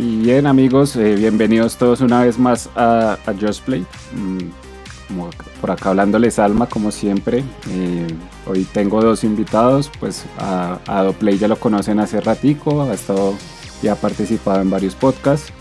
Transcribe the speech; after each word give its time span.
Y 0.00 0.18
bien 0.18 0.46
amigos, 0.46 0.94
eh, 0.94 1.16
bienvenidos 1.16 1.76
todos 1.76 2.00
una 2.02 2.22
vez 2.22 2.38
más 2.38 2.70
a, 2.76 3.18
a 3.26 3.34
Just 3.34 3.64
Play. 3.64 3.84
Mm, 4.12 5.18
por 5.60 5.72
acá 5.72 5.88
hablándoles 5.88 6.38
Alma, 6.38 6.68
como 6.68 6.92
siempre. 6.92 7.42
Eh, 7.68 8.06
hoy 8.46 8.62
tengo 8.72 9.02
dos 9.02 9.24
invitados, 9.24 9.90
pues 9.98 10.24
a, 10.38 10.78
a 10.86 11.02
Doplay 11.02 11.36
ya 11.36 11.48
lo 11.48 11.58
conocen 11.58 11.98
hace 11.98 12.20
ratico, 12.20 12.82
ha 12.82 12.94
estado 12.94 13.34
ya 13.82 13.94
ha 13.94 13.96
participado 13.96 14.60
en 14.60 14.70
varios 14.70 14.94
podcasts. 14.94 15.52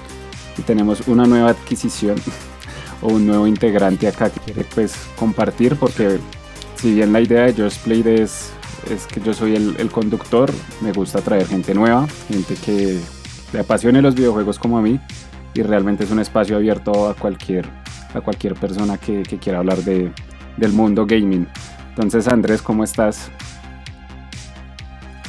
Y 0.56 0.62
tenemos 0.62 1.08
una 1.08 1.26
nueva 1.26 1.50
adquisición 1.50 2.18
o 3.02 3.08
un 3.08 3.26
nuevo 3.26 3.48
integrante 3.48 4.08
acá 4.08 4.30
que 4.30 4.40
quiere 4.40 4.66
pues 4.76 4.94
compartir 5.18 5.78
porque 5.78 6.20
si 6.76 6.94
bien 6.94 7.12
la 7.12 7.22
idea 7.22 7.52
de 7.52 7.64
Just 7.64 7.84
Play 7.84 8.04
es, 8.06 8.52
es 8.92 9.08
que 9.08 9.20
yo 9.20 9.34
soy 9.34 9.56
el 9.56 9.90
conductor, 9.90 10.52
me 10.82 10.92
gusta 10.92 11.22
traer 11.22 11.48
gente 11.48 11.74
nueva, 11.74 12.08
gente 12.30 12.54
que 12.54 13.00
le 13.54 13.60
apasione 13.60 14.02
los 14.02 14.16
videojuegos 14.16 14.60
como 14.60 14.78
a 14.78 14.82
mí 14.82 15.00
y 15.54 15.62
realmente 15.64 16.04
es 16.04 16.12
un 16.12 16.20
espacio 16.20 16.56
abierto 16.58 17.10
a 17.10 17.14
cualquier, 17.16 17.68
a 18.14 18.22
cualquier 18.22 18.54
persona 18.56 18.98
que, 18.98 19.24
que 19.24 19.38
quiera 19.38 19.60
hablar 19.60 19.78
de, 19.84 20.12
del 20.58 20.74
mundo 20.74 21.06
gaming. 21.06 21.48
Entonces 21.90 22.28
Andrés, 22.28 22.62
¿cómo 22.62 22.84
estás? 22.84 23.30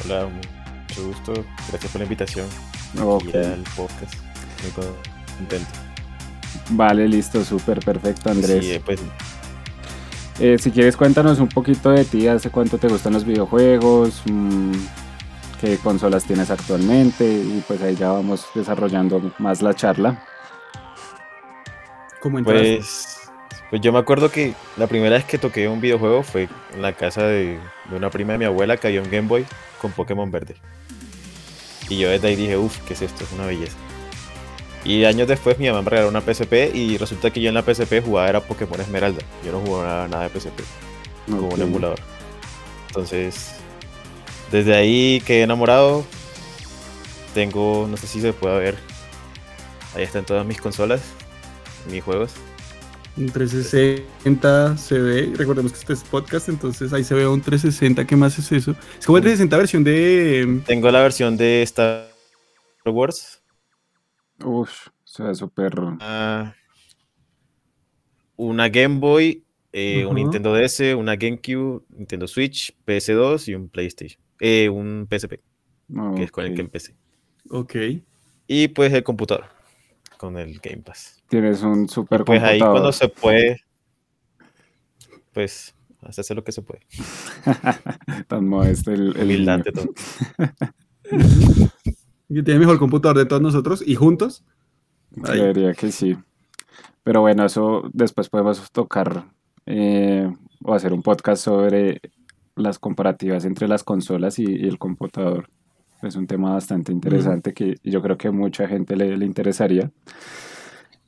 Hola, 0.05 0.27
mucho 0.87 1.07
gusto. 1.07 1.33
Gracias 1.69 1.91
por 1.91 1.99
la 1.99 2.05
invitación 2.05 2.45
Ok. 3.01 3.35
al 3.35 3.63
podcast. 3.75 4.13
Muy 4.63 4.71
contento. 4.71 5.71
Vale, 6.71 7.07
listo, 7.07 7.43
súper 7.43 7.79
perfecto 7.79 8.29
Andrés. 8.29 8.65
Sí, 8.65 8.79
pues 8.83 8.99
Eh, 10.39 10.57
si 10.57 10.71
quieres 10.71 10.95
cuéntanos 10.95 11.39
un 11.39 11.49
poquito 11.49 11.89
de 11.91 12.05
ti, 12.05 12.27
hace 12.27 12.49
cuánto 12.49 12.77
te 12.77 12.87
gustan 12.87 13.13
los 13.13 13.25
videojuegos, 13.25 14.21
Mm, 14.25 14.71
qué 15.59 15.77
consolas 15.77 16.23
tienes 16.23 16.49
actualmente 16.49 17.25
y 17.25 17.63
pues 17.67 17.81
ahí 17.81 17.95
ya 17.95 18.11
vamos 18.11 18.45
desarrollando 18.55 19.31
más 19.39 19.61
la 19.61 19.73
charla. 19.73 20.23
¿Cómo? 22.21 22.43
Pues, 22.43 23.29
pues 23.69 23.81
yo 23.81 23.93
me 23.93 23.99
acuerdo 23.99 24.29
que 24.31 24.53
la 24.77 24.87
primera 24.87 25.15
vez 25.15 25.25
que 25.25 25.37
toqué 25.37 25.67
un 25.67 25.79
videojuego 25.81 26.23
fue 26.23 26.49
en 26.73 26.81
la 26.81 26.93
casa 26.93 27.23
de, 27.23 27.59
de 27.89 27.95
una 27.95 28.09
prima 28.09 28.33
de 28.33 28.39
mi 28.39 28.45
abuela 28.45 28.77
que 28.77 28.87
había 28.87 29.01
un 29.01 29.09
Game 29.09 29.27
Boy 29.27 29.45
con 29.81 29.91
Pokémon 29.91 30.29
verde. 30.29 30.55
Y 31.89 31.97
yo 31.97 32.09
desde 32.09 32.27
ahí 32.27 32.35
dije, 32.35 32.57
uff, 32.57 32.77
¿qué 32.87 32.93
es 32.93 33.01
esto? 33.01 33.23
Es 33.23 33.31
una 33.31 33.45
belleza. 33.45 33.75
Y 34.85 35.03
años 35.05 35.27
después 35.27 35.59
mi 35.59 35.67
mamá 35.67 35.81
me 35.81 35.89
regaló 35.89 36.09
una 36.09 36.21
PSP 36.21 36.73
y 36.73 36.97
resulta 36.97 37.31
que 37.31 37.41
yo 37.41 37.49
en 37.49 37.55
la 37.55 37.63
PSP 37.63 38.01
jugaba 38.03 38.29
era 38.29 38.41
Pokémon 38.41 38.79
Esmeralda. 38.79 39.21
Yo 39.45 39.51
no 39.51 39.59
jugaba 39.59 40.07
nada 40.07 40.29
de 40.29 40.39
PSP, 40.39 40.61
como 41.29 41.47
Ok. 41.47 41.53
un 41.55 41.61
emulador. 41.61 41.99
Entonces, 42.87 43.55
desde 44.51 44.75
ahí 44.75 45.21
quedé 45.25 45.43
enamorado. 45.43 46.05
Tengo, 47.33 47.87
no 47.89 47.97
sé 47.97 48.07
si 48.07 48.21
se 48.21 48.33
puede 48.33 48.59
ver. 48.59 48.75
Ahí 49.95 50.03
están 50.03 50.25
todas 50.25 50.45
mis 50.45 50.59
consolas, 50.59 51.01
mis 51.89 52.03
juegos. 52.03 52.33
Un 53.17 53.27
360 53.27 54.77
se 54.77 54.99
ve, 54.99 55.33
recordemos 55.35 55.73
que 55.73 55.79
este 55.79 55.93
es 55.93 56.03
podcast, 56.03 56.47
entonces 56.47 56.93
ahí 56.93 57.03
se 57.03 57.15
ve 57.15 57.27
un 57.27 57.41
360, 57.41 58.05
¿qué 58.05 58.15
más 58.15 58.37
es 58.39 58.51
eso? 58.51 58.75
Es 58.97 59.05
como 59.05 59.17
el 59.17 59.23
360 59.23 59.57
versión 59.57 59.83
de... 59.83 60.61
Tengo 60.65 60.89
la 60.89 61.01
versión 61.01 61.35
de 61.35 61.61
Star 61.63 62.07
Wars. 62.85 63.43
Uf, 64.43 64.87
o 64.87 65.07
sea, 65.07 65.33
súper... 65.33 65.73
ah, 65.99 66.53
una 68.37 68.69
Game 68.69 68.99
Boy, 68.99 69.43
eh, 69.73 70.05
un. 70.05 70.15
Nintendo 70.15 70.53
DS, 70.53 70.95
una 70.95 71.17
GameCube, 71.17 71.83
Nintendo 71.89 72.25
Switch, 72.25 72.73
PS2 72.85 73.49
y 73.49 73.55
un 73.55 73.67
PlayStation. 73.67 74.21
Eh, 74.39 74.69
un 74.69 75.07
PSP, 75.09 75.41
que 76.15 76.23
es 76.23 76.31
con 76.31 76.45
el 76.45 76.55
que 76.55 76.61
empecé. 76.61 76.95
Ok. 77.49 77.75
Y 78.47 78.67
pues 78.69 78.93
el 78.93 79.03
computador, 79.03 79.45
con 80.17 80.37
el 80.37 80.59
Game 80.59 80.81
Pass. 80.83 81.21
Tienes 81.27 81.61
un 81.61 81.87
super 81.87 82.23
Pues 82.25 82.41
ahí 82.41 82.59
computador. 82.59 82.73
cuando 82.73 82.91
se 82.91 83.09
puede, 83.09 83.61
pues 85.33 85.75
hacerse 86.01 86.33
lo 86.33 86.43
que 86.43 86.51
se 86.51 86.61
puede. 86.61 86.81
Tan 88.27 88.47
modesto 88.47 88.91
el, 88.91 89.15
el 89.17 89.45
de 89.45 89.71
todo. 89.71 89.93
Y 92.31 92.43
tiene 92.43 92.59
mejor 92.59 92.77
computador 92.77 93.17
de 93.17 93.25
todos 93.25 93.41
nosotros 93.41 93.83
y 93.83 93.95
juntos. 93.95 94.43
Ahí. 95.23 95.39
Creería 95.39 95.73
que 95.73 95.91
sí. 95.91 96.15
Pero 97.01 97.21
bueno, 97.21 97.43
eso 97.43 97.89
después 97.91 98.29
podemos 98.29 98.71
tocar 98.71 99.25
eh, 99.65 100.31
o 100.63 100.73
hacer 100.75 100.93
un 100.93 101.01
podcast 101.01 101.43
sobre 101.43 101.99
las 102.59 102.79
comparativas 102.79 103.45
entre 103.45 103.67
las 103.67 103.83
consolas 103.83 104.39
y, 104.39 104.45
el 104.45 104.77
computador. 104.77 105.49
Es 106.01 106.15
un 106.15 106.27
tema 106.27 106.53
bastante 106.53 106.91
interesante 106.91 107.53
que 107.53 107.75
yo 107.83 108.01
creo 108.01 108.17
que 108.17 108.31
mucha 108.31 108.67
gente 108.67 108.95
le, 108.95 109.17
le 109.17 109.25
interesaría. 109.25 109.91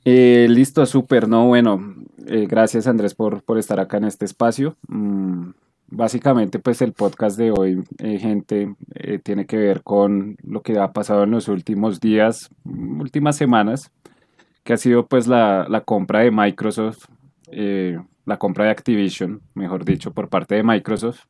Eh, 0.04 0.48
listo, 0.50 0.86
súper, 0.86 1.28
no, 1.28 1.48
bueno, 1.48 1.96
eh, 2.26 2.48
gracias 2.50 2.88
Andrés 2.88 3.14
por, 3.14 3.44
por 3.44 3.60
estar 3.60 3.80
acá 3.80 3.98
en 3.98 4.06
este 4.06 4.26
espacio. 4.26 4.76
Mm, 4.88 5.52
básicamente, 5.90 6.58
pues 6.60 6.82
el 6.82 6.94
podcast 6.94 7.38
de 7.38 7.52
hoy, 7.52 7.84
eh, 8.00 8.18
gente, 8.18 8.76
tiene 9.24 9.46
que 9.46 9.58
ver 9.58 9.84
con 9.84 10.38
lo 10.44 10.62
que 10.62 10.80
ha 10.80 10.92
pasado 10.92 11.24
en 11.24 11.32
los 11.32 11.48
últimos 11.48 12.00
días, 12.00 12.50
últimas 12.66 13.36
semanas, 13.36 13.92
que 14.64 14.74
ha 14.74 14.78
sido 14.78 15.06
pues 15.08 15.28
la, 15.28 15.68
la 15.70 15.82
compra 15.82 16.22
de 16.22 16.32
Microsoft, 16.32 17.06
la 18.26 18.38
compra 18.38 18.66
de 18.66 18.72
Activision, 18.72 19.42
mejor 19.54 19.86
dicho, 19.86 20.12
por 20.14 20.30
parte 20.30 20.56
de 20.56 20.64
Microsoft, 20.64 21.26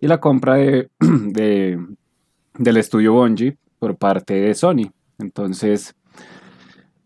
y 0.00 0.06
la 0.06 0.20
compra 0.20 0.54
de, 0.54 0.88
de- 1.00 1.78
del 2.54 2.76
estudio 2.76 3.12
Bungie 3.14 3.56
por 3.78 3.96
parte 3.96 4.34
de 4.34 4.54
Sony. 4.54 4.90
Entonces, 5.18 5.94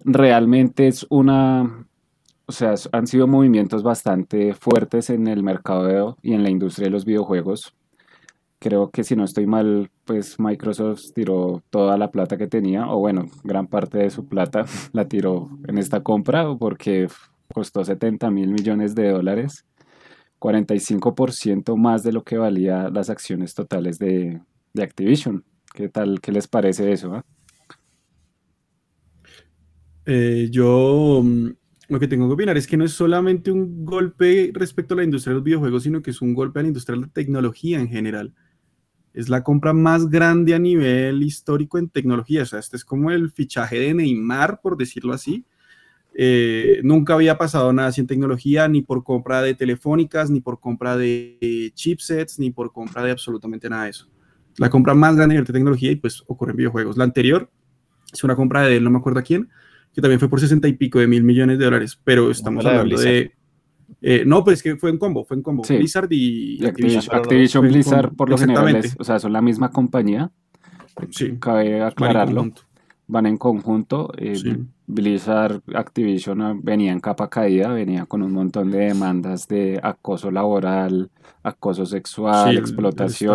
realmente 0.04 0.88
es 0.88 1.06
una, 1.10 1.86
o 2.46 2.52
sea, 2.52 2.74
han 2.92 3.06
sido 3.06 3.26
movimientos 3.26 3.82
bastante 3.82 4.54
fuertes 4.54 5.10
en 5.10 5.26
el 5.26 5.42
mercado 5.42 6.16
y 6.22 6.34
en 6.34 6.42
la 6.42 6.50
industria 6.50 6.86
de 6.86 6.90
los 6.90 7.04
videojuegos. 7.04 7.74
Creo 8.58 8.90
que 8.90 9.02
si 9.02 9.16
no 9.16 9.24
estoy 9.24 9.46
mal, 9.46 9.90
pues 10.04 10.38
Microsoft 10.38 11.12
tiró 11.14 11.62
toda 11.70 11.96
la 11.98 12.10
plata 12.12 12.36
que 12.36 12.46
tenía, 12.46 12.86
o 12.88 12.98
bueno, 12.98 13.26
gran 13.42 13.66
parte 13.66 13.98
de 13.98 14.10
su 14.10 14.26
plata 14.28 14.64
la 14.92 15.06
tiró 15.08 15.48
en 15.66 15.78
esta 15.78 16.02
compra 16.02 16.46
porque 16.56 17.08
costó 17.52 17.84
70 17.84 18.30
mil 18.30 18.50
millones 18.52 18.94
de 18.94 19.10
dólares, 19.10 19.64
45% 20.42 21.76
más 21.76 22.02
de 22.02 22.12
lo 22.12 22.24
que 22.24 22.36
valía 22.36 22.90
las 22.90 23.10
acciones 23.10 23.54
totales 23.54 23.98
de, 23.98 24.40
Activision. 24.76 25.44
¿Qué 25.74 25.88
tal? 25.88 26.20
¿Qué 26.20 26.32
les 26.32 26.48
parece 26.48 26.92
eso? 26.92 27.14
ah? 27.14 27.24
Eh, 30.06 30.48
yo 30.50 31.20
mm, 31.22 31.50
lo 31.88 32.00
que 32.00 32.08
tengo 32.08 32.26
que 32.26 32.34
opinar 32.34 32.56
es 32.56 32.66
que 32.66 32.76
no 32.76 32.84
es 32.84 32.92
solamente 32.92 33.52
un 33.52 33.84
golpe 33.84 34.50
respecto 34.52 34.94
a 34.94 34.96
la 34.96 35.04
industria 35.04 35.32
de 35.32 35.34
los 35.36 35.44
videojuegos, 35.44 35.84
sino 35.84 36.02
que 36.02 36.10
es 36.10 36.20
un 36.20 36.34
golpe 36.34 36.58
a 36.58 36.62
la 36.62 36.68
industria 36.68 36.96
de 36.96 37.02
la 37.02 37.12
tecnología 37.12 37.78
en 37.78 37.88
general. 37.88 38.34
Es 39.12 39.28
la 39.28 39.44
compra 39.44 39.72
más 39.72 40.08
grande 40.08 40.54
a 40.54 40.58
nivel 40.58 41.22
histórico 41.22 41.78
en 41.78 41.90
tecnología. 41.90 42.42
O 42.42 42.46
sea, 42.46 42.58
este 42.58 42.76
es 42.76 42.84
como 42.84 43.10
el 43.10 43.30
fichaje 43.30 43.78
de 43.78 43.94
Neymar, 43.94 44.60
por 44.60 44.76
decirlo 44.76 45.12
así. 45.12 45.44
Eh, 46.14 46.80
nunca 46.82 47.14
había 47.14 47.38
pasado 47.38 47.72
nada 47.72 47.90
en 47.96 48.06
tecnología, 48.06 48.68
ni 48.68 48.82
por 48.82 49.02
compra 49.02 49.40
de 49.42 49.54
telefónicas, 49.54 50.30
ni 50.30 50.40
por 50.40 50.60
compra 50.60 50.96
de 50.96 51.38
eh, 51.40 51.70
chipsets, 51.74 52.38
ni 52.38 52.50
por 52.50 52.72
compra 52.72 53.02
de 53.02 53.10
absolutamente 53.12 53.68
nada 53.70 53.84
de 53.84 53.90
eso. 53.90 54.08
La 54.58 54.68
compra 54.68 54.92
más 54.94 55.16
grande 55.16 55.36
de 55.36 55.42
tecnología 55.44 55.90
y 55.90 55.96
pues 55.96 56.22
ocurre 56.26 56.50
en 56.50 56.58
videojuegos. 56.58 56.96
La 56.98 57.04
anterior 57.04 57.50
es 58.12 58.22
una 58.24 58.36
compra 58.36 58.62
de 58.62 58.76
él, 58.76 58.84
no 58.84 58.90
me 58.90 58.98
acuerdo 58.98 59.20
a 59.20 59.22
quién, 59.22 59.48
que 59.94 60.02
también 60.02 60.20
fue 60.20 60.28
por 60.28 60.40
60 60.40 60.68
y 60.68 60.74
pico 60.74 60.98
de 60.98 61.06
mil 61.06 61.24
millones 61.24 61.58
de 61.58 61.64
dólares, 61.64 61.98
pero 62.04 62.30
estamos 62.30 62.62
la 62.64 62.72
de 62.72 62.78
hablando 62.78 63.00
de... 63.02 63.32
eh, 64.02 64.24
no, 64.26 64.44
pues 64.44 64.58
es 64.58 64.62
que 64.62 64.76
fue 64.76 64.90
en 64.90 64.98
combo, 64.98 65.24
fue 65.24 65.38
en 65.38 65.42
combo. 65.42 65.64
Sí. 65.64 65.76
Blizzard 65.78 66.08
y, 66.10 66.62
Y 66.62 66.66
Activision, 66.66 67.04
Activision, 67.16 67.66
Blizzard, 67.68 68.14
por 68.14 68.28
lo 68.28 68.36
general, 68.36 68.76
es- 68.76 68.96
o 68.98 69.04
sea, 69.04 69.18
son 69.18 69.32
la 69.32 69.40
misma 69.40 69.70
compañía. 69.70 70.30
Sí, 71.10 71.38
Cabe 71.40 71.70
van 71.70 71.76
en 71.76 71.82
aclararlo. 71.84 72.34
conjunto. 72.36 72.62
van 73.06 73.26
en 73.26 73.36
conjunto. 73.38 74.12
eh, 74.18 74.36
Sí. 74.36 74.54
Blizzard 74.94 75.60
Activision 75.74 76.42
ah, 76.42 76.54
venía 76.60 76.92
en 76.92 77.00
capa 77.00 77.28
caída, 77.28 77.68
venía 77.68 78.06
con 78.06 78.22
un 78.22 78.32
montón 78.32 78.70
de 78.70 78.78
demandas 78.78 79.48
de 79.48 79.80
acoso 79.82 80.30
laboral, 80.30 81.10
acoso 81.42 81.86
sexual, 81.86 82.44
Sí, 82.44 82.50
el- 82.50 82.56
el 82.56 82.60
explotación. 82.60 83.34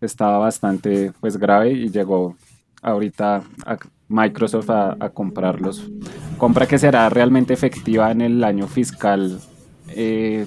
Estaba 0.00 0.38
bastante 0.38 1.12
pues 1.20 1.36
grave 1.36 1.72
y 1.72 1.88
llegó 1.90 2.36
ahorita 2.82 3.42
a 3.64 3.76
Microsoft 4.08 4.70
a, 4.70 4.96
a 5.00 5.08
comprarlos. 5.10 5.90
Compra 6.38 6.66
que 6.66 6.78
será 6.78 7.08
realmente 7.08 7.54
efectiva 7.54 8.10
en 8.10 8.20
el 8.20 8.44
año 8.44 8.66
fiscal. 8.66 9.38
eh, 9.88 10.46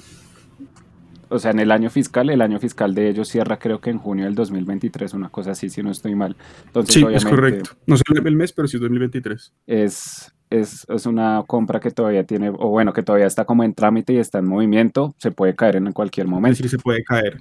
o 1.29 1.39
sea, 1.39 1.51
en 1.51 1.59
el 1.59 1.71
año 1.71 1.89
fiscal, 1.89 2.29
el 2.29 2.41
año 2.41 2.59
fiscal 2.59 2.93
de 2.95 3.09
ellos 3.09 3.27
cierra 3.29 3.57
creo 3.59 3.79
que 3.81 3.89
en 3.89 3.99
junio 3.99 4.25
del 4.25 4.35
2023, 4.35 5.13
una 5.13 5.29
cosa 5.29 5.51
así, 5.51 5.69
si 5.69 5.81
no 5.83 5.91
estoy 5.91 6.15
mal. 6.15 6.35
Entonces, 6.65 6.95
Sí, 6.95 7.05
es 7.11 7.23
correcto. 7.25 7.71
No 7.85 7.97
sé 7.97 8.03
el 8.25 8.35
mes, 8.35 8.51
pero 8.53 8.67
sí 8.67 8.77
es 8.77 8.81
2023. 8.81 9.53
es, 9.67 10.33
es, 10.49 10.85
es 10.89 11.05
una 11.05 11.43
compra 11.47 11.79
que 11.79 11.91
todavía 11.91 12.23
tiene, 12.25 12.49
o 12.49 12.69
bueno, 12.69 12.91
que 12.93 13.03
todavía 13.03 13.27
está 13.27 13.45
como 13.45 13.63
en 13.63 13.73
trámite 13.75 14.13
y 14.13 14.17
está 14.17 14.39
en 14.39 14.47
movimiento, 14.47 15.15
se 15.19 15.31
puede 15.31 15.55
caer 15.55 15.75
en 15.77 15.91
cualquier 15.93 16.25
Es 16.25 16.31
momento. 16.31 16.55
decir, 16.63 16.69
se 16.69 16.79
puede 16.79 17.03
caer. 17.03 17.39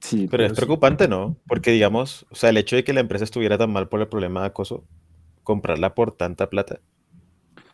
Sí, 0.00 0.28
Pero 0.30 0.44
es 0.44 0.50
sí. 0.50 0.56
preocupante, 0.56 1.08
¿no? 1.08 1.36
Porque 1.46 1.70
digamos, 1.70 2.26
o 2.30 2.34
sea, 2.34 2.50
el 2.50 2.58
hecho 2.58 2.76
de 2.76 2.84
que 2.84 2.92
la 2.92 3.00
empresa 3.00 3.24
estuviera 3.24 3.56
tan 3.56 3.72
mal 3.72 3.88
por 3.88 4.00
el 4.00 4.08
problema 4.08 4.40
de 4.40 4.48
acoso, 4.48 4.84
comprarla 5.42 5.94
por 5.94 6.12
tanta 6.16 6.50
plata 6.50 6.80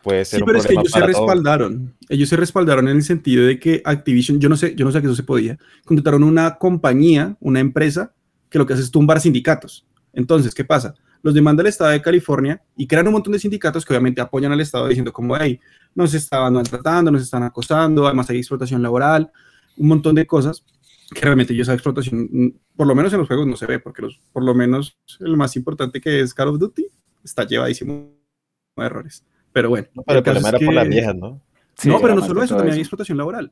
puede 0.03 0.25
ser 0.25 0.37
Sí, 0.37 0.41
un 0.43 0.47
pero 0.47 0.59
es 0.59 0.65
que 0.67 0.73
ellos 0.73 0.91
se 0.91 0.99
todos. 0.99 1.07
respaldaron. 1.07 1.93
Ellos 2.09 2.29
se 2.29 2.35
respaldaron 2.35 2.87
en 2.87 2.97
el 2.97 3.03
sentido 3.03 3.45
de 3.45 3.59
que 3.59 3.81
Activision, 3.85 4.39
yo 4.39 4.49
no 4.49 4.57
sé, 4.57 4.75
yo 4.75 4.85
no 4.85 4.91
sé 4.91 4.99
que 5.01 5.07
eso 5.07 5.15
se 5.15 5.23
podía, 5.23 5.57
contrataron 5.85 6.23
una 6.23 6.55
compañía, 6.57 7.35
una 7.39 7.59
empresa, 7.59 8.13
que 8.49 8.59
lo 8.59 8.65
que 8.65 8.73
hace 8.73 8.83
es 8.83 8.91
tumbar 8.91 9.19
sindicatos. 9.21 9.85
Entonces, 10.13 10.53
¿qué 10.53 10.65
pasa? 10.65 10.93
Los 11.23 11.33
demanda 11.33 11.61
el 11.61 11.67
Estado 11.67 11.91
de 11.91 12.01
California 12.01 12.61
y 12.75 12.87
crean 12.87 13.07
un 13.07 13.13
montón 13.13 13.33
de 13.33 13.39
sindicatos 13.39 13.85
que 13.85 13.93
obviamente 13.93 14.21
apoyan 14.21 14.51
al 14.51 14.59
Estado 14.59 14.87
diciendo 14.87 15.13
como, 15.13 15.37
hey, 15.37 15.59
nos 15.95 16.13
estaban 16.13 16.53
maltratando, 16.53 17.11
nos 17.11 17.21
están 17.21 17.43
acosando, 17.43 18.05
además 18.07 18.29
hay 18.29 18.37
explotación 18.37 18.81
laboral, 18.81 19.31
un 19.77 19.87
montón 19.87 20.15
de 20.15 20.25
cosas 20.25 20.63
que 21.13 21.21
realmente 21.21 21.53
yo 21.53 21.61
esa 21.63 21.73
explotación, 21.73 22.55
por 22.75 22.87
lo 22.87 22.95
menos 22.95 23.11
en 23.13 23.19
los 23.19 23.27
juegos 23.27 23.45
no 23.45 23.55
se 23.57 23.65
ve, 23.65 23.79
porque 23.79 24.01
los, 24.01 24.19
por 24.31 24.43
lo 24.43 24.53
menos 24.55 24.97
el 25.19 25.35
más 25.37 25.55
importante 25.55 25.99
que 25.99 26.21
es 26.21 26.33
Call 26.33 26.47
of 26.47 26.59
Duty 26.59 26.87
está 27.23 27.45
llevadísimo 27.45 28.09
de 28.77 28.85
errores. 28.85 29.23
Pero 29.53 29.69
bueno. 29.69 29.87
No, 29.93 30.03
pero 30.03 30.19
el 30.19 30.23
problema 30.23 30.49
era 30.49 30.59
por 30.59 30.73
las 30.73 30.87
viejas, 30.87 31.15
¿no? 31.15 31.41
Sí, 31.75 31.89
no, 31.89 31.99
pero 31.99 32.15
no 32.15 32.25
solo 32.25 32.43
eso, 32.43 32.55
también 32.55 32.75
hay 32.75 32.81
explotación 32.81 33.17
laboral. 33.17 33.51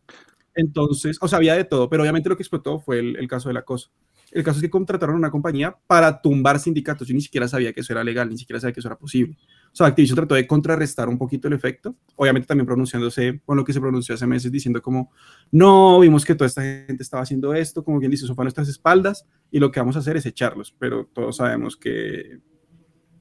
Entonces, 0.56 1.18
o 1.22 1.28
sea, 1.28 1.38
había 1.38 1.56
de 1.56 1.64
todo, 1.64 1.90
pero 1.90 2.04
obviamente 2.04 2.30
lo 2.30 2.36
que 2.36 2.44
explotó 2.44 2.80
fue 2.80 3.00
el, 3.00 3.16
el 3.16 3.28
caso 3.28 3.50
del 3.50 3.58
acoso. 3.58 3.92
El 4.32 4.44
caso 4.44 4.58
es 4.58 4.62
que 4.62 4.70
contrataron 4.70 5.16
a 5.16 5.18
una 5.18 5.32
compañía 5.32 5.76
para 5.88 6.22
tumbar 6.22 6.60
sindicatos. 6.60 7.08
Yo 7.08 7.16
ni 7.16 7.22
siquiera 7.22 7.48
sabía 7.48 7.74
que 7.74 7.82
eso 7.82 7.94
era 7.94 8.04
legal, 8.04 8.30
ni 8.30 8.38
siquiera 8.38 8.60
sabía 8.60 8.74
que 8.74 8.80
eso 8.80 8.90
era 8.90 8.98
posible. 8.98 9.38
O 9.72 9.76
sea, 9.76 9.88
Activision 9.88 10.16
trató 10.16 10.36
de 10.36 10.46
contrarrestar 10.46 11.10
un 11.10 11.18
poquito 11.18 11.48
el 11.48 11.54
efecto, 11.54 11.96
obviamente 12.16 12.48
también 12.48 12.66
pronunciándose 12.66 13.42
con 13.46 13.58
lo 13.58 13.64
que 13.64 13.74
se 13.74 13.80
pronunció 13.80 14.16
hace 14.16 14.28
meses, 14.28 14.52
diciendo 14.52 14.82
como, 14.82 15.12
no, 15.52 16.00
vimos 16.00 16.26
que 16.26 16.36
toda 16.36 16.48
esta 16.48 16.62
gente 16.62 17.04
estaba 17.04 17.24
haciendo 17.24 17.54
esto, 17.54 17.84
como 17.84 18.00
quien 18.00 18.12
dice, 18.12 18.26
eso 18.26 18.36
fue 18.36 18.44
a 18.44 18.46
nuestras 18.46 18.68
espaldas, 18.68 19.26
y 19.52 19.60
lo 19.60 19.72
que 19.72 19.80
vamos 19.80 19.96
a 19.96 20.00
hacer 20.00 20.18
es 20.18 20.26
echarlos, 20.26 20.76
pero 20.78 21.08
todos 21.14 21.38
sabemos 21.38 21.78
que, 21.78 22.40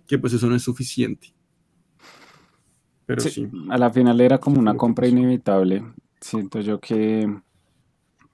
que 0.06 0.19
pues 0.19 0.32
eso 0.32 0.46
no 0.46 0.56
es 0.56 0.62
suficiente. 0.62 1.34
Pero 3.08 3.22
Sí, 3.22 3.31
sí. 3.31 3.49
a 3.70 3.78
la 3.78 3.88
final 3.88 4.20
era 4.20 4.37
como 4.37 4.60
una 4.60 4.75
compra 4.76 5.08
inevitable. 5.08 5.82
Siento 6.20 6.60
yo 6.60 6.78
que, 6.78 7.26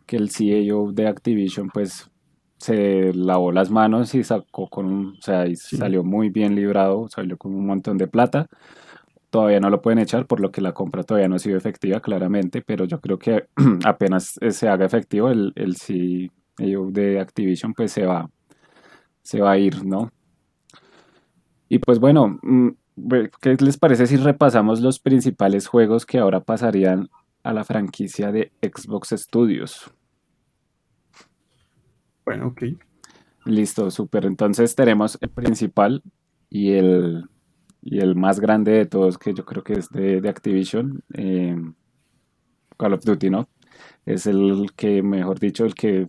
que 0.04 0.16
el 0.16 0.30
CEO 0.30 0.90
de 0.90 1.06
Activision 1.06 1.68
pues 1.72 2.10
se 2.58 3.14
lavó 3.14 3.52
las 3.52 3.70
manos 3.70 4.12
y 4.16 4.24
sacó 4.24 4.68
con 4.68 4.86
un, 4.86 5.06
o 5.16 5.22
sea, 5.22 5.46
y 5.46 5.54
Sí. 5.54 5.76
salió 5.76 6.02
muy 6.02 6.28
bien 6.28 6.56
librado, 6.56 7.08
salió 7.08 7.36
con 7.38 7.54
un 7.54 7.64
montón 7.66 7.98
de 7.98 8.08
plata. 8.08 8.48
Todavía 9.30 9.60
no 9.60 9.70
lo 9.70 9.80
pueden 9.80 10.00
echar 10.00 10.26
por 10.26 10.40
lo 10.40 10.50
que 10.50 10.60
la 10.60 10.72
compra 10.72 11.04
todavía 11.04 11.28
no 11.28 11.36
ha 11.36 11.38
sido 11.38 11.56
efectiva, 11.56 12.00
claramente, 12.00 12.60
pero 12.60 12.84
yo 12.84 13.00
creo 13.00 13.16
que 13.18 13.46
apenas 13.84 14.40
se 14.50 14.68
haga 14.68 14.86
efectivo 14.86 15.28
el, 15.30 15.52
el 15.54 15.76
CEO 15.76 16.90
de 16.90 17.20
Activision 17.20 17.74
pues 17.74 17.92
se 17.92 18.06
va, 18.06 18.28
se 19.22 19.40
va 19.40 19.52
a 19.52 19.58
ir, 19.58 19.84
¿no? 19.84 20.10
Y 21.68 21.78
pues 21.78 22.00
bueno, 22.00 22.38
mm, 22.42 22.68
¿qué 23.40 23.56
les 23.60 23.76
parece 23.76 24.06
si 24.06 24.16
repasamos 24.16 24.80
los 24.80 24.98
principales 24.98 25.66
juegos 25.66 26.06
que 26.06 26.18
ahora 26.18 26.40
pasarían 26.40 27.08
a 27.42 27.52
la 27.52 27.64
franquicia 27.64 28.32
de 28.32 28.52
Xbox 28.62 29.10
Studios? 29.16 29.90
Bueno, 32.24 32.48
ok. 32.48 32.62
Listo, 33.44 33.90
súper. 33.90 34.24
Entonces 34.24 34.74
tenemos 34.74 35.18
el 35.20 35.28
principal 35.28 36.02
y 36.48 36.72
el, 36.72 37.28
y 37.82 37.98
el 37.98 38.14
más 38.14 38.40
grande 38.40 38.72
de 38.72 38.86
todos, 38.86 39.18
que 39.18 39.34
yo 39.34 39.44
creo 39.44 39.62
que 39.62 39.74
es 39.74 39.90
de, 39.90 40.20
de 40.20 40.28
Activision, 40.28 41.02
eh, 41.12 41.56
Call 42.78 42.94
of 42.94 43.04
Duty, 43.04 43.30
¿no? 43.30 43.48
Es 44.06 44.26
el 44.26 44.72
que, 44.74 45.02
mejor 45.02 45.38
dicho, 45.38 45.64
el 45.64 45.74
que 45.74 46.08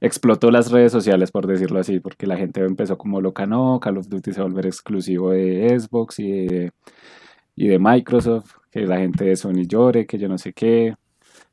explotó 0.00 0.50
las 0.50 0.70
redes 0.70 0.92
sociales, 0.92 1.30
por 1.30 1.46
decirlo 1.46 1.80
así, 1.80 2.00
porque 2.00 2.26
la 2.26 2.36
gente 2.36 2.60
empezó 2.62 2.98
como 2.98 3.20
loca, 3.20 3.46
no, 3.46 3.80
Call 3.80 3.98
of 3.98 4.08
Duty 4.08 4.32
se 4.32 4.40
va 4.40 4.46
a 4.46 4.48
volver 4.48 4.66
exclusivo 4.66 5.30
de 5.30 5.78
Xbox 5.78 6.18
y 6.18 6.46
de, 6.46 7.78
Microsoft, 7.78 8.54
que 8.70 8.86
la 8.86 8.98
gente 8.98 9.24
de 9.24 9.36
Sony 9.36 9.66
llore, 9.66 10.06
que 10.06 10.18
yo 10.18 10.28
no 10.28 10.38
sé 10.38 10.52
qué. 10.52 10.94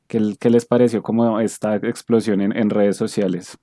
¿Qué, 0.06 0.36
qué 0.38 0.50
les 0.50 0.66
pareció 0.66 1.02
como 1.02 1.40
esta 1.40 1.76
explosión 1.76 2.42
en, 2.42 2.54
en 2.54 2.68
redes 2.68 2.96
sociales? 2.98 3.56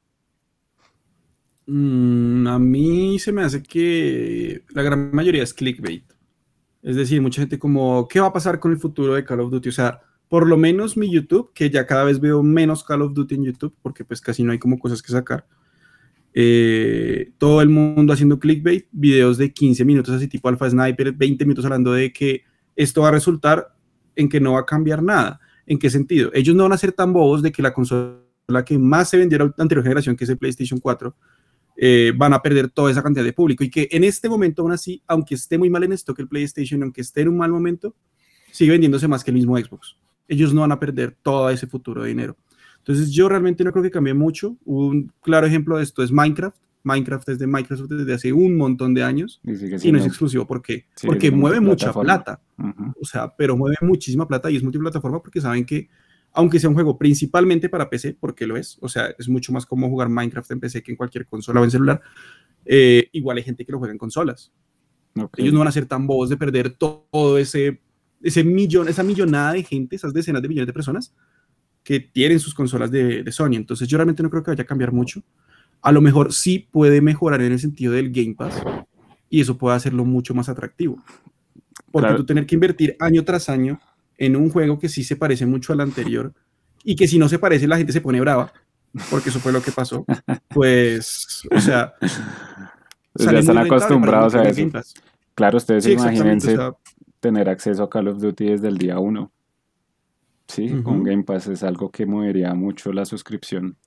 Mm, 1.67 2.47
a 2.47 2.59
mí 2.59 3.19
se 3.19 3.31
me 3.31 3.43
hace 3.43 3.61
que 3.61 4.63
la 4.69 4.81
gran 4.81 5.11
mayoría 5.13 5.43
es 5.43 5.53
clickbait. 5.53 6.03
Es 6.81 6.95
decir, 6.95 7.21
mucha 7.21 7.41
gente 7.41 7.59
como, 7.59 8.07
¿qué 8.07 8.19
va 8.19 8.27
a 8.27 8.33
pasar 8.33 8.59
con 8.59 8.71
el 8.71 8.79
futuro 8.79 9.13
de 9.13 9.23
Call 9.23 9.41
of 9.41 9.51
Duty? 9.51 9.69
O 9.69 9.71
sea, 9.71 10.01
por 10.31 10.47
lo 10.47 10.55
menos 10.55 10.95
mi 10.95 11.11
YouTube, 11.11 11.51
que 11.53 11.69
ya 11.69 11.85
cada 11.85 12.05
vez 12.05 12.21
veo 12.21 12.41
menos 12.41 12.85
Call 12.85 13.01
of 13.01 13.13
Duty 13.13 13.35
en 13.35 13.43
YouTube, 13.43 13.75
porque 13.81 14.05
pues 14.05 14.21
casi 14.21 14.43
no 14.43 14.53
hay 14.53 14.59
como 14.59 14.79
cosas 14.79 15.01
que 15.01 15.11
sacar. 15.11 15.45
Eh, 16.33 17.33
todo 17.37 17.61
el 17.61 17.67
mundo 17.67 18.13
haciendo 18.13 18.39
clickbait, 18.39 18.87
videos 18.93 19.37
de 19.37 19.51
15 19.51 19.83
minutos 19.83 20.15
así 20.15 20.29
tipo 20.29 20.47
Alpha 20.47 20.69
Sniper, 20.69 21.11
20 21.11 21.43
minutos 21.43 21.65
hablando 21.65 21.91
de 21.91 22.13
que 22.13 22.43
esto 22.77 23.01
va 23.01 23.09
a 23.09 23.11
resultar 23.11 23.75
en 24.15 24.29
que 24.29 24.39
no 24.39 24.53
va 24.53 24.61
a 24.61 24.65
cambiar 24.65 25.03
nada. 25.03 25.41
¿En 25.65 25.77
qué 25.77 25.89
sentido? 25.89 26.31
Ellos 26.33 26.55
no 26.55 26.63
van 26.63 26.71
a 26.71 26.77
ser 26.77 26.93
tan 26.93 27.11
bobos 27.11 27.41
de 27.41 27.51
que 27.51 27.61
la 27.61 27.73
consola 27.73 28.23
que 28.65 28.79
más 28.79 29.09
se 29.09 29.17
vendió 29.17 29.37
la 29.37 29.53
anterior 29.57 29.83
generación, 29.83 30.15
que 30.15 30.23
es 30.23 30.29
el 30.29 30.37
PlayStation 30.37 30.79
4, 30.79 31.13
eh, 31.75 32.13
van 32.15 32.31
a 32.33 32.41
perder 32.41 32.69
toda 32.69 32.89
esa 32.89 33.03
cantidad 33.03 33.25
de 33.25 33.33
público 33.33 33.65
y 33.65 33.69
que 33.69 33.89
en 33.91 34.05
este 34.05 34.29
momento 34.29 34.61
aún 34.61 34.71
así, 34.71 35.03
aunque 35.07 35.35
esté 35.35 35.57
muy 35.57 35.69
mal 35.69 35.83
en 35.83 35.91
stock 35.91 36.17
el 36.19 36.29
PlayStation, 36.29 36.81
aunque 36.83 37.01
esté 37.01 37.19
en 37.19 37.27
un 37.27 37.37
mal 37.37 37.51
momento, 37.51 37.93
sigue 38.53 38.71
vendiéndose 38.71 39.09
más 39.09 39.25
que 39.25 39.31
el 39.31 39.35
mismo 39.35 39.57
Xbox. 39.57 39.97
Ellos 40.31 40.53
no 40.53 40.61
van 40.61 40.71
a 40.71 40.79
perder 40.79 41.15
todo 41.21 41.49
ese 41.49 41.67
futuro 41.67 42.03
de 42.03 42.09
dinero. 42.09 42.37
Entonces 42.79 43.11
yo 43.11 43.27
realmente 43.29 43.63
no 43.63 43.71
creo 43.71 43.83
que 43.83 43.91
cambie 43.91 44.13
mucho. 44.13 44.57
Un 44.65 45.11
claro 45.21 45.45
ejemplo 45.45 45.77
de 45.77 45.83
esto 45.83 46.01
es 46.03 46.11
Minecraft. 46.11 46.57
Minecraft 46.83 47.29
es 47.29 47.37
de 47.39 47.45
Microsoft 47.45 47.89
desde 47.89 48.13
hace 48.13 48.33
un 48.33 48.57
montón 48.57 48.95
de 48.95 49.03
años 49.03 49.39
Y 49.43 49.51
y 49.87 49.91
no 49.91 49.99
es 49.99 50.05
exclusivo. 50.07 50.47
¿Por 50.47 50.61
qué? 50.63 50.85
sigue 50.95 51.11
Porque 51.11 51.29
mueve 51.29 51.59
mucha 51.59 51.87
plata. 51.93 52.41
Ujú. 52.57 52.93
O 52.99 53.05
sea, 53.05 53.35
pero 53.37 53.55
mueve 53.55 53.75
muchísima 53.81 54.27
plata 54.27 54.49
y 54.49 54.55
es 54.55 54.63
multiplataforma 54.63 55.21
porque 55.21 55.39
saben 55.41 55.63
que, 55.65 55.89
aunque 56.33 56.59
sea 56.59 56.69
un 56.69 56.73
juego 56.75 56.97
principalmente 56.97 57.69
para 57.69 57.87
PC, 57.89 58.15
porque 58.19 58.47
lo 58.47 58.55
es, 58.57 58.77
o 58.81 58.87
sea, 58.89 59.13
es 59.19 59.27
mucho 59.29 59.51
más 59.53 59.65
como 59.65 59.89
jugar 59.89 60.09
Minecraft 60.09 60.49
en 60.51 60.59
PC 60.61 60.81
que 60.81 60.91
en 60.91 60.97
cualquier 60.97 61.27
consola 61.27 61.61
o 61.61 61.63
en 61.65 61.69
celular, 61.71 62.01
eh, 62.65 63.09
igual 63.11 63.37
hay 63.37 63.43
gente 63.43 63.63
que 63.65 63.71
lo 63.73 63.77
juega 63.79 63.91
en 63.91 63.97
consolas. 63.99 64.51
Ok. 65.19 65.37
Ellos 65.39 65.53
no 65.53 65.59
van 65.59 65.67
a 65.67 65.71
ser 65.73 65.85
tan 65.85 66.07
bobos 66.07 66.29
de 66.29 66.37
perder 66.37 66.71
to- 66.71 67.05
todo 67.11 67.37
ese, 67.37 67.79
ese 68.23 68.43
millón, 68.43 68.87
esa 68.87 69.03
millonada 69.03 69.53
de 69.53 69.63
gente, 69.63 69.95
esas 69.95 70.13
decenas 70.13 70.41
de 70.41 70.47
millones 70.47 70.67
de 70.67 70.73
personas 70.73 71.13
que 71.83 71.99
tienen 71.99 72.39
sus 72.39 72.53
consolas 72.53 72.91
de, 72.91 73.23
de 73.23 73.31
Sony. 73.31 73.55
Entonces 73.55 73.87
yo 73.87 73.97
realmente 73.97 74.21
no 74.21 74.29
creo 74.29 74.43
que 74.43 74.51
vaya 74.51 74.63
a 74.63 74.67
cambiar 74.67 74.91
mucho. 74.91 75.21
A 75.81 75.91
lo 75.91 76.01
mejor 76.01 76.31
sí 76.33 76.67
puede 76.71 77.01
mejorar 77.01 77.41
en 77.41 77.51
el 77.51 77.59
sentido 77.59 77.93
del 77.93 78.11
Game 78.11 78.35
Pass 78.35 78.61
y 79.29 79.41
eso 79.41 79.57
puede 79.57 79.75
hacerlo 79.75 80.05
mucho 80.05 80.33
más 80.33 80.49
atractivo. 80.49 81.01
Porque 81.91 82.07
Claro. 82.07 82.17
tú 82.17 82.25
tener 82.25 82.45
que 82.45 82.55
invertir 82.55 82.95
año 82.99 83.23
tras 83.23 83.49
año 83.49 83.79
en 84.17 84.35
un 84.35 84.49
juego 84.49 84.77
que 84.77 84.89
sí 84.89 85.03
se 85.03 85.15
parece 85.15 85.45
mucho 85.45 85.73
al 85.73 85.81
anterior 85.81 86.33
y 86.83 86.95
que 86.95 87.07
si 87.07 87.17
no 87.17 87.27
se 87.27 87.39
parece 87.39 87.67
la 87.67 87.77
gente 87.77 87.93
se 87.93 88.01
pone 88.01 88.21
brava, 88.21 88.53
porque 89.09 89.29
eso 89.29 89.39
fue 89.39 89.51
lo 89.51 89.61
que 89.61 89.71
pasó, 89.71 90.05
pues, 90.49 91.41
o 91.49 91.59
sea, 91.59 91.93
ya 93.15 93.31
están 93.31 93.57
acostumbrados 93.57 94.35
a 94.35 94.43
eso. 94.43 94.69
Claro, 95.33 95.57
ustedes 95.57 95.83
Sí, 95.85 95.93
imagínense 95.93 96.53
o 96.53 96.57
sea, 96.57 96.71
tener 97.21 97.47
acceso 97.47 97.83
a 97.83 97.89
Call 97.89 98.09
of 98.09 98.19
Duty 98.19 98.45
desde 98.45 98.67
el 98.67 98.77
día 98.77 98.99
uno. 98.99 99.31
Sí, 100.47 100.67
con 100.83 100.97
Ujú. 100.97 101.03
Game 101.03 101.23
Pass 101.23 101.47
es 101.47 101.63
algo 101.63 101.89
que 101.91 102.05
movería 102.05 102.53
mucho 102.53 102.91
la 102.91 103.05
suscripción. 103.05 103.77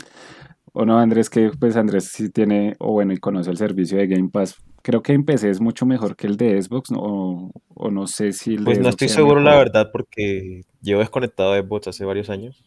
O 0.73 0.87
no, 0.87 0.99
Andrés, 0.99 1.29
que 1.29 1.51
pues 1.61 1.77
Andrés 1.77 2.07
sí 2.11 2.31
tiene, 2.31 2.75
o 2.79 2.93
bueno, 2.93 3.13
y 3.13 3.19
conoce 3.19 3.51
el 3.51 3.59
servicio 3.59 3.99
de 3.99 4.07
Game 4.07 4.31
Pass. 4.31 4.57
Creo 4.83 5.03
que 5.03 5.13
en 5.13 5.25
PC 5.25 5.51
es 5.51 5.61
mucho 5.61 5.85
mejor 5.85 6.17
que 6.17 6.27
el 6.27 6.37
de 6.37 6.61
Xbox, 6.61 6.91
¿no? 6.91 7.01
o, 7.01 7.51
o 7.69 7.91
no 7.91 8.07
sé 8.07 8.33
si 8.33 8.53
el 8.55 8.59
de 8.59 8.65
Pues 8.65 8.79
no 8.79 8.85
Xbox 8.85 8.91
estoy 8.93 9.09
seguro, 9.09 9.41
la 9.41 9.57
verdad, 9.57 9.91
porque 9.93 10.63
llevo 10.81 11.01
desconectado 11.01 11.53
de 11.53 11.61
bots 11.61 11.89
hace 11.89 12.05
varios 12.05 12.31
años. 12.31 12.65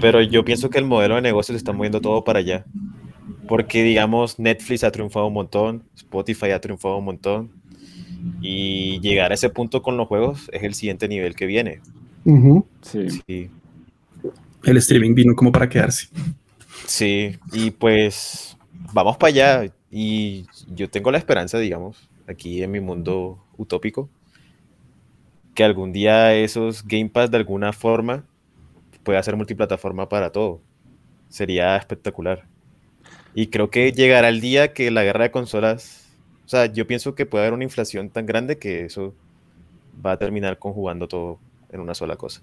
Pero 0.00 0.22
yo 0.22 0.44
pienso 0.44 0.70
que 0.70 0.78
el 0.78 0.84
modelo 0.86 1.14
de 1.16 1.22
negocio 1.22 1.52
se 1.52 1.58
está 1.58 1.72
moviendo 1.72 2.00
todo 2.00 2.24
para 2.24 2.38
allá. 2.40 2.64
Porque, 3.48 3.82
digamos, 3.82 4.38
Netflix 4.38 4.84
ha 4.84 4.90
triunfado 4.90 5.26
un 5.26 5.34
montón, 5.34 5.84
Spotify 5.94 6.50
ha 6.50 6.60
triunfado 6.60 6.96
un 6.98 7.04
montón. 7.04 7.52
Y 8.40 9.00
llegar 9.00 9.30
a 9.30 9.34
ese 9.34 9.50
punto 9.50 9.82
con 9.82 9.96
los 9.96 10.08
juegos 10.08 10.48
es 10.52 10.62
el 10.62 10.74
siguiente 10.74 11.08
nivel 11.08 11.34
que 11.34 11.46
viene. 11.46 11.80
Sí, 12.82 13.08
Sí, 13.26 13.50
el 14.64 14.76
streaming 14.78 15.14
vino 15.14 15.34
como 15.34 15.52
para 15.52 15.68
quedarse. 15.68 16.08
sí. 16.86 17.36
Y 17.52 17.70
pues 17.70 18.56
vamos 18.92 19.16
para 19.16 19.28
allá. 19.28 19.72
Y 19.90 20.46
yo 20.74 20.88
tengo 20.90 21.10
la 21.12 21.18
esperanza, 21.18 21.58
digamos, 21.58 22.08
aquí 22.26 22.62
en 22.62 22.70
mi 22.70 22.80
mundo 22.80 23.38
utópico, 23.56 24.08
que 25.54 25.62
algún 25.64 25.92
día 25.92 26.34
esos 26.34 26.84
Game 26.84 27.10
Pass 27.10 27.30
de 27.30 27.36
alguna 27.36 27.72
forma 27.72 28.24
pueda 29.02 29.22
ser 29.22 29.36
multiplataforma 29.36 30.08
para 30.08 30.32
todo. 30.32 30.62
Sería 31.28 31.76
espectacular. 31.76 32.46
Y 33.34 33.48
creo 33.48 33.68
que 33.70 33.92
llegará 33.92 34.28
el 34.30 34.40
día 34.40 34.72
que 34.72 34.90
la 34.90 35.02
guerra 35.04 35.24
de 35.24 35.30
consolas, 35.30 36.03
o 36.44 36.48
sea, 36.48 36.66
yo 36.66 36.86
pienso 36.86 37.14
que 37.14 37.26
puede 37.26 37.44
haber 37.44 37.54
una 37.54 37.64
inflación 37.64 38.10
tan 38.10 38.26
grande 38.26 38.58
que 38.58 38.84
eso 38.84 39.14
va 40.04 40.12
a 40.12 40.18
terminar 40.18 40.58
conjugando 40.58 41.08
todo 41.08 41.38
en 41.70 41.80
una 41.80 41.94
sola 41.94 42.16
cosa. 42.16 42.42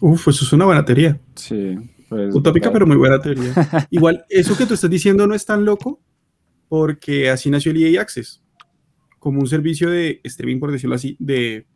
Uf, 0.00 0.28
eso 0.28 0.44
es 0.44 0.52
una 0.52 0.64
buena 0.64 0.84
teoría. 0.84 1.18
sí. 1.34 1.76
Pues, 2.08 2.34
Utópica, 2.34 2.64
claro. 2.64 2.72
pero 2.72 2.86
muy 2.88 2.96
buena 2.96 3.20
teoría. 3.20 3.54
Igual, 3.90 4.24
eso 4.28 4.56
que 4.56 4.66
tú 4.66 4.74
estás 4.74 4.90
diciendo 4.90 5.28
no 5.28 5.34
es 5.36 5.46
tan 5.46 5.64
loco, 5.64 6.00
porque 6.68 7.30
así 7.30 7.50
nació 7.50 7.70
el 7.70 7.80
EA 7.84 8.00
Access, 8.02 8.42
como 9.20 9.38
un 9.38 9.46
servicio 9.46 9.88
de 9.88 10.20
streaming, 10.24 10.58
por 10.58 10.72
decirlo 10.72 10.96
así, 10.96 11.14
de, 11.20 11.66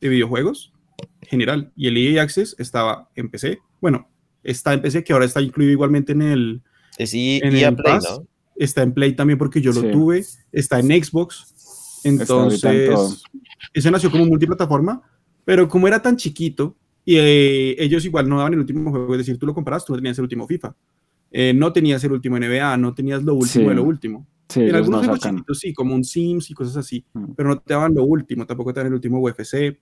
de 0.00 0.08
videojuegos 0.08 0.72
general. 1.20 1.72
Y 1.76 1.88
el 1.88 1.96
EA 1.98 2.22
Access 2.22 2.56
estaba 2.58 3.10
en 3.16 3.28
PC. 3.30 3.58
Bueno, 3.82 4.08
está 4.42 4.72
en 4.72 4.80
PC, 4.80 5.04
que 5.04 5.12
ahora 5.12 5.26
está 5.26 5.42
incluido 5.42 5.72
igualmente 5.72 6.12
en 6.12 6.22
el, 6.22 6.62
Es 6.96 7.12
I- 7.12 7.40
en 7.42 7.54
EA 7.54 7.68
el 7.68 7.76
Play, 7.76 7.92
Pass. 7.92 8.04
¿no? 8.18 8.26
Está 8.62 8.82
en 8.82 8.92
Play 8.92 9.14
también 9.14 9.38
porque 9.38 9.60
yo 9.60 9.72
Sí. 9.72 9.82
lo 9.82 9.90
tuve, 9.92 10.24
está 10.52 10.78
en 10.80 10.86
Xbox. 11.02 11.54
ahorita 12.04 12.72
en. 12.72 12.82
Entonces, 12.90 13.22
ese 13.72 13.90
nació 13.90 14.10
como 14.10 14.24
multiplataforma, 14.26 15.02
pero 15.44 15.68
como 15.68 15.86
era 15.86 16.02
tan 16.02 16.16
chiquito, 16.16 16.76
y 17.04 17.16
eh, 17.16 17.76
ellos 17.82 18.04
igual 18.04 18.28
no 18.28 18.38
daban 18.38 18.54
el 18.54 18.58
último 18.60 18.90
juego, 18.90 19.14
es 19.14 19.18
decir, 19.18 19.38
tú 19.38 19.46
lo 19.46 19.54
comprabas, 19.54 19.84
tú 19.84 19.92
no 19.92 19.98
tenías 19.98 20.18
el 20.18 20.22
último 20.24 20.46
FIFA, 20.46 20.74
Eh, 21.34 21.54
no 21.54 21.72
tenías 21.72 22.04
el 22.04 22.12
último 22.12 22.36
NBA, 22.36 22.76
no 22.76 22.92
tenías 22.92 23.22
lo 23.22 23.34
último 23.34 23.64
Sí. 23.64 23.68
de 23.68 23.74
lo 23.74 23.84
último. 23.84 24.26
Sí, 24.50 24.60
en 24.64 24.74
algunos 24.74 25.00
no 25.00 25.04
juegos 25.06 25.20
sacan. 25.20 25.36
chiquitos 25.36 25.58
sí, 25.60 25.72
como 25.72 25.94
un 25.94 26.04
Sims 26.04 26.50
y 26.50 26.54
cosas 26.54 26.76
así, 26.76 27.06
Mm. 27.14 27.32
pero 27.36 27.48
no 27.48 27.58
te 27.58 27.72
daban 27.72 27.94
lo 27.94 28.04
último, 28.04 28.44
tampoco 28.46 28.70
te 28.72 28.80
daban 28.80 28.88
el 28.92 28.94
último 28.96 29.18
UFC. 29.18 29.80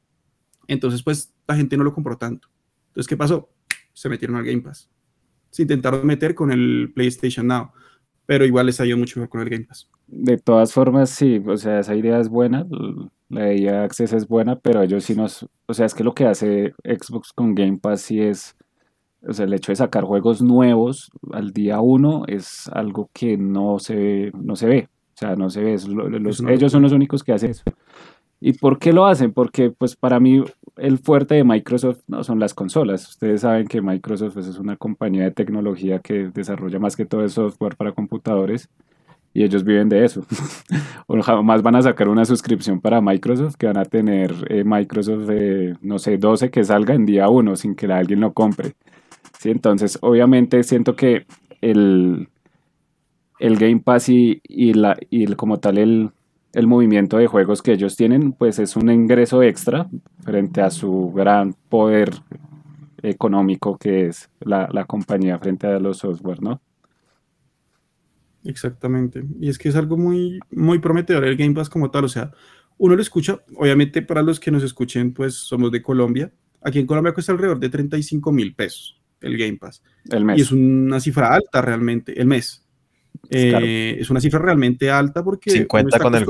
Entonces, 0.68 1.02
pues 1.02 1.32
la 1.48 1.56
gente 1.56 1.76
no 1.76 1.82
lo 1.84 1.92
compró 1.92 2.16
tanto. 2.16 2.48
Entonces, 2.88 3.08
¿qué 3.08 3.16
pasó? 3.16 3.48
Se 3.92 4.08
metieron 4.08 4.36
al 4.36 4.44
Game 4.44 4.60
Pass. 4.60 4.88
Se 5.50 5.62
intentaron 5.62 6.06
meter 6.06 6.34
con 6.36 6.52
el 6.52 6.92
PlayStation 6.94 7.46
Now, 7.48 7.70
pero 8.30 8.44
igual 8.44 8.66
les 8.66 8.78
ido 8.78 8.96
mucho 8.96 9.18
mejor 9.18 9.28
con 9.28 9.40
el 9.40 9.50
Game 9.50 9.64
Pass. 9.64 9.88
De 10.06 10.38
todas 10.38 10.72
formas, 10.72 11.10
sí, 11.10 11.42
o 11.44 11.56
sea, 11.56 11.80
esa 11.80 11.96
idea 11.96 12.20
es 12.20 12.28
buena, 12.28 12.64
la 13.28 13.40
de 13.46 13.56
EA 13.56 13.82
Access 13.82 14.12
es 14.12 14.28
buena, 14.28 14.54
pero 14.54 14.80
ellos 14.82 15.02
sí 15.02 15.16
nos, 15.16 15.48
o 15.66 15.74
sea, 15.74 15.86
es 15.86 15.94
que 15.94 16.04
lo 16.04 16.14
que 16.14 16.26
hace 16.26 16.72
Xbox 16.84 17.32
con 17.32 17.56
Game 17.56 17.78
Pass 17.78 18.02
sí 18.02 18.20
es, 18.20 18.54
o 19.26 19.32
sea, 19.32 19.46
el 19.46 19.52
hecho 19.52 19.72
de 19.72 19.76
sacar 19.76 20.04
juegos 20.04 20.42
nuevos 20.42 21.10
al 21.32 21.50
día 21.52 21.80
uno 21.80 22.22
es 22.28 22.68
algo 22.68 23.10
que 23.12 23.36
no 23.36 23.80
se 23.80 23.96
ve, 23.96 24.32
no 24.40 24.54
se 24.54 24.66
ve, 24.68 24.88
o 25.16 25.18
sea, 25.18 25.34
no 25.34 25.50
se 25.50 25.64
ve, 25.64 25.76
los- 25.88 26.40
ellos 26.48 26.70
son 26.70 26.82
los 26.82 26.92
únicos 26.92 27.24
que 27.24 27.32
hacen 27.32 27.50
eso. 27.50 27.64
¿Y 28.40 28.54
por 28.54 28.78
qué 28.78 28.92
lo 28.92 29.04
hacen? 29.06 29.32
Porque, 29.32 29.70
pues, 29.70 29.96
para 29.96 30.18
mí 30.18 30.42
el 30.76 30.98
fuerte 30.98 31.34
de 31.34 31.44
Microsoft 31.44 32.00
no 32.06 32.24
son 32.24 32.38
las 32.40 32.54
consolas. 32.54 33.06
Ustedes 33.08 33.42
saben 33.42 33.66
que 33.66 33.82
Microsoft 33.82 34.34
pues, 34.34 34.46
es 34.46 34.58
una 34.58 34.76
compañía 34.76 35.24
de 35.24 35.30
tecnología 35.30 35.98
que 35.98 36.30
desarrolla 36.32 36.78
más 36.78 36.96
que 36.96 37.04
todo 37.04 37.22
el 37.22 37.30
software 37.30 37.76
para 37.76 37.92
computadores 37.92 38.70
y 39.34 39.44
ellos 39.44 39.64
viven 39.64 39.88
de 39.90 40.04
eso. 40.04 40.24
o 41.06 41.20
jamás 41.22 41.62
van 41.62 41.76
a 41.76 41.82
sacar 41.82 42.08
una 42.08 42.24
suscripción 42.24 42.80
para 42.80 43.00
Microsoft 43.00 43.56
que 43.56 43.66
van 43.66 43.78
a 43.78 43.84
tener 43.84 44.34
eh, 44.48 44.64
Microsoft, 44.64 45.28
eh, 45.30 45.74
no 45.82 45.98
sé, 45.98 46.18
12 46.18 46.50
que 46.50 46.64
salga 46.64 46.94
en 46.94 47.06
día 47.06 47.28
1 47.28 47.56
sin 47.56 47.74
que 47.74 47.86
alguien 47.92 48.20
lo 48.20 48.32
compre. 48.32 48.74
¿Sí? 49.38 49.50
Entonces, 49.50 49.98
obviamente 50.02 50.62
siento 50.64 50.96
que 50.96 51.26
el, 51.60 52.28
el 53.38 53.56
Game 53.56 53.80
Pass 53.80 54.08
y, 54.08 54.40
y 54.44 54.74
la, 54.74 54.96
y 55.08 55.24
el- 55.24 55.36
como 55.36 55.58
tal 55.60 55.78
el, 55.78 56.10
el 56.52 56.66
movimiento 56.66 57.16
de 57.18 57.26
juegos 57.26 57.62
que 57.62 57.72
ellos 57.72 57.96
tienen, 57.96 58.32
pues 58.32 58.58
es 58.58 58.76
un 58.76 58.90
ingreso 58.90 59.42
extra 59.42 59.88
frente 60.22 60.60
a 60.60 60.70
su 60.70 61.12
gran 61.14 61.54
poder 61.68 62.10
económico 63.02 63.78
que 63.78 64.06
es 64.06 64.28
la, 64.40 64.68
la 64.72 64.84
compañía 64.84 65.38
frente 65.38 65.66
a 65.66 65.78
los 65.78 65.98
software, 65.98 66.42
¿no? 66.42 66.60
Exactamente. 68.44 69.22
Y 69.38 69.48
es 69.48 69.58
que 69.58 69.68
es 69.68 69.76
algo 69.76 69.96
muy, 69.96 70.40
muy 70.50 70.78
prometedor 70.78 71.24
el 71.24 71.36
Game 71.36 71.54
Pass 71.54 71.68
como 71.68 71.90
tal. 71.90 72.04
O 72.04 72.08
sea, 72.08 72.32
uno 72.78 72.96
lo 72.96 73.02
escucha, 73.02 73.38
obviamente 73.56 74.02
para 74.02 74.22
los 74.22 74.40
que 74.40 74.50
nos 74.50 74.62
escuchen, 74.62 75.12
pues 75.12 75.34
somos 75.34 75.70
de 75.70 75.82
Colombia. 75.82 76.32
Aquí 76.62 76.78
en 76.78 76.86
Colombia 76.86 77.12
cuesta 77.12 77.32
alrededor 77.32 77.58
de 77.58 77.68
35 77.68 78.32
mil 78.32 78.54
pesos 78.54 79.00
el 79.20 79.36
Game 79.36 79.58
Pass. 79.58 79.82
El 80.10 80.22
Y 80.22 80.24
mes. 80.24 80.40
es 80.40 80.52
una 80.52 81.00
cifra 81.00 81.34
alta 81.34 81.60
realmente, 81.62 82.18
el 82.18 82.26
mes. 82.26 82.66
Eh, 83.30 83.96
es 84.00 84.10
una 84.10 84.20
cifra 84.20 84.40
realmente 84.40 84.90
alta 84.90 85.22
porque... 85.22 85.50
50 85.50 85.80
uno 85.80 85.88
está 85.88 86.04
con 86.04 86.14
el 86.14 86.26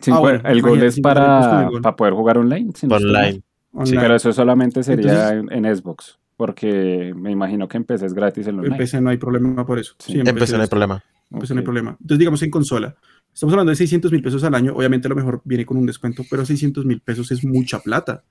Cincu- 0.00 0.14
ah, 0.14 0.18
bueno, 0.18 0.40
el 0.44 0.58
es 0.58 0.62
50 0.62 0.70
mil 0.70 0.80
pesos 0.80 0.94
con 0.96 1.02
para, 1.02 1.70
para 1.82 1.96
poder 1.96 2.14
jugar 2.14 2.38
online. 2.38 2.72
si 2.74 2.86
no. 2.86 2.96
Online. 2.96 3.42
online. 3.72 4.00
Pero 4.00 4.14
eso 4.16 4.32
solamente 4.32 4.82
sería 4.82 5.30
Entonces- 5.30 5.56
en, 5.58 5.64
en 5.66 5.76
Xbox, 5.76 6.18
porque 6.36 7.12
me 7.16 7.30
imagino 7.30 7.68
que 7.68 7.76
en 7.76 7.84
PC 7.84 8.06
es 8.06 8.14
gratis 8.14 8.46
el 8.46 8.54
En 8.54 8.60
online. 8.60 8.76
PC 8.76 9.00
no 9.00 9.10
hay 9.10 9.16
problema 9.18 9.64
por 9.66 9.78
eso. 9.78 9.94
Sí. 9.98 10.12
Sí, 10.14 10.20
en 10.20 10.26
Empecé, 10.28 10.56
no 10.56 10.62
hay 10.62 10.68
problema. 10.68 11.02
en 11.30 11.38
PC 11.38 11.54
no 11.54 11.58
hay 11.60 11.64
problema. 11.64 11.90
Entonces, 11.92 12.18
digamos 12.18 12.42
en 12.42 12.50
consola. 12.50 12.96
Estamos 13.32 13.52
hablando 13.52 13.70
de 13.70 13.76
600 13.76 14.12
mil 14.12 14.22
pesos 14.22 14.44
al 14.44 14.54
año. 14.54 14.74
Obviamente, 14.76 15.08
a 15.08 15.10
lo 15.10 15.16
mejor 15.16 15.40
viene 15.44 15.66
con 15.66 15.76
un 15.76 15.86
descuento, 15.86 16.22
pero 16.30 16.44
600 16.44 16.84
mil 16.84 17.00
pesos 17.00 17.30
es 17.32 17.44
mucha 17.44 17.80
plata. 17.80 18.22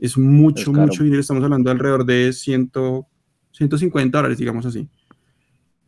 Es 0.00 0.18
mucho, 0.18 0.72
Es 0.72 0.76
mucho 0.76 1.04
dinero. 1.04 1.20
Estamos 1.20 1.44
hablando 1.44 1.68
de 1.68 1.72
alrededor 1.72 2.04
de 2.04 2.32
100, 2.32 2.70
150 3.52 4.18
dólares, 4.18 4.38
digamos 4.38 4.66
así. 4.66 4.88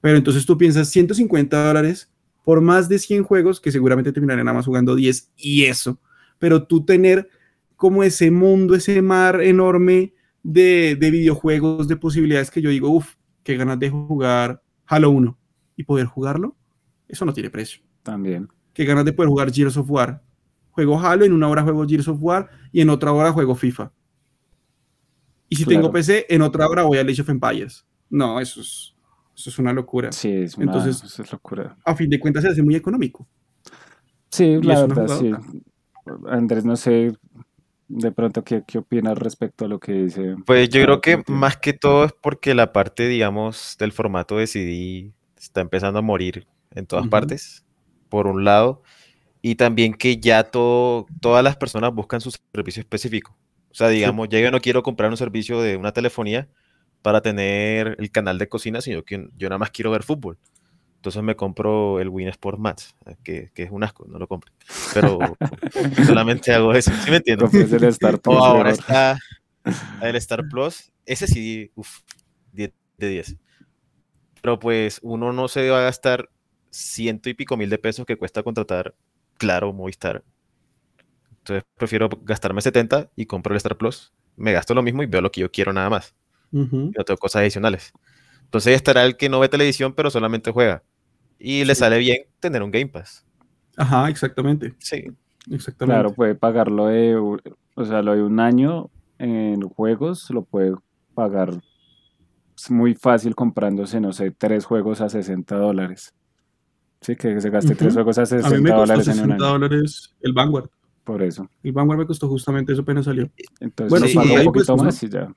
Pero 0.04 0.18
entonces 0.18 0.44
tú 0.44 0.58
piensas 0.58 0.90
150 0.90 1.66
dólares 1.66 2.11
por 2.44 2.61
más 2.61 2.90
de 2.90 2.99
100 2.99 3.23
juegos 3.23 3.58
que 3.58 3.73
seguramente 3.73 4.12
terminarán 4.12 4.44
nada 4.44 4.54
más 4.58 4.66
jugando 4.66 4.94
10 4.94 5.32
y 5.34 5.64
eso. 5.64 5.99
Pero 6.38 6.66
tú 6.66 6.84
tener 6.84 7.30
como 7.75 8.02
ese 8.04 8.30
mundo, 8.30 8.75
ese 8.75 9.00
mar 9.00 9.40
enorme 9.40 10.12
de, 10.42 10.94
de 11.00 11.11
videojuegos, 11.11 11.88
de 11.88 11.96
posibilidades 11.96 12.50
que 12.50 12.61
yo 12.61 12.68
digo, 12.68 12.90
uff, 12.90 13.14
qué 13.42 13.56
ganas 13.56 13.78
de 13.78 13.88
jugar 13.88 14.62
Halo 14.84 15.08
1 15.08 15.38
y 15.78 15.84
poder 15.84 16.04
jugarlo, 16.04 16.54
eso 17.08 17.25
no 17.25 17.32
tiene 17.32 17.49
precio. 17.49 17.80
También. 18.02 18.49
Qué 18.75 18.84
ganas 18.84 19.06
de 19.06 19.14
poder 19.14 19.30
jugar 19.30 19.50
Gears 19.50 19.78
of 19.78 19.90
War. 19.90 20.23
Juego 20.73 21.00
Halo, 21.00 21.25
en 21.25 21.32
una 21.32 21.49
hora 21.49 21.62
juego 21.62 21.87
Gears 21.88 22.08
of 22.08 22.18
War 22.20 22.50
y 22.73 22.82
en 22.82 22.90
otra 22.90 23.11
hora 23.11 23.32
juego 23.32 23.54
FIFA. 23.54 23.90
Y 25.49 25.56
si 25.56 25.64
Claro. 25.64 25.80
tengo 25.80 25.92
PC, 25.92 26.26
en 26.28 26.42
otra 26.42 26.68
hora 26.68 26.82
voy 26.82 26.99
a 26.99 27.00
Age 27.00 27.23
of 27.23 27.28
Empires. 27.30 27.87
No, 28.11 28.38
eso 28.38 28.61
es, 28.61 28.94
eso 29.37 29.50
es 29.50 29.59
una 29.59 29.73
locura. 29.73 30.12
Sí, 30.12 30.31
es 30.33 30.57
una 30.57 30.67
Entonces- 30.67 31.03
eso 31.03 31.23
es 31.23 31.33
locura. 31.33 31.76
A 31.85 31.95
fin 31.95 32.09
de 32.11 32.19
cuentas 32.21 32.43
se 32.45 32.50
hace 32.50 32.62
muy 32.62 32.76
económico. 32.76 33.26
Sí, 34.31 34.45
Y 34.45 34.62
la 34.62 34.87
verdad, 34.87 35.09
sí. 35.19 35.33
Andrés, 36.29 36.64
no 36.64 36.76
sé 36.76 37.12
de 37.88 38.12
pronto 38.12 38.43
qué, 38.43 38.62
qué 38.67 38.79
opinas 38.79 39.17
respecto 39.19 39.64
a 39.64 39.69
lo 39.69 39.79
que 39.79 39.93
dice. 39.93 40.37
Pues 40.47 40.69
yo 40.69 40.83
creo 40.83 41.00
que 41.00 41.23
más 41.29 41.57
que 41.57 41.73
todo 41.73 42.05
es 42.05 42.12
porque 42.12 42.55
la 42.55 42.73
parte, 42.73 43.07
digamos, 43.09 43.76
del 43.79 43.93
formato 43.93 44.37
de 44.38 44.47
CD 44.47 45.12
está 45.37 45.61
empezando 45.61 45.99
a 45.99 46.03
morir 46.03 46.47
en 46.73 46.87
todas 46.87 47.05
Ujú. 47.05 47.11
partes, 47.11 47.64
por 48.09 48.26
un 48.26 48.45
lado, 48.45 48.83
y 49.43 49.55
también 49.57 49.95
que 49.95 50.17
ya 50.19 50.45
todo, 50.45 51.07
todas 51.21 51.45
las 51.45 51.57
personas 51.57 51.95
buscan 51.95 52.21
su 52.21 52.33
servicio 52.53 52.81
específico. 52.81 53.37
O 53.71 53.75
sea, 53.75 53.88
digamos, 53.88 54.29
ya 54.29 54.41
yo 54.41 54.50
no 54.50 54.61
quiero 54.61 54.83
comprar 54.83 55.11
un 55.11 55.17
servicio 55.17 55.61
de 55.61 55.76
una 55.76 55.93
telefonía 55.93 56.49
para 57.04 57.20
tener 57.20 57.96
el 57.99 58.11
canal 58.11 58.38
de 58.38 58.49
cocina, 58.49 58.80
sino 58.80 59.02
que 59.02 59.28
yo 59.37 59.50
nada 59.50 59.58
más 59.58 59.70
quiero 59.70 59.90
ver 59.90 60.04
fútbol. 60.04 60.38
Entonces 60.96 61.23
me 61.23 61.37
compro 61.37 62.00
el 62.00 62.08
Win 62.08 62.28
Sport 62.28 62.58
Match, 62.58 62.84
eh, 63.04 63.16
que, 63.23 63.50
que 63.52 63.64
es 63.64 63.70
un 63.70 63.84
asco, 63.84 64.06
no 64.08 64.18
lo 64.18 64.26
compre. 64.26 64.50
Pero 64.94 65.18
solamente 66.06 66.54
hago 66.54 66.73
eso, 66.73 66.90
¿sí 67.04 67.11
me 67.11 67.18
entiendes? 67.18 67.52
El 67.52 67.84
Star 67.84 68.18
Plus, 68.23 68.34
O 68.34 68.42
ahora 68.42 68.70
está 68.70 69.18
el 70.00 70.16
Star 70.16 70.49
Plus. 70.49 70.92
Ese 71.04 71.26
sí, 71.26 71.70
uff, 71.75 72.00
10 72.52 72.73
de 72.96 73.08
10. 73.08 73.37
Pero 74.40 74.58
pues 74.58 74.99
uno 75.02 75.30
no 75.30 75.49
se 75.49 75.68
va 75.68 75.80
a 75.80 75.82
gastar 75.82 76.30
ciento 76.70 77.28
y 77.28 77.34
pico 77.34 77.58
mil 77.58 77.68
de 77.68 77.76
pesos 77.76 78.06
que 78.06 78.16
cuesta 78.16 78.42
contratar 78.42 78.94
Claro 79.37 79.75
Movistar. 79.75 80.25
Entonces 81.40 81.64
prefiero 81.76 82.08
gastarme 82.23 82.62
70 82.62 83.11
y 83.14 83.26
compro 83.26 83.52
el 83.52 83.58
Star 83.58 83.76
Plus. 83.76 84.14
Me 84.37 84.52
gasto 84.52 84.73
lo 84.73 84.82
mismo 84.82 85.02
y 85.02 85.06
veo 85.06 85.20
lo 85.20 85.30
que 85.30 85.42
yo 85.42 85.52
quiero 85.52 85.75
nada 85.75 85.90
más. 85.90 86.14
Ujú. 86.54 86.76
Y 86.94 86.99
no 86.99 87.04
tengo 87.04 87.18
cosas 87.18 87.40
adicionales. 87.40 87.92
Entonces 88.44 88.75
estará 88.76 89.04
el 89.04 89.16
que 89.16 89.28
no 89.28 89.40
ve 89.40 89.49
televisión 89.49 89.92
pero 89.94 90.11
solamente 90.11 90.50
juega. 90.50 90.82
Y 91.38 91.64
le 91.64 91.75
Sí. 91.75 91.80
sale 91.80 91.99
bien 91.99 92.23
tener 92.40 92.62
un 92.62 92.70
Game 92.70 92.87
Pass. 92.87 93.26
Ajá, 93.76 94.08
exactamente. 94.08 94.75
Sí. 94.78 95.04
Exactamente. 95.50 95.94
Claro, 96.00 96.14
puede 96.14 96.34
pagarlo 96.34 96.87
de, 96.87 97.16
o 97.16 97.84
sea, 97.84 98.00
lo 98.02 98.14
de 98.14 98.23
un 98.23 98.40
año 98.40 98.88
en 99.18 99.61
juegos, 99.62 100.30
lo 100.30 100.42
puede 100.44 100.75
pagar 101.14 101.50
es 102.56 102.70
muy 102.70 102.94
fácil 102.94 103.34
comprándose, 103.34 104.00
no 104.00 104.12
sé, 104.12 104.30
tres 104.30 104.64
juegos 104.64 105.00
a 105.00 105.08
60 105.08 105.56
dólares. 105.56 106.14
Sí, 107.00 107.16
que 107.16 107.38
se 107.40 107.50
gaste 107.50 107.75
tres 107.75 107.92
juegos 107.94 108.16
a 108.18 108.23
a 108.23 108.25
mí 108.25 108.28
60 108.28 108.50
me 108.61 108.70
costó 108.70 108.80
dólares 108.80 109.06
en 109.08 109.12
un 109.12 109.16
60 109.16 109.34
año. 109.34 109.52
dólares 109.52 110.14
el 110.23 110.32
Vanguard. 110.32 110.70
Por 111.02 111.23
eso. 111.23 111.50
El 111.62 111.73
Vanguard 111.73 111.99
me 111.99 112.06
costó 112.06 112.28
justamente 112.28 112.73
eso 112.73 112.82
apenas 112.82 113.04
salió. 113.04 113.28
Entonces 113.61 113.90
Bueno, 113.90 114.06
sí, 114.06 114.14
paga 114.14 114.26
y 114.28 114.32
un 114.32 114.38
ahí, 114.38 114.44
pues, 114.46 114.54
poquito 114.66 114.75
uno- 114.75 114.84
más 114.84 115.02
y 115.02 115.08
ya. 115.11 115.34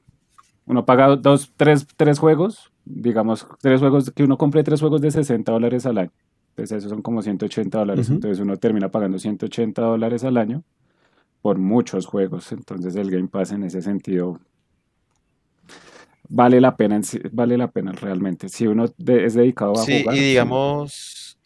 Uno 0.67 0.86
paga 0.86 1.15
dos, 1.15 1.51
tres, 1.57 1.88
tres 1.95 2.19
juegos, 2.19 2.71
digamos, 2.86 3.47
tres 3.62 3.79
juegos, 3.79 4.12
que 4.12 4.24
uno 4.24 4.38
compre 4.38 4.63
tres 4.63 4.79
juegos 4.81 5.01
de 5.01 5.09
60 5.12 5.51
dólares 5.51 5.86
al 5.86 5.97
año. 5.97 6.12
Entonces 6.50 6.77
esos 6.79 6.89
son 6.91 7.01
como 7.01 7.21
180 7.21 7.79
dólares. 7.79 8.09
Entonces 8.09 8.39
uno 8.39 8.57
termina 8.57 8.89
pagando 8.89 9.17
180 9.17 9.81
dólares 9.81 10.24
al 10.24 10.38
año 10.38 10.63
por 11.41 11.57
muchos 11.57 12.05
juegos. 12.05 12.51
Entonces 12.51 12.95
el 12.95 13.09
Game 13.12 13.27
Pass 13.29 13.51
en 13.51 13.63
ese 13.63 13.81
sentido 13.81 14.39
vale 16.29 16.59
la 16.59 16.75
pena, 16.75 16.95
en 16.97 17.03
sí- 17.03 17.21
vale 17.31 17.57
la 17.57 17.69
pena 17.71 17.91
realmente. 17.93 18.50
Si 18.50 18.67
uno 18.67 18.86
de- 18.97 19.25
es 19.25 19.33
dedicado 19.36 19.74
a 19.74 19.83
Sí, 19.86 20.01
jugar. 20.01 20.15
y 20.15 20.19
sí. 20.19 20.25
digamos, 20.25 21.38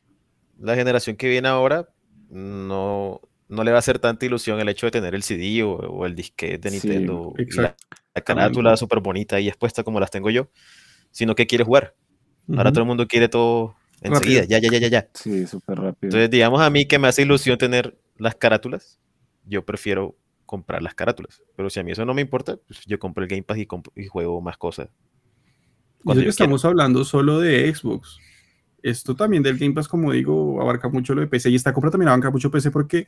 la 0.59 0.75
generación 0.75 1.15
que 1.15 1.29
viene 1.29 1.47
ahora 1.47 1.87
no, 2.29 3.19
no 3.51 3.63
le 3.63 3.71
va 3.71 3.77
a 3.77 3.79
hacer 3.79 3.99
tanta 3.99 4.25
ilusión 4.25 4.59
el 4.59 4.69
hecho 4.69 4.87
de 4.87 4.91
tener 4.91 5.15
el 5.15 5.23
CD 5.23 5.63
o, 5.63 5.73
o 5.75 6.05
el 6.07 6.15
disquete 6.15 6.59
de 6.59 6.71
Sí, 6.71 6.87
Nintendo 6.87 7.33
y 7.37 7.55
la, 7.55 7.75
la 8.15 8.21
carátula 8.21 8.77
súper 8.77 8.99
bonita 9.01 9.39
y 9.39 9.47
expuesta 9.49 9.83
como 9.83 9.99
las 9.99 10.11
tengo 10.11 10.29
yo. 10.29 10.49
sino 11.11 11.35
que 11.35 11.47
quiere 11.47 11.63
jugar. 11.65 11.95
Ahora 12.55 12.71
Ujú. 12.71 12.73
todo 12.73 12.83
el 12.83 12.87
mundo 12.87 13.07
quiere 13.07 13.29
todo 13.29 13.75
enseguida, 14.01 14.45
ya, 14.45 14.59
ya, 14.59 14.69
ya, 14.69 14.79
ya, 14.79 14.87
ya. 14.89 15.09
Sí, 15.13 15.47
súper 15.47 15.79
rápido. 15.79 16.13
Entonces, 16.13 16.29
digamos 16.29 16.61
a 16.61 16.69
mí 16.69 16.85
que 16.85 16.99
me 16.99 17.07
hace 17.07 17.21
ilusión 17.23 17.57
tener 17.57 17.97
las 18.17 18.35
carátulas, 18.35 18.99
yo 19.45 19.65
prefiero 19.65 20.15
comprar 20.45 20.81
las 20.81 20.95
carátulas. 20.95 21.41
Pero 21.55 21.69
si 21.69 21.79
a 21.79 21.83
mí 21.83 21.91
eso 21.91 22.05
no 22.05 22.13
me 22.13 22.21
importa, 22.21 22.57
pues 22.67 22.81
yo 22.85 22.99
compro 22.99 23.23
el 23.23 23.29
Game 23.29 23.43
Pass 23.43 23.57
y, 23.57 23.67
y 23.95 24.07
juego 24.07 24.41
más 24.41 24.57
cosas. 24.57 24.89
Cuando 26.03 26.23
que 26.23 26.25
yo 26.25 26.33
quiera. 26.35 26.55
estamos 26.55 26.65
hablando 26.65 27.03
solo 27.05 27.39
de 27.39 27.73
Xbox. 27.73 28.17
Esto 28.83 29.15
también 29.15 29.43
del 29.43 29.57
Game 29.59 29.73
Pass, 29.73 29.87
como 29.87 30.11
digo, 30.13 30.61
abarca 30.61 30.89
mucho 30.89 31.13
lo 31.15 31.21
de 31.21 31.27
PC 31.27 31.49
y 31.51 31.55
esta 31.55 31.73
compra 31.73 31.91
también 31.91 32.09
abarca 32.09 32.31
mucho 32.31 32.51
PC 32.51 32.71
porque, 32.71 33.07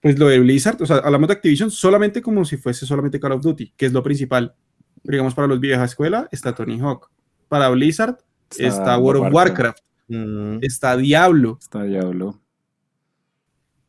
pues 0.00 0.18
lo 0.18 0.28
de 0.28 0.38
Blizzard, 0.40 0.80
o 0.82 0.86
sea, 0.86 0.96
hablamos 0.98 1.28
de 1.28 1.34
Activision 1.34 1.70
solamente 1.70 2.22
como 2.22 2.44
si 2.44 2.56
fuese 2.56 2.86
solamente 2.86 3.18
Call 3.20 3.32
of 3.32 3.42
Duty, 3.42 3.72
que 3.76 3.86
es 3.86 3.92
lo 3.92 4.02
principal. 4.02 4.54
Pero 5.02 5.16
digamos, 5.16 5.34
para 5.34 5.48
los 5.48 5.60
viejas 5.60 5.90
escuela 5.90 6.28
está 6.32 6.54
Tony 6.54 6.78
Hawk. 6.80 7.10
Para 7.48 7.68
Blizzard 7.70 8.18
está, 8.56 8.98
World 8.98 9.26
of 9.26 9.32
Warcraft, 9.34 9.78
Mm, 10.10 10.58
está 10.62 10.96
Diablo. 10.96 11.58
Está 11.60 11.82
Diablo. 11.82 12.40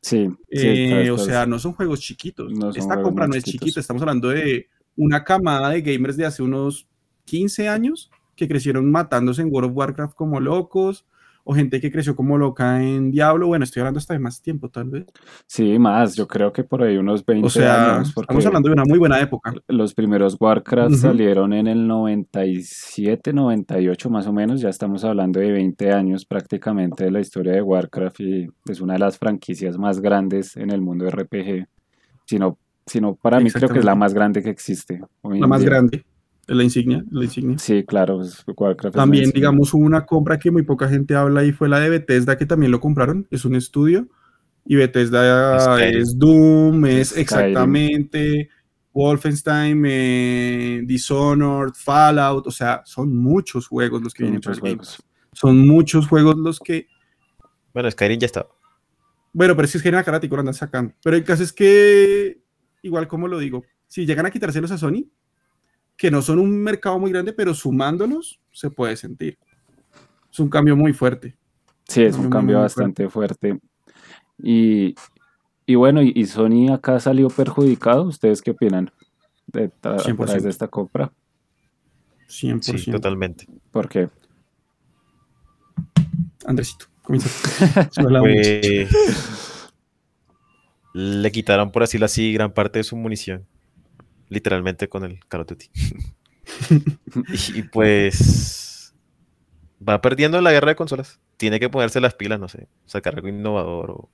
Sí. 0.01 0.30
sí, 0.51 0.68
Eh, 0.68 1.01
está- 1.04 1.13
o 1.13 1.18
sea, 1.18 1.46
no 1.46 1.60
son 1.60 1.74
juegos 1.74 2.00
chiquitos. 2.00 2.51
No 2.51 2.72
son 2.74 2.78
Esta 2.78 2.84
juegos 2.96 3.04
compra 3.04 3.28
no 3.28 3.36
es 3.36 3.44
chiquitos. 3.44 3.66
chiquita. 3.68 3.80
Estamos 3.82 4.01
hablando 4.01 4.30
de 4.30 4.68
una 4.96 5.24
camada 5.24 5.70
de 5.70 5.82
gamers 5.82 6.18
de 6.18 6.25
hace 6.25 6.42
unos 6.44 6.88
15 7.25 7.68
años 7.70 8.10
que 8.36 8.48
crecieron 8.48 8.89
matándose 8.92 9.42
en 9.42 9.50
World 9.51 9.72
of 9.72 9.78
Warcraft 9.78 10.16
como 10.16 10.39
locos, 10.39 11.06
o 11.50 11.56
gente 11.56 11.82
que 11.82 11.91
creció 11.91 12.15
como 12.15 12.38
loca 12.38 12.79
en 12.84 13.10
Diablo. 13.10 13.48
Bueno, 13.48 13.63
estoy 13.63 13.79
hablando 13.79 13.98
hasta 13.98 14.13
de 14.13 14.20
más 14.20 14.39
tiempo, 14.39 14.70
tal 14.70 14.88
vez. 14.91 15.06
Sí, 15.48 15.79
más, 15.79 16.15
yo 16.15 16.27
creo 16.27 16.53
que 16.53 16.63
por 16.63 16.84
ahí 16.84 16.96
unos 16.96 17.25
20 17.25 17.48
O 17.48 17.50
sea, 17.50 17.96
años. 17.96 18.13
Estamos 18.15 18.46
hablando 18.46 18.70
de 18.70 18.74
una 18.74 18.84
muy 18.86 19.00
buena 19.00 19.20
época. 19.20 19.51
los 19.68 19.96
primeros 19.96 20.38
Warcraft 20.39 20.94
salieron 20.98 21.51
en 21.53 21.65
el 21.65 21.88
97, 21.88 23.34
98 23.34 24.10
más 24.12 24.27
o 24.27 24.32
menos. 24.32 24.62
Ya 24.62 24.70
estamos 24.70 25.03
hablando 25.03 25.39
de 25.39 25.51
20 25.51 25.91
años 25.91 26.24
prácticamente 26.24 27.06
de 27.06 27.10
la 27.12 27.20
historia 27.20 27.53
de 27.53 27.63
Warcraft 27.63 28.20
y 28.20 28.48
es 28.70 28.79
una 28.79 28.94
de 28.94 29.00
las 29.00 29.18
franquicias 29.18 29.75
más 29.79 30.01
grandes 30.01 30.56
en 30.56 30.70
el 30.70 30.82
mundo 30.82 31.06
de 31.06 31.12
RPG. 31.12 31.68
Sino, 32.25 32.60
sino 32.86 33.15
para 33.15 33.39
mí 33.39 33.50
creo 33.50 33.70
que 33.70 33.79
es 33.79 33.86
la 33.86 33.96
más 33.96 34.13
grande 34.13 34.44
que 34.44 34.51
existe. 34.51 35.01
hoy 35.22 35.39
La 35.39 35.48
más 35.48 35.62
día. 35.62 35.70
grande, 35.72 36.06
la 36.56 36.63
insignia. 36.63 37.03
La 37.12 37.24
insignia. 37.24 37.58
Sí, 37.58 37.84
claro, 37.84 38.18
pues, 38.18 38.44
Warcraft 38.46 38.96
También, 38.96 39.32
digamos, 39.32 39.74
hubo 39.74 39.84
una 39.84 40.06
compra 40.06 40.39
que 40.39 40.51
muy 40.51 40.63
poca 40.63 40.88
gente 40.88 41.15
habla 41.15 41.44
y 41.44 41.51
fue 41.51 41.70
la 41.70 41.79
de 41.79 41.89
Bethesda, 41.89 42.38
que 42.38 42.46
también 42.46 42.72
lo 42.72 42.79
compraron. 42.79 43.27
Es 43.32 43.46
un 43.46 43.56
estudio. 43.56 44.08
Y 44.65 44.75
Bethesda 44.75 45.60
Skyrim. 45.60 46.01
es 46.01 46.18
Doom, 46.18 46.86
es 46.86 47.10
Skyrim. 47.10 47.22
exactamente 47.22 48.50
Wolfenstein, 48.94 49.84
eh, 49.86 50.82
Dishonored, 50.84 51.74
Fallout. 51.74 52.48
O 52.48 52.51
sea, 52.51 52.82
son 52.86 53.15
muchos 53.15 53.68
juegos 53.68 54.01
los 54.01 54.13
que 54.13 54.24
vienen 54.24 54.41
para 54.41 54.58
juegos. 54.58 54.98
Pass. 54.98 55.03
Son 55.34 55.68
muchos 55.68 56.08
juegos 56.08 56.36
los 56.38 56.60
que. 56.60 56.88
Bueno, 57.74 57.89
Skyrim 57.89 58.20
ya 58.20 58.25
está. 58.25 58.48
Bueno, 59.32 59.56
pero 59.56 59.65
es 59.65 59.72
que 59.72 59.77
es 59.77 59.84
genera 59.84 60.03
carático, 60.03 60.36
lo 60.36 60.41
andan 60.41 60.56
sacando. 60.56 60.94
Pero 61.03 61.15
el 61.15 61.24
caso 61.24 61.44
es 61.44 61.53
que, 61.53 62.41
igual 62.82 63.07
como 63.07 63.27
lo 63.27 63.38
digo, 63.38 63.64
si 63.88 64.05
llegan 64.05 64.25
a 64.25 64.31
quitárselos 64.31 64.72
a 64.72 64.77
Sony, 64.77 65.05
que 66.00 66.09
no 66.09 66.22
son 66.22 66.40
un 66.40 66.64
mercado 66.64 66.98
muy 66.98 67.12
grande, 67.12 67.33
pero 67.33 67.53
sumándolos 67.53 68.40
se 68.53 68.72
puede 68.72 68.96
sentir. 68.96 69.38
Es 70.31 70.40
un 70.40 70.50
cambio 70.50 70.77
muy 70.77 70.94
fuerte. 70.94 71.35
Sí, 71.90 72.03
es 72.03 72.16
un 72.16 72.29
cambio 72.29 72.62
bastante 72.62 73.09
fuerte. 73.09 73.59
Y, 74.42 74.96
y 75.66 75.75
bueno, 75.75 76.01
y, 76.01 76.25
Sony 76.25 76.72
acá 76.72 77.01
salió 77.01 77.27
perjudicado. 77.27 78.03
¿Ustedes 78.03 78.42
qué 78.42 78.51
opinan 78.51 78.90
de, 79.48 79.72
a- 79.83 79.90
a 79.90 79.98
100%. 79.98 80.25
través 80.25 80.44
de 80.44 80.50
esta 80.50 80.70
compra? 80.70 81.12
100%. 82.29 82.77
Sí, 82.77 82.92
totalmente. 82.92 83.46
¿Por 83.70 83.90
qué? 83.90 84.07
Andresito, 86.46 86.85
comienza. 87.03 87.90
La. 88.09 88.22
Pues, 88.22 88.90
le 90.94 91.31
quitaron, 91.33 91.72
por 91.72 91.83
decirlo 91.83 92.05
así, 92.05 92.31
gran 92.31 92.53
parte 92.53 92.79
de 92.79 92.83
su 92.83 92.96
munición. 92.96 93.46
Literalmente 94.29 94.89
con 94.89 95.03
el 95.05 95.20
Call 95.27 95.42
of 95.42 95.48
Duty. 95.48 95.70
y, 97.31 97.59
y 97.59 97.63
pues 97.63 98.96
va 99.87 100.01
perdiendo 100.01 100.42
la 100.42 100.51
guerra 100.51 100.70
de 100.70 100.75
consolas. 100.75 101.20
Tiene 101.37 101.59
que 101.59 101.70
ponerse 101.70 102.01
las 102.01 102.15
pilas, 102.15 102.39
no 102.39 102.48
sé, 102.50 102.70
sacar 102.85 103.15
algo 103.15 103.27
innovador 103.29 103.92
o 103.92 104.11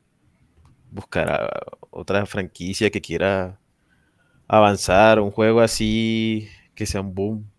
buscar 0.91 1.31
a- 1.31 1.63
otra 1.91 2.25
franquicia 2.25 2.91
que 2.91 3.01
quiera 3.01 3.59
avanzar, 4.47 5.19
un 5.21 5.31
juego 5.31 5.61
así 5.61 6.49
que 6.75 6.85
sea 6.87 7.01
un 7.01 7.15
boom. 7.15 7.51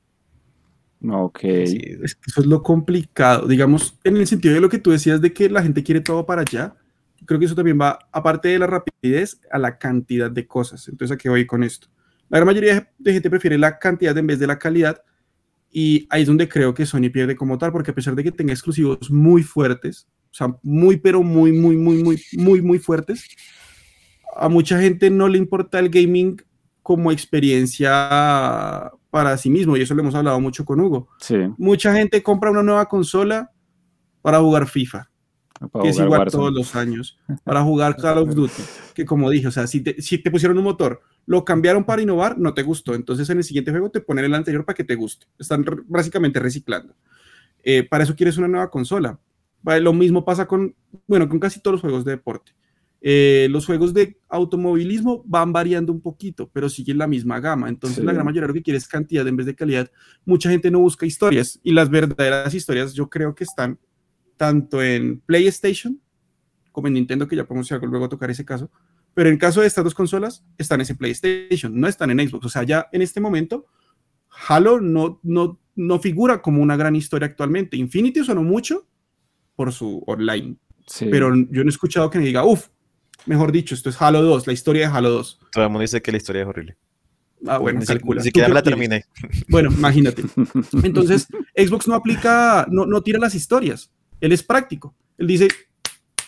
Ok. 1.08 1.40
Sí, 1.62 1.78
Es 2.02 2.14
que 2.14 2.20
eso 2.28 2.40
es 2.40 2.46
lo 2.46 2.62
complicado. 2.62 3.46
Digamos, 3.48 3.98
en 4.04 4.16
el 4.16 4.26
sentido 4.26 4.54
de 4.54 4.60
lo 4.60 4.68
que 4.68 4.78
tú 4.78 4.90
decías 4.90 5.20
de 5.20 5.32
que 5.32 5.48
la 5.50 5.62
gente 5.62 5.82
quiere 5.82 6.00
todo 6.00 6.26
para 6.26 6.42
allá, 6.42 6.76
creo 7.26 7.38
que 7.38 7.46
eso 7.46 7.54
también 7.54 7.78
va, 7.80 7.98
aparte 8.12 8.48
de 8.48 8.58
la 8.58 8.66
rapidez, 8.66 9.40
a 9.50 9.58
la 9.58 9.78
cantidad 9.78 10.30
de 10.30 10.46
cosas. 10.46 10.88
Entonces, 10.88 11.14
¿a 11.14 11.18
qué 11.18 11.28
voy 11.28 11.46
con 11.46 11.62
esto? 11.64 11.88
La 12.28 12.38
gran 12.38 12.46
mayoría 12.46 12.90
de 12.98 13.12
gente 13.12 13.30
prefiere 13.30 13.58
la 13.58 13.78
cantidad 13.78 14.16
en 14.16 14.26
vez 14.26 14.38
de 14.38 14.46
la 14.46 14.58
calidad. 14.58 15.02
Y 15.70 16.06
ahí 16.10 16.22
es 16.22 16.28
donde 16.28 16.48
creo 16.48 16.74
que 16.74 16.86
Sony 16.86 17.10
pierde 17.12 17.36
como 17.36 17.58
tal, 17.58 17.72
porque 17.72 17.90
a 17.90 17.94
pesar 17.94 18.14
de 18.14 18.24
que 18.24 18.32
tenga 18.32 18.52
exclusivos 18.52 19.10
muy 19.10 19.42
fuertes, 19.42 20.08
o 20.30 20.34
sea, 20.34 20.56
muy, 20.62 20.96
pero 20.96 21.22
muy, 21.22 21.52
muy, 21.52 21.76
muy, 21.76 22.02
muy, 22.02 22.22
muy, 22.32 22.62
muy 22.62 22.78
fuertes, 22.78 23.28
a 24.36 24.48
mucha 24.48 24.80
gente 24.80 25.10
no 25.10 25.28
le 25.28 25.38
importa 25.38 25.78
el 25.78 25.88
gaming 25.88 26.40
como 26.82 27.10
experiencia 27.10 28.90
para 29.10 29.36
sí 29.38 29.50
mismo, 29.50 29.76
y 29.76 29.82
eso 29.82 29.94
lo 29.94 30.02
hemos 30.02 30.14
hablado 30.14 30.40
mucho 30.40 30.64
con 30.64 30.80
Hugo. 30.80 31.08
Sí, 31.20 31.36
Mucha 31.58 31.92
gente 31.94 32.22
compra 32.22 32.50
una 32.50 32.62
nueva 32.62 32.86
consola 32.86 33.50
para 34.22 34.38
jugar 34.40 34.68
FIFA, 34.68 35.10
que 35.82 35.88
es 35.88 35.96
igual 35.98 36.20
Warzone. 36.20 36.30
todos 36.42 36.52
los 36.54 36.76
años, 36.76 37.18
para 37.44 37.62
jugar 37.62 37.96
Call 37.96 38.18
of 38.18 38.34
Duty, 38.34 38.62
que 38.94 39.04
como 39.04 39.30
dije, 39.30 39.46
o 39.48 39.50
sea, 39.50 39.66
si 39.66 39.80
te, 39.80 40.00
si 40.02 40.18
te 40.18 40.30
pusieron 40.30 40.58
un 40.58 40.64
motor, 40.64 41.00
lo 41.26 41.44
cambiaron 41.44 41.84
para 41.84 42.02
innovar, 42.02 42.38
no 42.38 42.54
te 42.54 42.62
gustó, 42.62 42.94
entonces 42.94 43.28
en 43.30 43.38
el 43.38 43.44
siguiente 43.44 43.70
juego 43.70 43.90
te 43.90 44.00
ponen 44.00 44.24
el 44.24 44.34
anterior 44.34 44.64
para 44.64 44.74
que 44.76 44.84
te 44.84 44.94
guste. 44.94 45.26
Están 45.38 45.64
re- 45.64 45.82
básicamente 45.86 46.38
reciclando. 46.40 46.94
Eh, 47.62 47.82
para 47.82 48.04
eso 48.04 48.14
quieres 48.14 48.36
una 48.38 48.48
nueva 48.48 48.70
consola. 48.70 49.18
Vale, 49.62 49.80
Lo 49.80 49.92
mismo 49.92 50.24
pasa 50.24 50.46
con, 50.46 50.74
bueno, 51.08 51.28
con 51.28 51.40
casi 51.40 51.60
todos 51.60 51.72
los 51.74 51.80
juegos 51.80 52.04
de 52.04 52.12
deporte. 52.12 52.52
Eh, 53.00 53.48
los 53.50 53.66
juegos 53.66 53.92
de 53.92 54.18
automovilismo 54.28 55.22
van 55.26 55.52
variando 55.52 55.92
un 55.92 56.00
poquito, 56.00 56.48
pero 56.52 56.68
siguen 56.68 56.98
la 56.98 57.06
misma 57.06 57.40
gama. 57.40 57.68
Entonces, 57.68 57.98
Sí. 57.98 58.04
la 58.04 58.12
gran 58.12 58.24
mayoría 58.24 58.48
lo 58.48 58.54
que 58.54 58.62
quiere 58.62 58.78
es 58.78 58.86
cantidad 58.88 59.26
en 59.26 59.36
vez 59.36 59.46
de 59.46 59.54
calidad. 59.54 59.90
Mucha 60.24 60.48
gente 60.50 60.70
no 60.70 60.78
busca 60.80 61.06
historias 61.06 61.58
y 61.62 61.72
las 61.72 61.90
verdaderas 61.90 62.54
historias 62.54 62.94
yo 62.94 63.08
creo 63.08 63.34
que 63.34 63.44
están 63.44 63.78
tanto 64.36 64.82
en 64.82 65.20
PlayStation 65.20 66.00
como 66.72 66.88
en 66.88 66.94
Nintendo, 66.94 67.26
que 67.26 67.36
ya 67.36 67.44
podemos 67.46 67.66
si 67.68 67.74
luego 67.74 68.08
tocar 68.08 68.30
ese 68.30 68.44
caso. 68.44 68.70
Pero 69.14 69.30
en 69.30 69.38
caso 69.38 69.62
de 69.62 69.66
estas 69.66 69.82
dos 69.82 69.94
consolas, 69.94 70.44
están 70.58 70.80
en 70.82 70.96
PlayStation, 70.96 71.74
no 71.80 71.88
están 71.88 72.10
en 72.10 72.28
Xbox. 72.28 72.44
O 72.46 72.48
sea, 72.50 72.64
ya 72.64 72.86
en 72.92 73.00
este 73.00 73.18
momento, 73.20 73.64
Halo 74.48 74.80
no, 74.80 75.18
no, 75.22 75.58
no 75.74 75.98
figura 76.00 76.42
como 76.42 76.62
una 76.62 76.76
gran 76.76 76.94
historia 76.94 77.26
actualmente. 77.26 77.78
Infinity 77.78 78.22
sonó 78.24 78.42
mucho 78.42 78.86
por 79.54 79.72
su 79.72 80.02
online, 80.06 80.56
Sí. 80.86 81.06
pero 81.10 81.34
yo 81.34 81.64
no 81.64 81.68
he 81.70 81.72
escuchado 81.72 82.10
que 82.10 82.18
me 82.18 82.26
diga, 82.26 82.44
uff, 82.44 82.68
mejor 83.24 83.52
dicho, 83.52 83.74
esto 83.74 83.88
es 83.88 84.00
Halo 84.02 84.20
2, 84.22 84.46
la 84.46 84.52
historia 84.52 84.86
de 84.90 84.94
Halo 84.94 85.08
2. 85.10 85.40
Todo 85.52 85.64
el 85.64 85.70
mundo 85.70 85.80
dice 85.80 86.02
que 86.02 86.10
la 86.12 86.18
historia 86.18 86.42
es 86.42 86.48
horrible. 86.48 86.76
Ah, 87.46 87.56
bueno, 87.56 87.78
ni, 87.80 87.86
si- 87.86 87.92
calcula. 87.94 88.18
ni 88.18 88.20
¿Tú 88.20 88.24
siquiera 88.24 88.48
la 88.50 88.62
terminé. 88.62 89.04
Bueno, 89.48 89.70
imagínate. 89.72 90.24
Entonces, 90.82 91.26
Xbox 91.56 91.88
no 91.88 91.94
aplica, 91.94 92.66
no, 92.70 92.84
no 92.84 93.02
tira 93.02 93.18
las 93.18 93.34
historias. 93.34 93.90
Él 94.20 94.32
es 94.32 94.42
práctico. 94.42 94.94
Él 95.18 95.26
dice, 95.26 95.48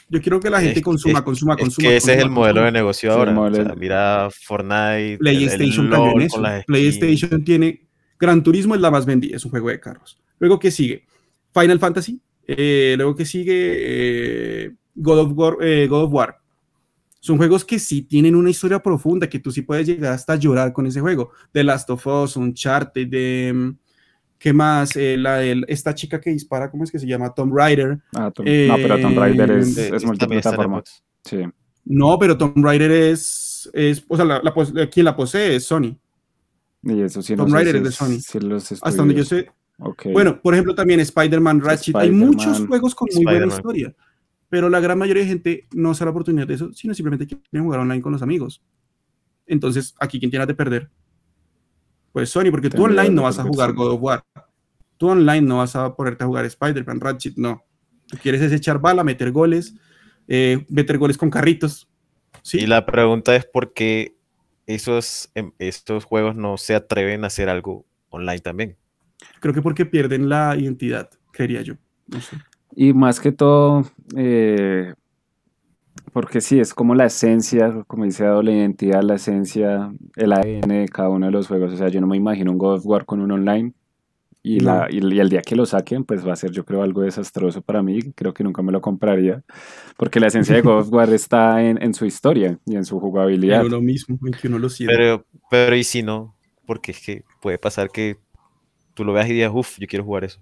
yo 0.09 0.20
quiero 0.22 0.40
que 0.40 0.51
la 0.51 0.61
gente 0.61 0.79
Es- 0.81 0.85
consuma, 0.85 1.18
es- 1.18 1.24
consuma, 1.24 1.55
Es 1.55 1.61
consuma. 1.61 1.88
que 1.88 1.96
ese 1.96 2.12
es 2.12 2.16
el 2.18 2.22
consuma, 2.24 2.40
modelo 2.40 2.62
de 2.62 2.72
negocio 2.72 3.11
el 3.12 3.18
ahora. 3.18 3.40
o 3.40 3.55
sea, 3.55 3.74
mira 3.74 4.29
Fortnite, 4.31 5.12
el- 5.12 5.18
PlayStation 5.18 5.85
el 5.87 5.90
LOL 5.90 6.22
eso. 6.22 6.42
PlayStation 6.66 7.44
tiene 7.44 7.87
Gran 8.18 8.42
Turismo 8.42 8.74
es 8.74 8.81
la 8.81 8.90
más 8.90 9.07
vendida, 9.07 9.37
es 9.37 9.44
un 9.44 9.51
juego 9.53 9.68
de 9.68 9.79
carros. 9.79 10.20
Luego 10.38 10.59
que 10.59 10.70
sigue 10.70 11.05
Final 11.55 11.79
Fantasy, 11.79 12.20
eh, 12.46 12.94
luego 12.96 13.14
que 13.14 13.24
sigue 13.24 13.55
eh, 14.66 14.70
God, 14.94 15.18
of 15.20 15.33
War, 15.35 15.57
eh, 15.61 15.87
God 15.88 16.05
of 16.05 16.12
War. 16.12 16.37
Son 17.20 17.37
juegos 17.37 17.64
que 17.64 17.79
sí 17.79 18.03
tienen 18.03 18.35
una 18.37 18.51
historia 18.51 18.79
profunda, 18.81 19.29
que 19.29 19.38
tú 19.38 19.51
sí 19.51 19.62
puedes 19.62 19.87
llegar 19.87 20.12
hasta 20.12 20.37
llorar 20.37 20.72
con 20.72 20.87
ese 20.87 21.01
juego. 21.01 21.31
The 21.53 21.64
Last 21.64 21.90
of 21.90 22.07
Us, 22.07 22.37
Uncharted, 22.37 23.07
de, 23.09 23.53
mm, 23.55 23.77
¿qué 24.38 24.53
más? 24.53 24.96
Eh, 24.96 25.16
la 25.16 25.37
de 25.38 25.62
esta 25.68 25.94
chica 25.94 26.20
que 26.20 26.31
dispara, 26.31 26.70
¿cómo 26.70 26.85
es 26.85 26.90
que 26.90 26.98
se 26.98 27.07
llama? 27.07 27.33
Tomb 27.35 27.53
Raider. 27.55 27.98
Ah, 28.14 28.31
Tom- 28.31 28.46
no, 28.46 28.77
pero 28.77 29.01
Tomb 29.01 29.18
Raider 29.18 29.51
es, 29.53 29.77
Eh, 29.79 29.90
es 29.94 30.03
también 30.03 30.03
está 30.03 30.05
en 30.05 30.09
multiplataforma. 30.09 30.83
Sí. 31.24 31.38
No, 31.85 32.18
pero 32.18 32.37
Tomb 32.37 32.64
Raider 32.64 32.90
es, 32.90 33.70
es 33.72 34.05
o 34.09 34.16
sea, 34.16 34.24
la, 34.24 34.40
la 34.42 34.87
quien 34.88 35.05
la 35.05 35.16
posee 35.16 35.57
es 35.57 35.64
Sony. 35.64 35.96
Y 36.83 37.01
eso 37.03 37.22
sí, 37.22 37.35
no 37.35 37.44
Tomb 37.44 37.51
sé 37.51 37.55
Raider 37.57 37.72
si 37.72 37.79
es 37.79 37.83
de 37.85 37.88
es- 37.90 37.94
Sony. 37.94 38.20
si 38.20 38.40
los 38.40 38.72
Hasta 38.72 38.90
donde 38.92 39.14
yo 39.14 39.24
sé, 39.24 39.48
Ok. 39.81 40.07
Bueno, 40.12 40.40
por 40.42 40.55
ejemplo, 40.55 40.74
también 40.74 40.98
Spider-Man, 40.98 41.61
Ratchet. 41.61 41.94
Hay 41.94 42.09
Spider-Man, 42.09 42.27
muchos 42.29 42.66
juegos 42.66 42.94
con 42.96 43.07
muy 43.14 43.22
buena 43.24 43.46
historia, 43.46 43.94
pero 44.48 44.68
la 44.68 44.81
gran 44.81 44.98
mayoría 44.98 45.22
de 45.22 45.29
gente 45.29 45.68
no 45.72 45.94
se 45.94 46.01
da 46.01 46.07
la 46.07 46.11
oportunidad 46.11 46.48
de 46.48 46.55
eso, 46.55 46.72
sino 46.72 46.94
simplemente 46.94 47.27
quieren 47.29 47.62
jugar 47.64 47.79
online 47.81 48.03
con 48.03 48.11
los 48.12 48.20
amigos. 48.22 48.61
Entonces, 49.46 49.94
aquí, 50.01 50.18
¿quién 50.18 50.31
tiene 50.33 50.44
de 50.46 50.55
perder? 50.55 50.90
Pues 52.18 52.31
Sony, 52.31 52.50
porque 52.50 52.68
tú 52.68 52.83
online 52.83 53.11
no 53.11 53.22
vas 53.22 53.38
a 53.38 53.44
jugar. 53.44 53.72
God 53.74 53.92
of 53.92 54.02
War. 54.02 54.24
Tú 54.96 55.07
online 55.07 55.42
no 55.42 55.59
vas 55.59 55.76
a 55.76 55.94
ponerte 55.94 56.24
a 56.24 56.26
jugar 56.26 56.44
Spider-Man, 56.46 56.98
Ratchet, 56.98 57.37
no. 57.37 57.62
Tú 58.09 58.18
quieres 58.20 58.42
es 58.42 58.50
echar 58.50 58.81
bala, 58.81 59.04
meter 59.04 59.31
goles, 59.31 59.76
eh, 60.26 60.66
meter 60.68 60.98
goles 60.98 61.16
con 61.16 61.31
carritos. 61.31 61.88
¿sí? 62.42 62.59
Y 62.59 62.66
la 62.66 62.85
pregunta 62.85 63.37
es 63.37 63.46
por 63.46 63.72
qué 63.72 64.16
esos, 64.66 65.31
em, 65.37 65.52
estos 65.61 66.07
juegos 66.07 66.35
no 66.35 66.57
se 66.57 66.74
atreven 66.74 67.22
a 67.22 67.28
hacer 67.28 67.48
algo 67.48 67.87
online 68.11 68.40
también. 68.40 68.76
Creo 69.38 69.54
que 69.54 69.62
porque 69.62 69.87
pierden 69.87 70.28
la 70.28 70.57
identidad, 70.57 71.09
creería 71.31 71.62
yo. 71.62 71.74
No 72.09 72.20
sé. 72.20 72.37
Y 72.74 72.94
más 72.94 73.20
que 73.20 73.31
todo, 73.31 73.88
eh, 74.16 74.92
porque 76.18 76.40
sí, 76.40 76.59
es 76.59 76.74
como 76.74 76.96
la 76.96 77.07
esencia, 77.07 77.85
como 77.87 78.02
dice 78.04 78.26
Ado, 78.26 78.42
la 78.42 78.50
identidad, 78.50 79.02
la 79.04 79.14
esencia, 79.14 79.92
el 80.16 80.33
ADN 80.33 80.66
de 80.68 80.88
cada 80.92 81.11
uno 81.11 81.26
de 81.26 81.31
los 81.31 81.46
juegos. 81.46 81.72
O 81.72 81.76
sea, 81.76 81.90
yo 81.90 82.00
no 82.00 82.09
me 82.09 82.16
imagino 82.16 82.50
un 82.50 82.59
God 82.59 82.78
of 82.78 82.87
War 82.87 83.04
con 83.04 83.20
un 83.20 83.31
online. 83.31 83.72
Y, 84.42 84.59
No. 84.59 84.81
la, 84.81 84.88
y, 84.90 84.96
y 84.96 85.20
el 85.20 85.28
día 85.28 85.42
que 85.42 85.54
lo 85.54 85.64
saquen, 85.64 86.02
pues 86.02 86.26
va 86.26 86.33
a 86.33 86.37
ser, 86.37 86.50
yo 86.50 86.64
creo, 86.64 86.83
algo 86.83 87.02
desastroso 87.02 87.62
para 87.62 87.85
mí. 87.85 88.00
Creo 88.16 88.35
que 88.35 88.42
nunca 88.42 88.62
me 88.62 88.72
lo 88.72 88.81
compraría. 88.81 89.44
Porque 89.96 90.18
la 90.18 90.26
esencia 90.26 90.57
de 90.57 90.62
God 90.62 90.81
of 90.81 90.92
War 90.92 91.09
está 91.12 91.62
en, 91.62 91.81
en 91.81 91.94
su 91.94 92.04
historia 92.04 92.59
y 92.66 92.74
en 92.74 92.85
su 92.85 92.98
jugabilidad. 92.98 93.61
En 93.61 93.68
uno 93.68 93.81
mismo, 93.81 94.18
en 94.26 94.33
que 94.33 94.48
uno 94.48 94.59
lo 94.59 94.70
siente. 94.70 94.96
Pero, 94.96 95.24
pero 95.48 95.76
¿y 95.76 95.85
si 95.85 96.02
no? 96.02 96.35
Porque 96.66 96.90
es 96.90 97.00
que 97.00 97.22
puede 97.40 97.59
pasar 97.59 97.90
que 97.90 98.16
tú 98.94 99.04
lo 99.04 99.12
veas 99.12 99.31
y 99.31 99.35
digas, 99.35 99.52
uff, 99.54 99.78
yo 99.78 99.87
quiero 99.87 100.04
jugar 100.04 100.24
eso. 100.24 100.40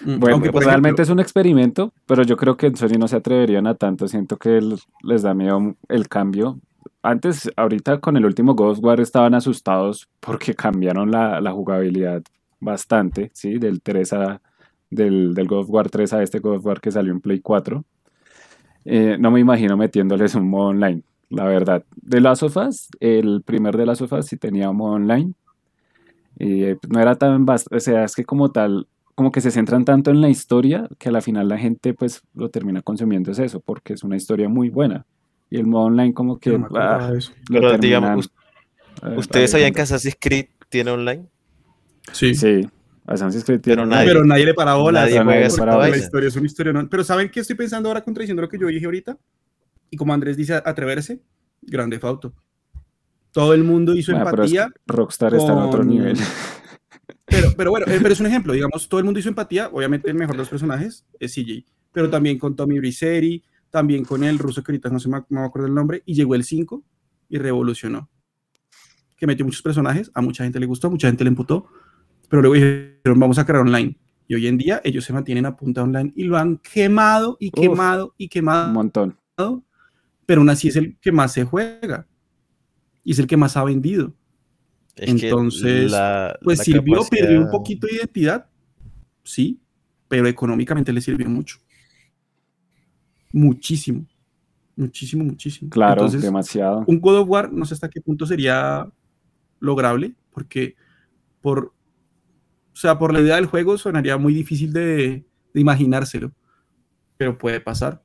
Mm, 0.00 0.18
Bueno, 0.18 0.34
aunque, 0.36 0.50
pues 0.50 0.64
realmente 0.64 1.02
ejemplo, 1.02 1.02
es 1.02 1.10
un 1.10 1.20
experimento, 1.20 1.92
pero 2.06 2.22
yo 2.22 2.36
creo 2.36 2.56
que 2.56 2.66
en 2.66 2.76
Sony 2.76 2.98
no 2.98 3.08
se 3.08 3.16
atreverían 3.16 3.66
a 3.66 3.74
tanto. 3.74 4.08
Siento 4.08 4.36
que 4.36 4.60
les 5.02 5.22
da 5.22 5.34
miedo 5.34 5.76
el 5.88 6.08
cambio. 6.08 6.60
Antes, 7.02 7.50
ahorita 7.56 8.00
con 8.00 8.16
el 8.16 8.24
último 8.24 8.54
God 8.54 8.70
of 8.70 8.78
War 8.82 9.00
estaban 9.00 9.34
asustados 9.34 10.08
porque 10.20 10.54
cambiaron 10.54 11.10
la, 11.10 11.40
la 11.40 11.52
jugabilidad 11.52 12.22
bastante, 12.60 13.30
¿sí? 13.34 13.58
Del 13.58 13.82
3 13.82 14.12
a, 14.14 14.40
del, 14.90 15.34
del 15.34 15.46
God 15.46 15.60
of 15.60 15.70
War 15.70 15.90
3 15.90 16.12
a 16.14 16.22
este 16.22 16.38
God 16.38 16.56
of 16.56 16.66
War 16.66 16.80
que 16.80 16.90
salió 16.90 17.12
en 17.12 17.20
Play 17.20 17.40
4. 17.40 17.84
Eh, 18.86 19.16
no 19.18 19.30
me 19.30 19.40
imagino 19.40 19.76
metiéndoles 19.76 20.34
un 20.34 20.48
modo 20.48 20.68
online, 20.68 21.02
la 21.30 21.44
verdad. 21.44 21.84
De 21.96 22.20
Last 22.20 22.42
of 22.42 22.56
Us, 22.56 22.88
el 23.00 23.42
primer 23.42 23.76
de 23.76 23.86
Last 23.86 24.02
of 24.02 24.12
Us 24.12 24.26
sí 24.26 24.36
tenía 24.36 24.70
modo 24.72 24.94
online. 24.94 25.32
Y 26.38 26.64
eh, 26.64 26.78
no 26.88 27.00
era 27.00 27.16
tan 27.16 27.46
o 27.48 27.80
sea, 27.80 28.04
es 28.04 28.14
que 28.14 28.24
como 28.24 28.50
tal, 28.50 28.88
como 29.14 29.30
que 29.30 29.40
se 29.40 29.50
centran 29.50 29.84
tanto 29.84 30.10
en 30.10 30.20
la 30.20 30.28
historia 30.28 30.88
que 30.98 31.08
a 31.08 31.12
la 31.12 31.20
final 31.20 31.48
la 31.48 31.58
gente 31.58 31.94
pues 31.94 32.22
lo 32.34 32.50
termina 32.50 32.82
consumiendo 32.82 33.30
es 33.30 33.38
eso, 33.38 33.60
porque 33.60 33.92
es 33.92 34.02
una 34.02 34.16
historia 34.16 34.48
muy 34.48 34.70
buena. 34.70 35.06
Y 35.50 35.58
el 35.58 35.66
modo 35.66 35.84
online 35.84 36.14
como 36.14 36.38
que 36.38 36.58
no 36.58 36.68
ah, 36.74 37.10
de 37.12 37.18
eso. 37.18 37.32
lo 37.48 37.60
Pero 37.60 37.70
terminan, 37.72 37.80
digamos, 37.80 38.32
eh, 39.02 39.14
¿Ustedes 39.16 39.50
sabían 39.50 39.72
que. 39.72 39.82
Assassin's 39.82 40.16
Creed 40.20 40.46
tiene 40.68 40.90
online? 40.90 41.26
Sí. 42.12 42.34
Sí, 42.34 42.68
Assassin's 43.06 43.44
Creed 43.44 43.60
tiene 43.60 43.82
Pero 43.82 43.86
nadie- 43.86 44.08
Pero 44.08 44.24
nadie 44.24 44.46
le 44.46 44.54
para 44.54 44.72
nadie 44.72 45.46
esa 45.46 45.64
la 45.64 45.96
historia 45.96 46.28
es 46.28 46.36
una 46.36 46.46
historia. 46.46 46.72
¿no? 46.72 46.88
Pero 46.88 47.04
¿saben 47.04 47.30
qué 47.30 47.40
estoy 47.40 47.56
pensando 47.56 47.88
ahora 47.88 48.02
contradiciendo 48.02 48.42
lo 48.42 48.48
que 48.48 48.58
yo 48.58 48.66
dije 48.66 48.84
ahorita? 48.84 49.16
Y 49.90 49.96
como 49.96 50.12
Andrés 50.12 50.36
dice, 50.36 50.54
atreverse, 50.54 51.20
grande 51.62 51.98
Fauto. 51.98 52.32
Todo 53.30 53.52
el 53.54 53.64
mundo 53.64 53.94
hizo 53.94 54.12
pero 54.12 54.44
es 54.44 54.52
que 54.52 54.58
empatía, 54.58 54.80
Rockstar 54.86 55.34
está 55.34 55.52
en 55.52 55.58
otro 55.58 55.84
nivel. 55.84 56.16
pero, 57.34 57.48
pero 57.56 57.70
bueno, 57.70 57.86
eh, 57.88 57.98
pero 58.00 58.12
es 58.12 58.20
un 58.20 58.26
ejemplo, 58.26 58.52
digamos, 58.52 58.88
todo 58.88 58.98
el 59.00 59.04
mundo 59.04 59.18
hizo 59.20 59.28
empatía, 59.28 59.68
obviamente 59.72 60.08
el 60.08 60.14
mejor 60.16 60.34
de 60.34 60.38
los 60.38 60.48
personajes 60.48 61.04
es 61.18 61.34
CJ, 61.34 61.64
pero 61.92 62.08
también 62.10 62.38
con 62.38 62.54
Tommy 62.54 62.78
Briseri, 62.78 63.42
también 63.70 64.04
con 64.04 64.22
el 64.22 64.38
ruso 64.38 64.62
que 64.62 64.72
ahorita 64.72 64.88
no, 64.90 65.00
se 65.00 65.08
me, 65.08 65.18
no 65.28 65.40
me 65.40 65.46
acuerdo 65.46 65.66
el 65.68 65.74
nombre, 65.74 66.02
y 66.06 66.14
llegó 66.14 66.34
el 66.34 66.44
5 66.44 66.84
y 67.28 67.38
revolucionó. 67.38 68.08
Que 69.16 69.26
metió 69.26 69.44
muchos 69.44 69.62
personajes, 69.62 70.10
a 70.14 70.20
mucha 70.22 70.44
gente 70.44 70.60
le 70.60 70.66
gustó, 70.66 70.90
mucha 70.90 71.08
gente 71.08 71.24
le 71.24 71.28
emputó, 71.28 71.66
pero 72.28 72.42
luego 72.42 72.54
dijeron, 72.54 73.18
vamos 73.18 73.38
a 73.38 73.44
crear 73.44 73.62
online. 73.62 73.98
Y 74.26 74.34
hoy 74.34 74.46
en 74.46 74.56
día 74.56 74.80
ellos 74.84 75.04
se 75.04 75.12
mantienen 75.12 75.44
a 75.46 75.56
punta 75.56 75.82
online 75.82 76.12
y 76.16 76.24
lo 76.24 76.38
han 76.38 76.58
quemado 76.58 77.36
y 77.40 77.48
Uf. 77.48 77.54
quemado 77.54 78.14
y 78.16 78.24
Un 78.24 78.28
quemado, 78.28 78.72
montón. 78.72 79.18
pero 80.24 80.40
aún 80.40 80.48
así 80.50 80.68
es 80.68 80.76
el 80.76 80.96
que 80.98 81.12
más 81.12 81.32
se 81.32 81.44
juega 81.44 82.06
y 83.02 83.12
es 83.12 83.18
el 83.18 83.26
que 83.26 83.36
más 83.36 83.56
ha 83.56 83.64
vendido. 83.64 84.14
Es 84.96 85.20
que 85.20 85.28
Entonces, 85.28 85.90
la- 85.90 86.38
Pues 86.42 86.58
la 86.58 86.64
sirvió, 86.64 87.00
perdió 87.10 87.40
un 87.40 87.50
poquito 87.50 87.86
de 87.86 87.94
identidad, 87.94 88.46
sí, 89.24 89.60
pero 90.08 90.26
económicamente 90.28 90.92
le 90.92 91.00
sirvió 91.00 91.28
mucho. 91.28 91.58
Muchísimo, 93.32 94.06
muchísimo, 94.76 95.24
muchísimo. 95.24 95.70
Claro, 95.70 95.92
Entonces, 96.02 96.22
demasiado. 96.22 96.84
un 96.86 97.00
God 97.00 97.18
of 97.20 97.28
War 97.28 97.52
no 97.52 97.64
sé 97.64 97.74
hasta 97.74 97.88
qué 97.88 98.00
punto 98.00 98.26
sería 98.26 98.88
lograble, 99.58 100.14
porque 100.30 100.76
por, 101.40 101.66
o 102.72 102.76
sea, 102.76 102.96
por 102.98 103.12
la 103.12 103.20
idea 103.20 103.34
del 103.36 103.46
juego 103.46 103.76
sonaría 103.76 104.16
muy 104.18 104.32
difícil 104.34 104.72
de, 104.72 105.24
de 105.52 105.60
imaginárselo, 105.60 106.30
pero 107.16 107.36
puede 107.36 107.60
pasar. 107.60 108.03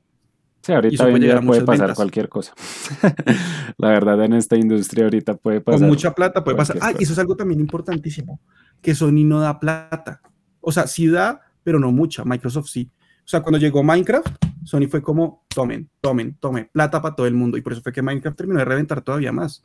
Sí, 0.62 0.72
ahorita 0.72 1.04
en 1.04 1.10
puede 1.10 1.12
día 1.20 1.28
llegar 1.28 1.42
a 1.42 1.46
puede 1.46 1.60
muchas 1.60 1.66
pasar 1.66 1.80
ventas. 1.86 1.96
cualquier 1.96 2.28
cosa. 2.28 2.52
La 3.78 3.88
verdad, 3.90 4.22
en 4.24 4.34
esta 4.34 4.56
industria 4.56 5.04
ahorita 5.04 5.34
puede 5.36 5.60
pasar. 5.60 5.80
Con 5.80 5.88
mucha 5.88 6.14
plata 6.14 6.44
puede 6.44 6.56
pasar. 6.56 6.76
Ah, 6.80 6.92
y 6.98 7.02
eso 7.02 7.12
es 7.12 7.18
algo 7.18 7.36
también 7.36 7.60
importantísimo, 7.60 8.40
que 8.82 8.94
Sony 8.94 9.24
no 9.24 9.40
da 9.40 9.58
plata. 9.58 10.20
O 10.60 10.70
sea, 10.72 10.86
sí 10.86 11.06
da, 11.08 11.40
pero 11.62 11.78
no 11.78 11.92
mucha. 11.92 12.24
Microsoft 12.24 12.68
sí. 12.68 12.90
O 13.24 13.28
sea, 13.30 13.40
cuando 13.42 13.58
llegó 13.58 13.82
Minecraft, 13.82 14.28
Sony 14.64 14.88
fue 14.90 15.02
como, 15.02 15.44
tomen, 15.48 15.88
tomen, 16.00 16.36
tomen, 16.40 16.68
plata 16.72 17.00
para 17.00 17.14
todo 17.14 17.26
el 17.26 17.34
mundo. 17.34 17.56
Y 17.56 17.62
por 17.62 17.72
eso 17.72 17.80
fue 17.82 17.92
que 17.92 18.02
Minecraft 18.02 18.36
terminó 18.36 18.58
de 18.58 18.64
reventar 18.66 19.00
todavía 19.02 19.32
más. 19.32 19.64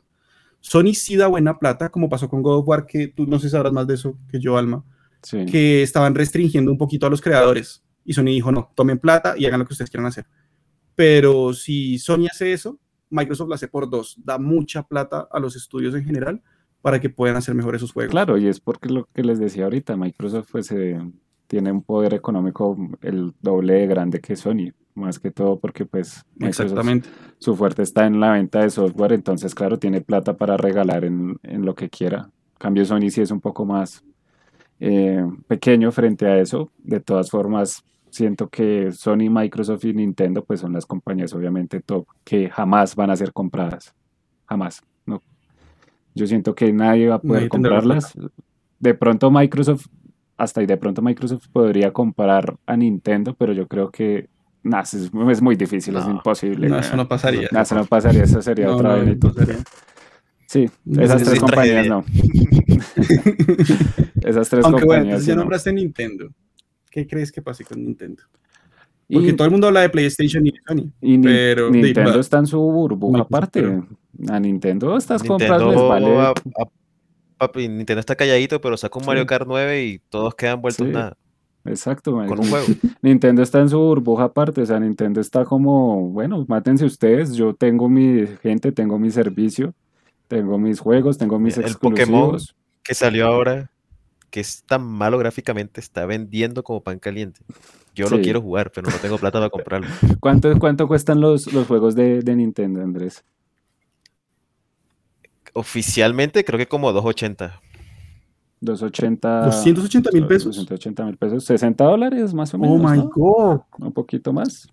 Sony 0.60 0.94
sí 0.94 1.16
da 1.16 1.26
buena 1.26 1.58
plata, 1.58 1.90
como 1.90 2.08
pasó 2.08 2.28
con 2.28 2.42
God 2.42 2.58
of 2.60 2.68
War, 2.68 2.86
que 2.86 3.08
tú 3.08 3.26
no 3.26 3.38
sé 3.38 3.50
sabrás 3.50 3.72
más 3.72 3.86
de 3.86 3.94
eso 3.94 4.16
que 4.30 4.40
yo, 4.40 4.56
Alma, 4.56 4.84
Sí. 5.22 5.44
que 5.46 5.82
estaban 5.82 6.14
restringiendo 6.14 6.70
un 6.70 6.78
poquito 6.78 7.06
a 7.06 7.10
los 7.10 7.20
creadores. 7.20 7.82
Y 8.04 8.14
Sony 8.14 8.26
dijo, 8.26 8.52
no, 8.52 8.70
tomen 8.74 8.98
plata 8.98 9.34
y 9.36 9.44
hagan 9.46 9.60
lo 9.60 9.66
que 9.66 9.74
ustedes 9.74 9.90
quieran 9.90 10.06
hacer. 10.06 10.26
Pero 10.96 11.52
si 11.52 11.98
Sony 11.98 12.26
hace 12.30 12.52
eso, 12.52 12.80
Microsoft 13.10 13.48
lo 13.48 13.54
hace 13.54 13.68
por 13.68 13.88
dos. 13.88 14.16
Da 14.24 14.38
mucha 14.38 14.82
plata 14.82 15.28
a 15.30 15.38
los 15.38 15.54
estudios 15.54 15.94
en 15.94 16.04
general 16.04 16.42
para 16.82 17.00
que 17.00 17.10
puedan 17.10 17.36
hacer 17.36 17.54
mejor 17.54 17.76
esos 17.76 17.92
juegos. 17.92 18.10
Claro, 18.10 18.38
y 18.38 18.46
es 18.46 18.60
porque 18.60 18.88
lo 18.88 19.08
que 19.12 19.22
les 19.22 19.38
decía 19.38 19.64
ahorita, 19.64 19.96
Microsoft 19.96 20.48
pues 20.50 20.72
eh, 20.72 20.98
tiene 21.46 21.70
un 21.70 21.82
poder 21.82 22.14
económico 22.14 22.76
el 23.02 23.32
doble 23.40 23.74
de 23.74 23.86
grande 23.86 24.20
que 24.20 24.36
Sony, 24.36 24.72
más 24.94 25.18
que 25.18 25.30
todo 25.30 25.58
porque 25.58 25.84
pues 25.84 26.24
Microsoft, 26.34 26.60
Exactamente. 26.66 27.08
su 27.38 27.56
fuerte 27.56 27.82
está 27.82 28.06
en 28.06 28.20
la 28.20 28.32
venta 28.32 28.60
de 28.60 28.70
software, 28.70 29.12
entonces 29.12 29.54
claro, 29.54 29.78
tiene 29.78 30.00
plata 30.00 30.36
para 30.36 30.56
regalar 30.56 31.04
en, 31.04 31.38
en 31.42 31.64
lo 31.64 31.74
que 31.74 31.90
quiera. 31.90 32.30
En 32.52 32.58
cambio 32.58 32.84
Sony 32.84 33.10
sí 33.10 33.20
es 33.20 33.30
un 33.30 33.40
poco 33.40 33.64
más 33.64 34.04
eh, 34.80 35.24
pequeño 35.46 35.90
frente 35.92 36.26
a 36.26 36.38
eso, 36.38 36.70
de 36.78 37.00
todas 37.00 37.30
formas 37.30 37.84
siento 38.16 38.48
que 38.48 38.90
Sony, 38.92 39.30
Microsoft 39.30 39.84
y 39.84 39.92
Nintendo 39.94 40.44
pues 40.44 40.60
son 40.60 40.72
las 40.72 40.86
compañías 40.86 41.32
obviamente 41.34 41.80
top 41.80 42.06
que 42.24 42.48
jamás 42.50 42.96
van 42.96 43.10
a 43.10 43.16
ser 43.16 43.32
compradas, 43.32 43.94
jamás, 44.46 44.82
no. 45.06 45.20
Yo 46.14 46.26
siento 46.26 46.54
que 46.54 46.72
nadie 46.72 47.08
va 47.08 47.16
a 47.16 47.20
poder 47.20 47.42
Nadie 47.42 47.48
comprarlas. 47.48 48.14
De 48.78 48.94
pronto 48.94 49.30
Microsoft, 49.30 49.86
hasta 50.36 50.60
ahí 50.60 50.66
de 50.66 50.76
pronto 50.76 51.02
Microsoft 51.02 51.46
podría 51.52 51.92
comprar 51.92 52.56
a 52.66 52.76
Nintendo, 52.76 53.34
pero 53.34 53.52
yo 53.52 53.66
creo 53.68 53.90
que 53.90 54.28
nah, 54.62 54.80
es, 54.80 54.94
es 54.94 55.42
muy 55.42 55.56
difícil, 55.56 55.96
es 55.96 56.06
imposible. 56.06 56.68
No, 56.68 56.78
eso 56.78 56.96
no 56.96 57.06
pasaría. 57.08 57.48
Nah, 57.52 57.62
eso 57.62 57.74
no 57.74 57.84
pasaría, 57.84 58.24
eso 58.24 58.42
sería 58.42 58.66
No, 58.66 58.76
otra 58.76 58.96
vez. 58.96 59.18
Sí, 60.46 60.70
esas 60.96 61.24
tres 61.24 61.40
compañías 61.40 61.86
tragedia. 61.86 61.88
no. 61.88 62.04
esas 64.22 64.48
tres 64.48 64.64
Aunque 64.64 64.84
bueno, 64.84 65.04
compañías. 65.04 65.04
entonces 65.04 65.24
sí 65.24 65.30
ya 65.30 65.34
no. 65.34 65.42
nombraste 65.42 65.72
Nintendo. 65.72 66.30
¿Qué 66.96 67.06
crees 67.06 67.30
que 67.30 67.42
pase 67.42 67.62
con 67.62 67.84
Nintendo? 67.84 68.22
Porque 69.12 69.28
Y, 69.28 69.32
todo 69.34 69.44
el 69.44 69.50
mundo 69.50 69.66
habla 69.66 69.82
de 69.82 69.90
PlayStation 69.90 70.46
y 70.46 70.52
Sony. 70.66 70.90
y 71.02 71.18
Ni- 71.18 71.22
pero 71.26 71.68
Nintendo 71.70 72.18
está 72.18 72.38
en 72.38 72.46
su 72.46 72.58
burbuja 72.58 73.20
aparte. 73.20 73.60
pero- 73.60 73.86
A 74.30 74.40
Nintendo 74.40 74.96
estas 74.96 75.22
compras 75.22 75.60
les 75.60 75.76
Nintendo, 75.76 75.88
vale. 75.88 76.16
a- 76.18 76.30
a- 76.30 76.68
papi, 77.36 77.68
Nintendo 77.68 78.00
está 78.00 78.16
calladito, 78.16 78.62
pero 78.62 78.78
saca 78.78 78.98
un 78.98 79.04
Mario. 79.04 79.26
Kart 79.26 79.46
9 79.46 79.84
y 79.84 79.98
todos 80.08 80.34
quedan 80.34 80.62
vueltos 80.62 80.86
Sí. 80.86 80.90
nada 80.94 81.18
Exacto, 81.66 82.12
con 82.12 82.38
un 82.40 82.48
juego. 82.48 82.64
Nintendo 83.02 83.42
está 83.42 83.60
en 83.60 83.68
su 83.68 83.78
burbuja 83.78 84.24
aparte, 84.24 84.62
o 84.62 84.66
sea, 84.66 84.80
Nintendo 84.80 85.20
está 85.20 85.44
como, 85.44 86.08
bueno, 86.08 86.46
mátense 86.48 86.86
ustedes, 86.86 87.34
yo 87.34 87.52
tengo 87.52 87.90
mi 87.90 88.26
gente, 88.42 88.72
tengo 88.72 88.98
mi 88.98 89.10
servicio, 89.10 89.74
tengo 90.28 90.56
mis 90.58 90.80
juegos, 90.80 91.18
tengo 91.18 91.38
mis 91.38 91.58
El 91.58 91.74
Pokémon. 91.78 92.38
Que 92.82 92.94
salió 92.94 93.26
ahora, 93.26 93.70
que 94.30 94.40
es 94.40 94.64
tan 94.64 94.82
malo 94.84 95.18
gráficamente, 95.18 95.80
está 95.80 96.06
vendiendo 96.06 96.62
como 96.64 96.82
pan 96.82 96.98
caliente. 96.98 97.40
Yo 97.94 98.10
lo 98.10 98.18
Sí. 98.18 98.20
quiero 98.20 98.42
jugar, 98.42 98.72
pero 98.72 98.90
no 98.90 99.00
tengo 99.00 99.18
plata 99.18 99.38
para 99.38 99.50
comprarlo. 99.50 99.96
¿Cuánto, 100.20 100.58
cuánto 100.58 100.88
cuestan 100.88 101.20
los, 101.20 101.52
los 101.52 101.66
juegos 101.66 101.94
de, 101.94 102.22
de 102.22 102.36
Nintendo, 102.36 102.82
Andrés? 102.82 103.24
Oficialmente 105.54 106.44
creo 106.44 106.56
que 106.58 106.68
como 106.68 106.92
280. 106.92 107.60
280. 108.60 109.28
280 109.40 110.10
mil 110.12 110.26
pesos. 110.26 110.56
280 110.56 111.04
mil 111.04 111.16
pesos, 111.16 111.44
60 111.44 111.84
dólares 111.84 112.32
más 112.34 112.52
o 112.54 112.58
Oh 112.58 112.58
menos, 112.58 112.90
my 112.90 112.98
¿no? 112.98 113.10
god. 113.14 113.60
Un 113.78 113.92
poquito 113.92 114.32
más. 114.32 114.66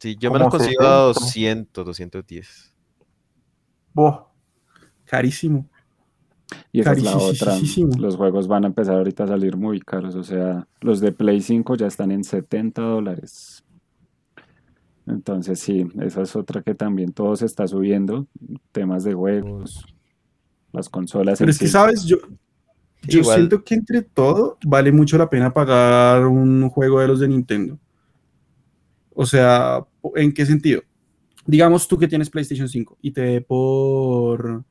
Sí, 0.00 0.16
yo 0.18 0.30
me 0.30 0.38
los 0.38 0.48
consigo 0.48 0.84
a 0.84 0.98
60. 0.98 1.08
200, 1.08 1.84
210. 1.84 2.74
Boh, 3.94 4.28
Carísimo. 5.04 5.68
Y 6.72 6.80
esa 6.80 6.92
es 6.92 7.02
la 7.02 7.16
otra. 7.16 7.56
Los 7.98 8.16
juegos 8.16 8.48
van 8.48 8.64
a 8.64 8.68
empezar 8.68 8.96
ahorita 8.96 9.24
a 9.24 9.28
salir 9.28 9.56
muy 9.56 9.80
caros. 9.80 10.14
O 10.14 10.24
sea, 10.24 10.66
los 10.80 11.00
de 11.00 11.12
Play 11.12 11.40
5 11.40 11.76
ya 11.76 11.86
están 11.86 12.10
en 12.10 12.24
70 12.24 12.82
dólares. 12.82 13.64
Entonces 15.06 15.58
sí, 15.58 15.86
esa 16.00 16.22
es 16.22 16.36
otra 16.36 16.62
que 16.62 16.74
también 16.74 17.12
todo 17.12 17.34
se 17.36 17.46
está 17.46 17.66
subiendo. 17.66 18.26
Temas 18.72 19.04
de 19.04 19.14
juegos, 19.14 19.84
las 20.72 20.88
consolas. 20.88 21.38
Pero 21.38 21.50
es 21.50 21.58
que, 21.58 21.66
sí. 21.66 21.72
¿sabes? 21.72 22.04
Yo, 22.04 22.18
yo 23.02 23.20
Igual. 23.20 23.36
siento 23.36 23.64
que 23.64 23.74
entre 23.74 24.02
todo 24.02 24.58
vale 24.66 24.92
mucho 24.92 25.16
la 25.16 25.30
pena 25.30 25.52
pagar 25.52 26.26
un 26.26 26.68
juego 26.68 27.00
de 27.00 27.08
los 27.08 27.20
de 27.20 27.28
Nintendo. 27.28 27.78
O 29.14 29.24
sea, 29.24 29.84
¿en 30.14 30.32
qué 30.32 30.44
sentido? 30.44 30.82
Digamos 31.46 31.88
tú 31.88 31.98
que 31.98 32.06
tienes 32.06 32.28
PlayStation 32.28 32.68
5 32.68 32.98
y 33.00 33.10
te 33.10 33.22
dé 33.22 33.40
por 33.40 34.64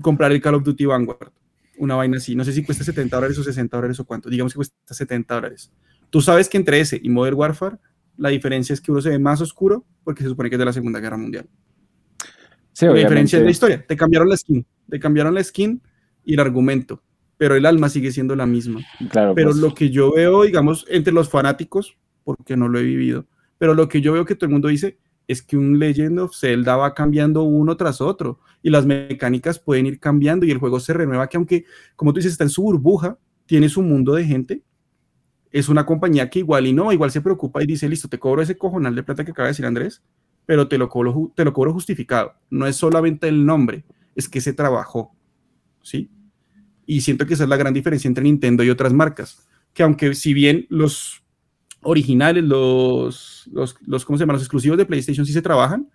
comprar 0.00 0.32
el 0.32 0.40
Call 0.40 0.54
of 0.54 0.64
Duty 0.64 0.86
Vanguard, 0.86 1.32
una 1.78 1.94
vaina 1.94 2.16
así. 2.16 2.34
No 2.34 2.44
sé 2.44 2.52
si 2.52 2.64
cuesta 2.64 2.84
70 2.84 3.16
dólares 3.16 3.38
o 3.38 3.42
60 3.42 3.76
dólares 3.76 4.00
o 4.00 4.04
cuánto. 4.04 4.28
Digamos 4.28 4.52
que 4.52 4.56
cuesta 4.56 4.94
70 4.94 5.34
dólares. 5.34 5.72
Tú 6.10 6.20
sabes 6.20 6.48
que 6.48 6.56
entre 6.56 6.80
ese 6.80 7.00
y 7.02 7.08
Modern 7.08 7.36
Warfare, 7.36 7.76
la 8.16 8.30
diferencia 8.30 8.72
es 8.72 8.80
que 8.80 8.90
uno 8.90 9.00
se 9.00 9.10
ve 9.10 9.18
más 9.18 9.40
oscuro 9.40 9.84
porque 10.04 10.22
se 10.22 10.28
supone 10.28 10.48
que 10.48 10.56
es 10.56 10.58
de 10.58 10.64
la 10.64 10.72
Segunda 10.72 11.00
Guerra 11.00 11.16
Mundial. 11.16 11.48
Sí, 12.72 12.86
La 12.86 12.94
diferencia 12.94 13.38
es 13.38 13.44
la 13.44 13.50
historia. 13.50 13.86
Te 13.86 13.96
cambiaron 13.96 14.28
la 14.28 14.36
skin. 14.36 14.66
Te 14.88 15.00
cambiaron 15.00 15.34
la 15.34 15.42
skin 15.42 15.80
y 16.24 16.34
el 16.34 16.40
argumento. 16.40 17.02
Pero 17.38 17.54
el 17.54 17.66
alma 17.66 17.88
sigue 17.88 18.12
siendo 18.12 18.36
la 18.36 18.46
misma. 18.46 18.80
Claro, 19.10 19.34
Pero 19.34 19.50
pues, 19.50 19.60
lo 19.60 19.74
que 19.74 19.90
yo 19.90 20.12
veo, 20.12 20.42
digamos, 20.42 20.86
entre 20.88 21.12
los 21.12 21.28
fanáticos, 21.28 21.96
porque 22.24 22.56
no 22.56 22.68
lo 22.68 22.78
he 22.78 22.82
vivido, 22.82 23.26
pero 23.58 23.74
lo 23.74 23.88
que 23.88 24.00
yo 24.00 24.12
veo 24.12 24.24
que 24.24 24.34
todo 24.34 24.46
el 24.46 24.52
mundo 24.52 24.68
dice 24.68 24.98
es 25.28 25.42
que 25.42 25.56
un 25.56 25.78
Legend 25.78 26.18
of 26.20 26.36
Zelda 26.36 26.76
va 26.76 26.94
cambiando 26.94 27.42
uno 27.42 27.76
tras 27.76 28.00
otro 28.00 28.40
y 28.66 28.70
las 28.70 28.84
mecánicas 28.84 29.60
pueden 29.60 29.86
ir 29.86 30.00
cambiando 30.00 30.44
y 30.44 30.50
el 30.50 30.58
juego 30.58 30.80
se 30.80 30.92
renueva, 30.92 31.28
que 31.28 31.36
aunque, 31.36 31.66
como 31.94 32.12
tú 32.12 32.16
dices, 32.18 32.32
está 32.32 32.42
en 32.42 32.50
su 32.50 32.62
burbuja, 32.62 33.16
tiene 33.46 33.68
su 33.68 33.80
mundo 33.80 34.12
de 34.12 34.24
gente, 34.24 34.64
es 35.52 35.68
una 35.68 35.86
compañía 35.86 36.28
que 36.28 36.40
igual 36.40 36.66
y 36.66 36.72
no, 36.72 36.92
igual 36.92 37.12
se 37.12 37.20
preocupa 37.20 37.62
y 37.62 37.66
dice, 37.66 37.88
listo, 37.88 38.08
te 38.08 38.18
cobro 38.18 38.42
ese 38.42 38.58
cojonal 38.58 38.96
de 38.96 39.04
plata 39.04 39.24
que 39.24 39.30
acaba 39.30 39.46
de 39.46 39.52
decir 39.52 39.66
Andrés, 39.66 40.02
pero 40.46 40.66
te 40.66 40.78
lo 40.78 40.88
cobro, 40.88 41.32
te 41.36 41.44
lo 41.44 41.52
cobro 41.52 41.72
justificado. 41.74 42.34
No 42.50 42.66
es 42.66 42.74
solamente 42.74 43.28
el 43.28 43.46
nombre, 43.46 43.84
es 44.16 44.28
que 44.28 44.40
se 44.40 44.52
trabajó, 44.52 45.14
¿sí? 45.80 46.10
Y 46.86 47.02
siento 47.02 47.24
que 47.24 47.34
esa 47.34 47.44
es 47.44 47.48
la 47.48 47.56
gran 47.56 47.72
diferencia 47.72 48.08
entre 48.08 48.24
Nintendo 48.24 48.64
y 48.64 48.70
otras 48.70 48.92
marcas, 48.92 49.48
que 49.74 49.84
aunque 49.84 50.12
si 50.16 50.34
bien 50.34 50.66
los 50.70 51.22
originales, 51.82 52.42
los, 52.42 53.48
los, 53.52 53.76
los 53.86 54.04
¿cómo 54.04 54.18
se 54.18 54.22
llama? 54.22 54.32
Los 54.32 54.42
exclusivos 54.42 54.76
de 54.76 54.86
PlayStation 54.86 55.24
sí 55.24 55.32
se 55.32 55.40
trabajan, 55.40 55.88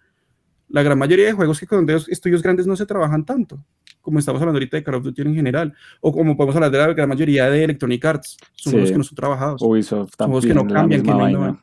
la 0.72 0.84
gran 0.84 0.98
mayoría 0.98 1.26
de 1.26 1.34
juegos 1.34 1.60
que 1.60 1.68
con 1.68 1.88
estudios 1.90 2.42
grandes 2.42 2.66
no 2.68 2.76
se 2.76 2.86
trabajan 2.86 3.26
tanto, 3.26 3.64
como 4.02 4.20
estamos 4.20 4.42
hablando 4.42 4.58
ahorita 4.58 4.78
de 4.78 4.84
Call 4.84 4.96
of 4.96 5.04
Duty 5.04 5.22
en 5.22 5.36
general, 5.36 5.74
o 6.00 6.12
como 6.14 6.36
podemos 6.36 6.56
hablar 6.56 6.72
de 6.72 6.78
la 6.78 6.88
gran 6.94 7.10
mayoría 7.10 7.50
de 7.50 7.64
Electronic 7.64 8.04
Arts, 8.06 8.38
son 8.54 8.72
Sí. 8.72 8.72
juegos 8.72 8.92
que 8.92 8.98
no 8.98 9.04
son 9.04 9.16
trabajados. 9.16 9.62
Ubisoft 9.62 10.14
Son 10.18 10.28
juegos 10.28 10.46
que 10.46 10.54
no 10.54 10.66
cambian, 10.68 11.04
que 11.04 11.12
no 11.12 11.30
innovan. 11.30 11.60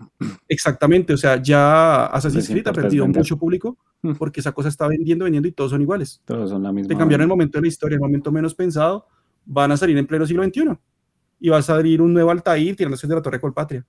Exactamente, 0.49 1.12
o 1.12 1.16
sea, 1.16 1.40
ya 1.42 2.07
Assassin's 2.07 2.49
Creed 2.49 2.66
ha 2.68 2.73
perdido 2.73 3.07
mucho 3.07 3.37
público 3.37 3.77
porque 4.18 4.40
esa 4.40 4.53
cosa 4.53 4.68
está 4.68 4.87
vendiendo, 4.87 5.25
vendiendo 5.25 5.49
y 5.49 5.53
todos 5.53 5.71
son 5.71 5.83
iguales. 5.83 6.21
Todos 6.25 6.51
son 6.51 6.62
la 6.62 6.73
misma 6.73 6.88
Te 6.88 6.97
cambiaron 6.97 7.23
el 7.23 7.29
momento 7.29 7.59
de 7.59 7.62
la 7.62 7.68
historia, 7.68 7.97
el 7.97 8.01
momento 8.01 8.31
menos 8.31 8.55
pensado, 8.55 9.07
van 9.44 9.73
a 9.73 9.77
salir 9.77 9.97
en 9.97 10.07
pleno 10.07 10.27
siglo 10.27 10.44
XXI. 10.44 10.79
Y 11.40 11.48
va 11.48 11.59
a 11.59 11.62
salir 11.62 12.03
un 12.03 12.12
nuevo 12.12 12.31
Altair 12.31 12.74
tirándose 12.74 13.07
de 13.07 13.14
la 13.14 13.22
Torre 13.22 13.40
Colpatria. 13.40 13.87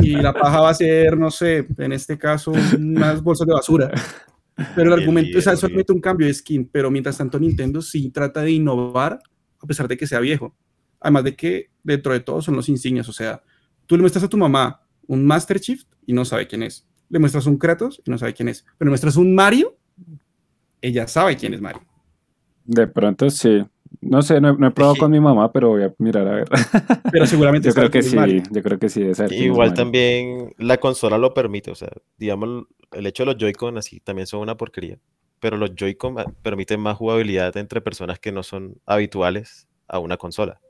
y 0.00 0.12
la 0.16 0.32
paja 0.32 0.60
va 0.60 0.70
a 0.70 0.74
ser, 0.74 1.18
no 1.18 1.30
sé, 1.30 1.66
en 1.78 1.92
este 1.92 2.16
caso, 2.16 2.52
unas 2.78 3.22
bolsas 3.22 3.46
de 3.46 3.54
basura. 3.54 3.90
Pero 4.74 4.92
el 4.92 4.98
Bien, 4.98 5.00
argumento 5.00 5.38
o 5.38 5.40
sea, 5.40 5.54
es 5.54 5.60
solamente 5.60 5.92
un 5.92 6.00
cambio 6.00 6.26
de 6.26 6.34
skin, 6.34 6.68
pero 6.70 6.90
mientras 6.90 7.16
tanto 7.16 7.38
Nintendo 7.38 7.80
sí 7.80 8.10
trata 8.10 8.42
de 8.42 8.52
innovar 8.52 9.18
a 9.60 9.66
pesar 9.66 9.88
de 9.88 9.96
que 9.96 10.06
sea 10.06 10.20
viejo. 10.20 10.54
Además 11.00 11.24
de 11.24 11.36
que 11.36 11.70
dentro 11.82 12.12
de 12.12 12.20
todo 12.20 12.42
son 12.42 12.56
los 12.56 12.68
insignias, 12.68 13.08
o 13.08 13.12
sea, 13.12 13.42
tú 13.86 13.96
le 13.96 14.02
muestras 14.02 14.24
a 14.24 14.28
tu 14.28 14.36
mamá 14.36 14.82
un 15.06 15.26
Master 15.26 15.60
Chief 15.60 15.82
y 16.06 16.12
no 16.12 16.24
sabe 16.24 16.46
quién 16.46 16.62
es. 16.62 16.86
Le 17.08 17.18
muestras 17.18 17.46
un 17.46 17.58
Kratos 17.58 18.00
y 18.04 18.10
no 18.10 18.18
sabe 18.18 18.34
quién 18.34 18.48
es. 18.48 18.64
Pero 18.78 18.88
le 18.88 18.90
muestras 18.90 19.16
un 19.16 19.34
Mario, 19.34 19.76
ella 20.80 21.08
sabe 21.08 21.36
quién 21.36 21.54
es 21.54 21.60
Mario. 21.60 21.82
De 22.64 22.86
pronto 22.86 23.30
sí. 23.30 23.64
No 24.02 24.22
sé, 24.22 24.40
no, 24.40 24.50
he- 24.50 24.56
no 24.56 24.66
he 24.66 24.70
probado 24.70 24.94
Sí. 24.94 25.00
con 25.00 25.10
mi 25.10 25.20
mamá, 25.20 25.52
pero 25.52 25.68
voy 25.70 25.82
a 25.82 25.92
mirar 25.98 26.26
a 26.26 26.30
ver. 26.32 26.48
Pero 27.12 27.26
seguramente 27.26 27.68
Yo 27.68 27.74
creo 27.74 27.90
que 27.90 28.02
sí, 28.02 28.16
Mario. 28.16 28.42
yo 28.50 28.62
creo 28.62 28.78
que 28.78 28.88
sí 28.88 29.02
debe 29.02 29.36
Igual 29.36 29.74
también 29.74 30.54
la 30.58 30.78
consola 30.78 31.18
lo 31.18 31.34
permite, 31.34 31.70
o 31.70 31.74
sea, 31.74 31.90
digamos, 32.16 32.64
el 32.92 33.06
hecho 33.06 33.24
de 33.24 33.32
los 33.32 33.36
Joy-Con 33.36 33.76
así 33.76 34.00
también 34.00 34.26
son 34.26 34.40
una 34.40 34.56
porquería, 34.56 34.98
pero 35.38 35.58
los 35.58 35.74
Joy-Con 35.74 36.14
permiten 36.42 36.80
más 36.80 36.96
jugabilidad 36.96 37.54
entre 37.58 37.80
personas 37.82 38.18
que 38.18 38.32
no 38.32 38.42
son 38.42 38.76
habituales 38.86 39.68
a 39.86 39.98
una 39.98 40.16
consola. 40.16 40.60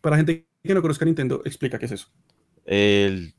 Para 0.00 0.16
gente 0.16 0.46
que 0.62 0.74
no 0.74 0.82
conozca 0.82 1.04
Nintendo, 1.04 1.42
explica 1.44 1.78
qué 1.78 1.86
es 1.86 1.92
eso. 1.92 2.08
El... 2.64 3.34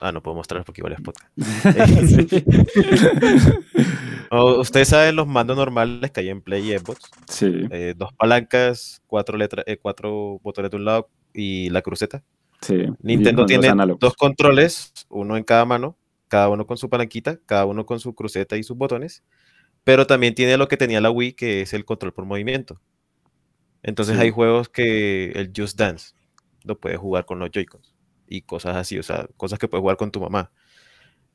Ah, 0.00 0.10
no 0.12 0.22
puedo 0.22 0.34
mostrar 0.34 0.64
porque 0.64 0.80
igual 0.80 0.94
es 0.94 1.00
podcast. 1.00 1.30
O- 4.30 4.60
Ustedes 4.60 4.88
saben 4.88 5.16
los 5.16 5.26
mandos 5.26 5.56
normales 5.56 6.10
que 6.10 6.20
hay 6.20 6.28
en 6.30 6.40
Play 6.42 6.72
y 6.72 6.78
Xbox. 6.78 7.10
Sí, 7.28 7.52
eh, 7.70 7.94
dos 7.96 8.12
palancas, 8.14 9.02
cuatro 9.06 9.36
letras, 9.36 9.64
eh, 9.66 9.76
cuatro 9.80 10.38
botones 10.42 10.70
de 10.70 10.76
un 10.76 10.84
lado 10.84 11.08
y 11.32 11.70
la 11.70 11.82
cruceta. 11.82 12.22
sí. 12.62 12.84
Nintendo 13.00 13.44
tiene 13.46 13.68
dos 14.00 14.14
controles, 14.16 14.92
uno 15.08 15.36
en 15.36 15.44
cada 15.44 15.64
mano, 15.64 15.96
cada 16.28 16.48
uno 16.48 16.66
con 16.66 16.76
su 16.76 16.88
palanquita, 16.88 17.38
cada 17.46 17.66
uno 17.66 17.84
con 17.86 18.00
su 18.00 18.14
cruceta 18.14 18.56
y 18.56 18.62
sus 18.62 18.76
botones, 18.76 19.22
pero 19.84 20.06
también 20.06 20.34
tiene 20.34 20.56
lo 20.56 20.66
que 20.66 20.76
tenía 20.76 21.00
la 21.00 21.10
Wii, 21.10 21.34
que 21.34 21.60
es 21.62 21.72
el 21.74 21.84
control 21.84 22.12
por 22.12 22.24
movimiento. 22.24 22.80
Entonces 23.82 24.16
Sí. 24.16 24.22
hay 24.22 24.30
juegos 24.30 24.68
que 24.68 25.30
el 25.32 25.52
Just 25.56 25.78
Dance 25.78 26.14
lo 26.64 26.78
puedes 26.80 26.98
jugar 26.98 27.24
con 27.26 27.38
los 27.38 27.50
Joy-Cons 27.50 27.94
y 28.26 28.40
cosas 28.42 28.76
así, 28.76 28.98
o 28.98 29.02
sea, 29.02 29.28
cosas 29.36 29.58
que 29.58 29.68
puedes 29.68 29.82
jugar 29.82 29.96
con 29.96 30.10
tu 30.10 30.20
mamá. 30.20 30.50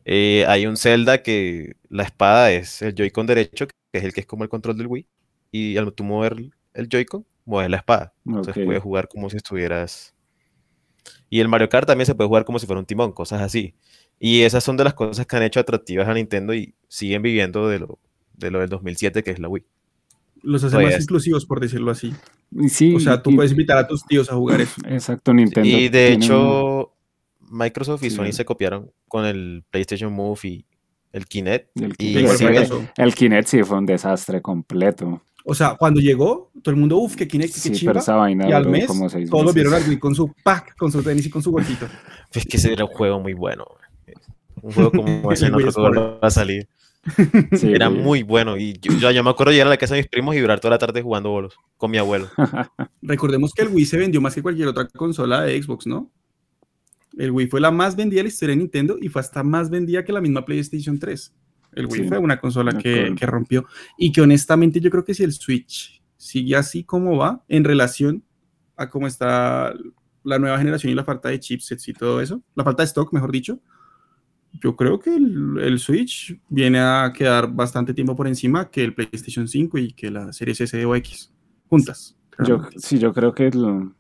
Eh, 0.06 0.46
hay 0.48 0.66
un 0.66 0.78
Zelda 0.78 1.22
que 1.22 1.76
la 1.90 2.04
espada 2.04 2.52
es 2.52 2.82
el 2.82 2.96
Joy-Con 2.96 3.28
derecho, 3.28 3.68
que 3.68 3.74
es 3.94 4.04
el 4.04 4.14
que 4.14 4.22
es 4.22 4.26
como 4.26 4.44
el 4.44 4.50
control 4.50 4.78
del 4.78 4.88
Wii, 4.88 5.08
y 5.52 5.78
al 5.78 5.92
tú 5.94 6.04
mover 6.04 6.36
el 6.74 6.88
Joy-Con, 6.90 7.26
mueves 7.46 7.70
la 7.70 7.78
espada. 7.78 8.14
Entonces 8.26 8.58
Ok. 8.58 8.64
puedes 8.66 8.82
jugar 8.84 9.08
como 9.08 9.30
si 9.30 9.38
estuvieras. 9.38 10.14
Y 11.30 11.40
el 11.40 11.48
Mario 11.48 11.70
Kart 11.70 11.88
también 11.88 12.06
se 12.06 12.16
puede 12.16 12.28
jugar 12.28 12.46
como 12.46 12.60
si 12.60 12.66
fuera 12.66 12.80
un 12.80 12.86
timón, 12.86 13.12
cosas 13.12 13.42
así. 13.42 13.74
Y 14.20 14.42
esas 14.42 14.64
son 14.64 14.78
de 14.78 14.84
las 14.84 14.94
cosas 14.94 15.26
que 15.26 15.36
han 15.36 15.44
hecho 15.44 15.60
atractivas 15.60 16.08
a 16.08 16.14
Nintendo 16.14 16.54
y 16.54 16.74
siguen 16.88 17.22
viviendo 17.22 17.68
de 17.70 17.80
lo, 17.80 18.00
de 18.34 18.52
lo 18.52 18.60
del 18.60 18.70
2007, 18.70 19.24
que 19.24 19.32
es 19.32 19.40
la 19.40 19.48
Wii. 19.48 19.64
Los 20.44 20.64
hace 20.64 20.72
Todavía 20.72 20.90
más 20.90 20.96
es- 20.98 21.04
inclusivos, 21.04 21.46
por 21.46 21.60
decirlo 21.60 21.92
así. 21.92 22.14
Sí, 22.68 22.96
O 22.96 23.00
sea, 23.00 23.22
tú 23.22 23.30
y- 23.32 23.36
puedes 23.36 23.52
invitar 23.52 23.78
a 23.78 23.88
tus 23.88 24.04
tíos 24.06 24.30
a 24.32 24.36
jugar 24.36 24.60
eso. 24.62 24.82
Exacto, 24.88 25.34
Nintendo. 25.34 25.68
y 25.70 25.88
de 25.90 26.08
tiene 26.10 26.26
hecho, 26.26 26.91
Microsoft 27.52 28.04
y 28.04 28.10
Sí. 28.10 28.16
Sony 28.16 28.32
se 28.32 28.46
copiaron 28.46 28.92
con 29.08 29.26
el 29.26 29.64
PlayStation 29.70 30.12
Move 30.14 30.40
y 30.44 30.66
el 31.12 31.26
Kinect. 31.26 31.70
el, 31.82 31.94
y 31.98 32.18
el- 32.18 32.28
sí, 32.30 32.46
el- 32.46 32.90
el 32.98 33.16
Kinect 33.16 33.48
sí 33.48 33.64
fue 33.64 33.78
un 33.78 33.86
desastre 33.86 34.42
completo. 34.42 35.22
O 35.44 35.56
sea, 35.56 35.76
cuando 35.76 36.00
llegó, 36.00 36.52
todo 36.62 36.74
el 36.74 36.80
mundo, 36.80 36.98
uff, 36.98 37.16
que 37.16 37.28
Kinect, 37.28 37.52
Sí, 37.54 37.62
que 37.64 37.70
pero 37.70 37.80
chimba. 37.80 38.00
esa 38.00 38.16
vaina 38.16 38.48
Y 38.48 38.52
al 38.54 38.68
mes, 38.70 38.86
como 38.86 39.10
seis 39.10 39.30
todos 39.30 39.44
meses. 39.46 39.56
vieron 39.56 39.74
al 39.74 39.90
Wii 39.90 39.98
con 40.00 40.14
su 40.16 40.32
pack, 40.44 40.76
con 40.78 40.92
su 40.92 41.02
tenis 41.04 41.26
y 41.26 41.30
con 41.30 41.42
su 41.42 41.52
golfito. 41.52 41.88
Es 42.34 42.46
que 42.46 42.58
ese 42.58 42.72
era 42.72 42.86
un 42.86 42.92
juego 42.92 43.20
muy 43.20 43.34
bueno. 43.34 43.66
Un 44.62 44.72
juego 44.72 44.92
como 44.92 45.32
ese 45.32 45.50
no 45.50 45.58
vuelva 45.60 46.20
a 46.22 46.30
salir. 46.30 46.68
Sí, 47.58 47.74
Era 47.74 47.88
sí. 47.90 47.94
muy 47.96 48.22
bueno. 48.22 48.58
Y 48.58 48.74
yo, 48.80 48.94
yo, 48.94 49.10
yo 49.10 49.24
me 49.24 49.32
acuerdo 49.32 49.52
llegar 49.52 49.66
a 49.66 49.72
la 49.72 49.78
casa 49.78 49.96
de 49.96 50.02
mis 50.02 50.08
primos 50.10 50.36
y 50.36 50.40
durar 50.40 50.60
toda 50.60 50.76
la 50.76 50.78
tarde 50.78 51.02
jugando 51.02 51.32
bolos 51.32 51.56
con 51.78 51.90
mi 51.90 51.98
abuelo. 51.98 52.30
Recordemos 53.02 53.54
que 53.54 53.64
el 53.64 53.70
Wii 53.70 53.86
se 53.86 53.98
vendió 53.98 54.22
más 54.22 54.36
que 54.36 54.42
cualquier 54.44 54.68
otra 54.68 54.88
consola 54.88 55.42
de 55.42 55.62
Xbox, 55.62 55.88
¿no? 55.88 56.12
El 57.18 57.32
Wii 57.32 57.48
fue 57.48 57.60
la 57.62 57.72
más 57.72 57.96
vendida 57.96 58.20
de 58.20 58.24
la 58.24 58.30
historia 58.30 58.56
de 58.56 58.62
Nintendo 58.62 58.98
y 59.02 59.10
fue 59.10 59.20
hasta 59.22 59.44
más 59.44 59.70
vendida 59.70 60.04
que 60.04 60.14
la 60.14 60.22
misma 60.22 60.46
PlayStation 60.46 60.98
3. 60.98 61.34
El 61.74 61.86
Wii 61.88 62.02
Sí, 62.04 62.08
fue 62.08 62.18
una 62.20 62.40
consola 62.40 62.72
que, 62.84 63.14
que 63.16 63.26
rompió 63.26 63.66
y 63.98 64.12
que 64.12 64.22
honestamente 64.22 64.80
yo 64.80 64.90
creo 64.90 65.04
que 65.06 65.14
si 65.14 65.24
el 65.24 65.32
Switch 65.34 66.02
sigue 66.18 66.56
así 66.56 66.84
como 66.84 67.18
va 67.18 67.44
en 67.48 67.64
relación 67.64 68.24
a 68.78 68.90
cómo 68.90 69.08
está 69.08 69.74
la 70.24 70.40
nueva 70.40 70.58
generación 70.58 70.92
y 70.92 70.96
la 70.96 71.04
falta 71.04 71.30
de 71.30 71.40
chipsets 71.40 71.88
y 71.88 71.94
todo 71.94 72.22
eso, 72.22 72.42
la 72.56 72.64
falta 72.64 72.84
de 72.84 72.88
stock, 72.88 73.12
mejor 73.14 73.32
dicho, 73.32 73.60
yo 74.62 74.76
creo 74.76 75.00
que 75.00 75.16
el, 75.16 75.58
el 75.62 75.80
Switch 75.80 76.38
viene 76.50 76.80
a 76.80 77.12
quedar 77.16 77.52
bastante 77.52 77.94
tiempo 77.94 78.16
por 78.16 78.28
encima 78.28 78.70
que 78.70 78.84
el 78.84 78.94
PlayStation 78.94 79.48
5 79.48 79.78
y 79.78 79.94
que 79.94 80.12
la 80.12 80.32
Series 80.34 80.62
S 80.62 80.86
o 80.86 80.96
X 80.96 81.32
juntas. 81.70 82.18
Yo, 82.46 82.62
sí, 82.78 83.00
yo 83.00 83.14
creo 83.14 83.34
que 83.34 83.48
el- 83.48 83.92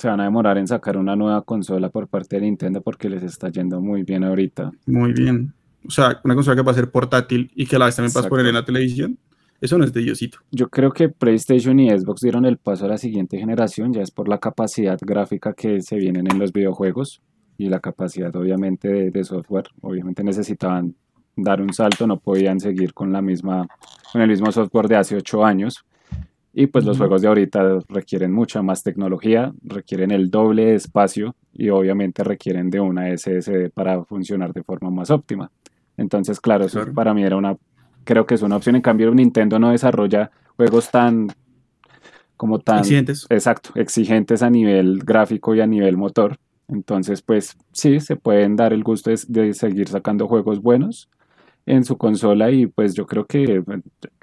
se 0.00 0.08
van 0.08 0.20
a 0.20 0.24
demorar 0.24 0.56
en 0.56 0.66
sacar 0.66 0.96
una 0.96 1.14
nueva 1.14 1.42
consola 1.42 1.90
por 1.90 2.08
parte 2.08 2.36
de 2.36 2.42
Nintendo 2.42 2.80
porque 2.80 3.10
les 3.10 3.22
está 3.22 3.50
yendo 3.50 3.80
muy 3.80 4.02
bien 4.02 4.24
ahorita. 4.24 4.70
Muy 4.86 5.12
bien. 5.12 5.52
O 5.86 5.90
sea, 5.90 6.20
una 6.24 6.34
consola 6.34 6.56
que 6.56 6.62
va 6.62 6.72
a 6.72 6.74
ser 6.74 6.90
portátil 6.90 7.50
y 7.54 7.66
que 7.66 7.76
a 7.76 7.78
la 7.78 7.84
vez 7.84 7.96
también 7.96 8.12
puedas 8.12 8.24
Exacto. 8.24 8.30
poner 8.30 8.46
en 8.46 8.54
la 8.54 8.64
televisión. 8.64 9.18
Eso 9.60 9.76
no 9.76 9.84
es 9.84 9.92
de 9.92 10.00
Diosito. 10.00 10.38
Yo 10.50 10.70
creo 10.70 10.90
que 10.90 11.10
PlayStation 11.10 11.78
y 11.80 11.90
Xbox 11.90 12.22
dieron 12.22 12.46
el 12.46 12.56
paso 12.56 12.86
a 12.86 12.88
la 12.88 12.96
siguiente 12.96 13.38
generación, 13.38 13.92
ya 13.92 14.00
es 14.00 14.10
por 14.10 14.26
la 14.26 14.38
capacidad 14.38 14.98
gráfica 15.02 15.52
que 15.52 15.82
se 15.82 15.96
vienen 15.96 16.26
en 16.30 16.38
los 16.38 16.50
videojuegos 16.50 17.20
y 17.58 17.68
la 17.68 17.80
capacidad 17.80 18.34
obviamente 18.36 18.88
de, 18.88 19.10
de 19.10 19.24
software. 19.24 19.68
Obviamente 19.82 20.24
necesitaban 20.24 20.94
dar 21.36 21.60
un 21.60 21.74
salto, 21.74 22.06
no 22.06 22.18
podían 22.18 22.58
seguir 22.58 22.94
con 22.94 23.12
la 23.12 23.20
misma, 23.20 23.66
con 24.10 24.22
el 24.22 24.28
mismo 24.28 24.50
software 24.50 24.88
de 24.88 24.96
hace 24.96 25.16
ocho 25.16 25.44
años. 25.44 25.84
Y 26.60 26.66
pues 26.66 26.84
los 26.84 26.98
juegos 26.98 27.22
de 27.22 27.28
ahorita 27.28 27.78
requieren 27.88 28.32
mucha 28.32 28.60
más 28.60 28.82
tecnología, 28.82 29.50
requieren 29.62 30.10
el 30.10 30.30
doble 30.30 30.66
de 30.66 30.74
espacio 30.74 31.34
y 31.54 31.70
obviamente 31.70 32.22
requieren 32.22 32.68
de 32.68 32.80
una 32.80 33.16
SSD 33.16 33.70
para 33.72 34.04
funcionar 34.04 34.52
de 34.52 34.62
forma 34.62 34.90
más 34.90 35.10
óptima. 35.10 35.50
Entonces, 35.96 36.38
claro, 36.38 36.66
eso 36.66 36.92
para 36.92 37.14
mí 37.14 37.22
era 37.22 37.36
una, 37.36 37.56
creo 38.04 38.26
que 38.26 38.34
es 38.34 38.42
una 38.42 38.56
opción. 38.56 38.76
En 38.76 38.82
cambio, 38.82 39.10
Nintendo 39.14 39.58
no 39.58 39.70
desarrolla 39.70 40.30
juegos 40.58 40.90
tan, 40.90 41.28
como 42.36 42.58
tan, 42.58 42.80
Accidentes. 42.80 43.26
exacto, 43.30 43.70
exigentes 43.74 44.42
a 44.42 44.50
nivel 44.50 44.98
gráfico 44.98 45.54
y 45.54 45.62
a 45.62 45.66
nivel 45.66 45.96
motor. 45.96 46.36
Entonces, 46.68 47.22
pues 47.22 47.56
sí, 47.72 48.00
se 48.00 48.16
pueden 48.16 48.56
dar 48.56 48.74
el 48.74 48.84
gusto 48.84 49.08
de, 49.08 49.18
de 49.28 49.54
seguir 49.54 49.88
sacando 49.88 50.28
juegos 50.28 50.60
buenos 50.60 51.08
en 51.64 51.84
su 51.86 51.96
consola 51.96 52.50
y 52.50 52.66
pues 52.66 52.92
yo 52.92 53.06
creo 53.06 53.24
que 53.24 53.62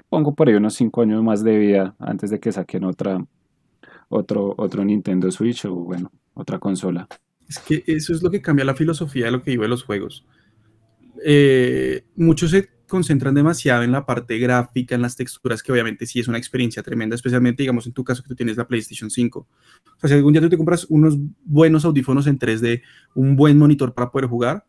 eh, 0.08 0.10
pongo 0.10 0.34
por 0.34 0.48
ahí 0.48 0.54
unos 0.54 0.74
5 0.74 1.02
años 1.02 1.22
más 1.22 1.42
de 1.44 1.58
vida 1.58 1.94
antes 1.98 2.30
de 2.30 2.40
que 2.40 2.52
saquen 2.52 2.84
otra, 2.84 3.24
otro, 4.08 4.54
otro 4.56 4.84
Nintendo 4.84 5.30
Switch 5.30 5.64
o 5.66 5.74
bueno, 5.74 6.10
otra 6.34 6.58
consola. 6.58 7.06
Es 7.48 7.58
que 7.60 7.82
eso 7.86 8.12
es 8.12 8.22
lo 8.22 8.30
que 8.30 8.42
cambia 8.42 8.64
la 8.64 8.74
filosofía 8.74 9.26
de 9.26 9.30
lo 9.32 9.42
que 9.42 9.52
vive 9.52 9.68
los 9.68 9.84
juegos. 9.84 10.26
Eh, 11.24 12.04
muchos 12.16 12.50
se 12.50 12.68
concentran 12.86 13.34
demasiado 13.34 13.82
en 13.82 13.92
la 13.92 14.06
parte 14.06 14.38
gráfica, 14.38 14.94
en 14.94 15.02
las 15.02 15.14
texturas, 15.16 15.62
que 15.62 15.72
obviamente 15.72 16.06
sí 16.06 16.20
es 16.20 16.28
una 16.28 16.38
experiencia 16.38 16.82
tremenda, 16.82 17.14
especialmente, 17.14 17.62
digamos, 17.62 17.86
en 17.86 17.92
tu 17.92 18.02
caso 18.02 18.22
que 18.22 18.28
tú 18.30 18.34
tienes 18.34 18.56
la 18.56 18.66
PlayStation 18.66 19.10
5. 19.10 19.40
O 19.40 20.00
sea, 20.00 20.08
si 20.08 20.14
algún 20.14 20.32
día 20.32 20.40
tú 20.40 20.48
te 20.48 20.56
compras 20.56 20.86
unos 20.88 21.16
buenos 21.44 21.84
audífonos 21.84 22.26
en 22.26 22.38
3D, 22.38 22.82
un 23.14 23.36
buen 23.36 23.58
monitor 23.58 23.92
para 23.92 24.10
poder 24.10 24.28
jugar, 24.28 24.64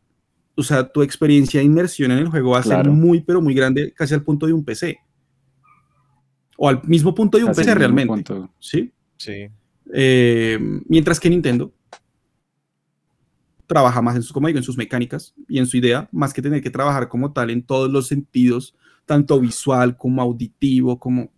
o 0.55 0.63
sea, 0.63 0.89
tu 0.91 1.01
experiencia 1.01 1.61
de 1.61 1.65
inmersión 1.65 2.11
en 2.11 2.17
el 2.17 2.27
juego 2.27 2.51
va 2.51 2.59
a 2.59 2.63
ser 2.63 2.73
Claro. 2.73 2.91
muy, 2.91 3.21
pero 3.21 3.41
muy 3.41 3.53
grande, 3.53 3.93
casi 3.93 4.13
al 4.13 4.23
punto 4.23 4.45
de 4.45 4.53
un 4.53 4.65
PC. 4.65 4.99
O 6.61 6.67
al 6.67 6.81
mismo 6.83 7.15
punto 7.15 7.37
de 7.37 7.45
un 7.45 7.53
PC 7.53 7.73
realmente. 7.73 8.13
punto. 8.13 8.49
¿Sí? 8.59 8.91
Sí. 9.15 9.47
Eh, 9.93 10.59
mientras 10.89 11.17
que 11.17 11.29
Nintendo 11.29 11.73
trabaja 13.65 14.01
más 14.01 14.17
en 14.17 14.23
sus, 14.23 14.33
como 14.33 14.47
digo, 14.47 14.57
en 14.57 14.63
sus 14.63 14.75
mecánicas 14.75 15.33
y 15.47 15.57
en 15.57 15.67
su 15.67 15.77
idea, 15.77 16.09
más 16.11 16.33
que 16.33 16.41
tener 16.41 16.61
que 16.61 16.69
trabajar 16.69 17.07
como 17.07 17.31
tal 17.31 17.49
en 17.49 17.63
todos 17.63 17.89
los 17.89 18.07
sentidos, 18.07 18.75
tanto 19.05 19.39
visual 19.39 19.95
como 19.95 20.21
auditivo, 20.21 20.99
como... 20.99 21.31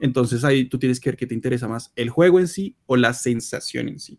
Entonces 0.00 0.44
ahí 0.44 0.64
tú 0.64 0.78
tienes 0.78 0.98
que 0.98 1.10
ver 1.10 1.16
qué 1.18 1.26
te 1.26 1.34
interesa 1.34 1.68
más, 1.68 1.92
el 1.94 2.08
juego 2.08 2.40
en 2.40 2.48
sí 2.48 2.74
o 2.86 2.96
la 2.96 3.12
sensación 3.12 3.90
en 3.90 3.98
sí. 3.98 4.18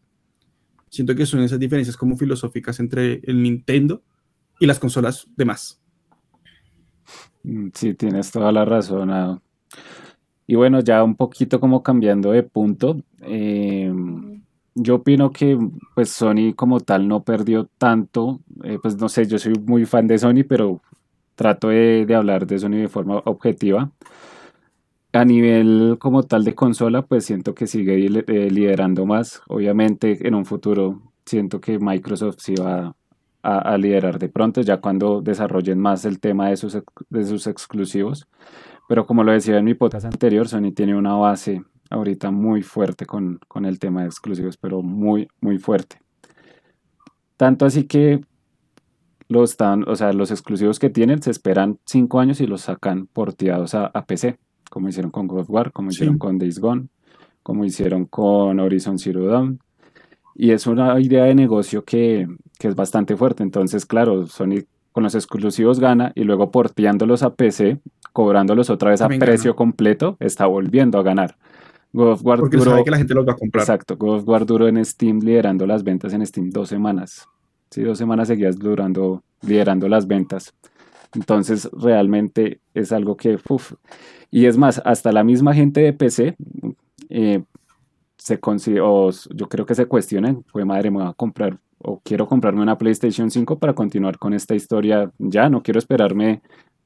Siento 0.90 1.16
que 1.16 1.26
son 1.26 1.40
esas 1.42 1.60
diferencias 1.60 1.98
como 1.98 2.18
filosóficas 2.18 2.80
entre 2.80 3.20
el 3.24 3.42
Nintendo 3.42 4.04
y 4.60 4.68
las 4.68 4.78
consolas 4.78 5.28
demás. 5.36 5.82
Mm, 7.42 7.70
Sí, 7.74 7.96
tienes 7.96 8.30
toda 8.30 8.52
la 8.52 8.64
razón. 8.64 9.10
Ado. 9.10 9.42
Y 10.48 10.56
bueno, 10.56 10.80
ya 10.82 11.04
un 11.04 11.16
poquito 11.16 11.60
como 11.60 11.82
cambiando 11.84 12.32
de 12.32 12.44
punto, 12.44 12.98
eh, 13.22 13.92
yo 14.76 14.96
opino 14.96 15.32
que 15.32 15.58
pues 15.96 16.10
Sony 16.10 16.54
como 16.56 16.80
tal 16.82 17.08
no 17.08 17.24
perdió 17.24 17.68
tanto, 17.78 18.42
eh, 18.64 18.78
pues 18.82 18.98
no 18.98 19.10
sé, 19.10 19.26
yo 19.28 19.40
soy 19.40 19.54
muy 19.66 19.86
fan 19.86 20.08
de 20.08 20.20
Sony, 20.20 20.44
pero 20.48 20.82
trato 21.36 21.70
de, 21.70 22.06
de 22.06 22.16
hablar 22.16 22.46
de 22.48 22.60
Sony 22.60 22.78
de 22.78 22.88
forma 22.90 23.22
objetiva. 23.26 23.92
A 25.14 25.24
nivel 25.24 25.96
como 25.98 26.24
tal 26.24 26.44
de 26.44 26.56
consola, 26.56 27.02
pues 27.04 27.26
siento 27.26 27.56
que 27.56 27.68
sigue 27.68 28.06
eh, 28.06 28.50
liderando 28.52 29.06
más. 29.06 29.42
Obviamente 29.48 30.28
en 30.28 30.36
un 30.36 30.46
futuro 30.46 31.02
siento 31.26 31.62
que 31.62 31.80
Microsoft 31.80 32.40
sí 32.40 32.54
va 32.56 32.94
a, 33.42 33.60
a 33.60 33.78
liderar 33.78 34.20
de 34.20 34.28
pronto, 34.30 34.62
ya 34.62 34.78
cuando 34.82 35.22
desarrollen 35.22 35.80
más 35.80 36.04
el 36.06 36.20
tema 36.20 36.50
de 36.50 36.58
sus, 36.58 36.78
de 37.10 37.26
sus 37.26 37.48
exclusivos. 37.48 38.28
Pero 38.88 39.06
como 39.06 39.24
lo 39.24 39.32
decía 39.32 39.58
en 39.58 39.66
mi 39.66 39.74
podcast 39.74 40.06
anterior, 40.06 40.48
Sony 40.48 40.72
tiene 40.76 40.96
una 40.96 41.16
base 41.16 41.64
ahorita 41.90 42.32
muy 42.32 42.62
fuerte 42.62 43.06
con, 43.06 43.40
con 43.48 43.66
el 43.66 43.80
tema 43.80 44.02
de 44.02 44.08
exclusivos, 44.08 44.58
pero 44.58 44.82
muy, 44.82 45.28
muy 45.42 45.58
fuerte. 45.58 46.00
Tanto 47.38 47.66
así 47.66 47.84
que 47.86 48.22
los, 49.28 49.52
están, 49.52 49.88
o 49.90 49.96
sea, 49.96 50.14
los 50.14 50.32
exclusivos 50.32 50.80
que 50.80 50.90
tienen 50.90 51.22
se 51.22 51.32
esperan 51.32 51.80
5 51.86 52.20
años 52.20 52.42
y 52.42 52.48
los 52.48 52.62
sacan 52.62 53.08
porteados 53.08 53.74
a, 53.76 53.88
a 53.88 54.06
PC, 54.06 54.38
como 54.70 54.88
hicieron 54.90 55.12
con 55.12 55.28
God 55.28 55.42
of 55.42 55.50
War, 55.50 55.72
como 55.72 55.90
Sí. 55.92 55.98
hicieron 55.98 56.18
con 56.18 56.38
Days 56.38 56.60
Gone, 56.60 56.88
como 57.44 57.66
hicieron 57.66 58.06
con 58.06 58.60
Horizon 58.60 59.00
Zero 59.00 59.26
Dawn. 59.26 59.60
Y 60.36 60.52
es 60.52 60.68
una 60.68 61.00
idea 61.00 61.24
de 61.26 61.34
negocio 61.36 61.84
que, 61.86 62.28
que 62.60 62.68
es 62.68 62.76
bastante 62.76 63.16
fuerte. 63.16 63.42
Entonces, 63.42 63.86
claro, 63.86 64.28
Sony 64.28 64.66
con 64.92 65.04
los 65.04 65.16
exclusivos 65.16 65.80
gana 65.80 66.12
y 66.16 66.24
luego 66.24 66.52
porteándolos 66.52 67.24
a 67.24 67.34
PC, 67.36 67.80
cobrándolos 68.16 68.70
otra 68.70 68.92
vez 68.92 69.02
a 69.02 69.06
También 69.06 69.20
precio 69.20 69.52
gana. 69.52 69.58
completo, 69.58 70.16
está 70.22 70.46
volviendo 70.46 70.98
a 70.98 71.04
ganar. 71.04 71.36
God 71.92 72.12
of 72.14 72.26
War 72.26 72.40
Porque 72.40 72.56
duró- 72.56 72.72
sabe 72.72 72.86
que 72.86 72.92
la 72.92 72.98
gente 72.98 73.14
los 73.14 73.28
va 73.28 73.34
a 73.34 73.36
comprar. 73.36 73.64
Exacto, 73.64 73.98
God 73.98 74.20
of 74.20 74.28
War 74.28 74.46
duró 74.46 74.70
en 74.70 74.84
Steam 74.86 75.20
liderando 75.20 75.68
las 75.68 75.84
ventas 75.84 76.14
en 76.14 76.26
Steam 76.26 76.50
dos 76.50 76.70
semanas. 76.70 77.28
Sí, 77.72 77.82
dos 77.82 77.98
semanas 77.98 78.30
seguidas 78.30 78.58
durando, 78.58 79.22
liderando 79.46 79.90
las 79.90 80.08
ventas. 80.08 80.54
Entonces, 81.14 81.70
realmente 81.74 82.62
es 82.74 82.94
algo 82.94 83.18
que, 83.18 83.38
uf. 83.50 83.74
Y 84.32 84.46
es 84.46 84.58
más, 84.58 84.82
hasta 84.86 85.12
la 85.12 85.26
misma 85.26 85.54
gente 85.54 85.82
de 85.82 85.92
PC 85.92 86.38
eh, 87.10 87.44
se 88.18 88.40
o 88.82 89.12
yo 89.34 89.50
creo 89.50 89.66
que 89.66 89.76
se 89.76 89.88
cuestionan, 89.88 90.42
fue 90.48 90.64
madre, 90.64 90.90
me 90.90 91.00
voy 91.00 91.08
a 91.10 91.14
comprar 91.14 91.60
o 91.80 92.00
quiero 92.04 92.28
comprarme 92.28 92.62
una 92.62 92.78
PlayStation 92.78 93.30
5 93.30 93.60
para 93.60 93.74
continuar 93.74 94.18
con 94.18 94.34
esta 94.34 94.56
historia 94.56 95.12
ya, 95.20 95.50
no 95.50 95.62
quiero 95.62 95.80
esperarme 95.80 96.42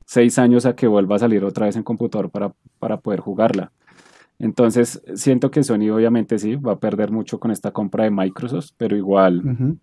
seis 0.09 0.39
años 0.39 0.65
a 0.65 0.75
que 0.75 0.87
vuelva 0.87 1.17
a 1.17 1.19
salir 1.19 1.43
otra 1.43 1.67
vez 1.67 1.75
en 1.75 1.83
computador 1.83 2.31
para, 2.31 2.51
para 2.79 2.99
poder 2.99 3.19
jugarla. 3.19 3.71
Entonces, 4.39 5.03
siento 5.13 5.51
que 5.51 5.63
Sony 5.63 5.91
obviamente 5.93 6.39
sí 6.39 6.55
va 6.55 6.71
a 6.71 6.79
perder 6.79 7.11
mucho 7.11 7.39
con 7.39 7.51
esta 7.51 7.69
compra 7.69 8.05
de 8.05 8.09
Microsoft, 8.09 8.71
pero 8.75 8.97
igual 8.97 9.77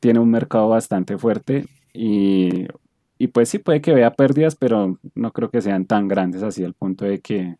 tiene 0.00 0.18
un 0.18 0.30
mercado 0.30 0.70
bastante 0.70 1.18
fuerte 1.18 1.66
y, 1.92 2.66
y 3.18 3.26
pues 3.26 3.50
sí 3.50 3.58
puede 3.58 3.82
que 3.82 3.92
vea 3.92 4.14
pérdidas, 4.14 4.56
pero 4.56 4.98
no 5.14 5.32
creo 5.32 5.50
que 5.50 5.60
sean 5.60 5.84
tan 5.84 6.08
grandes 6.08 6.42
así 6.42 6.64
al 6.64 6.72
punto 6.72 7.04
de 7.04 7.20
que, 7.20 7.56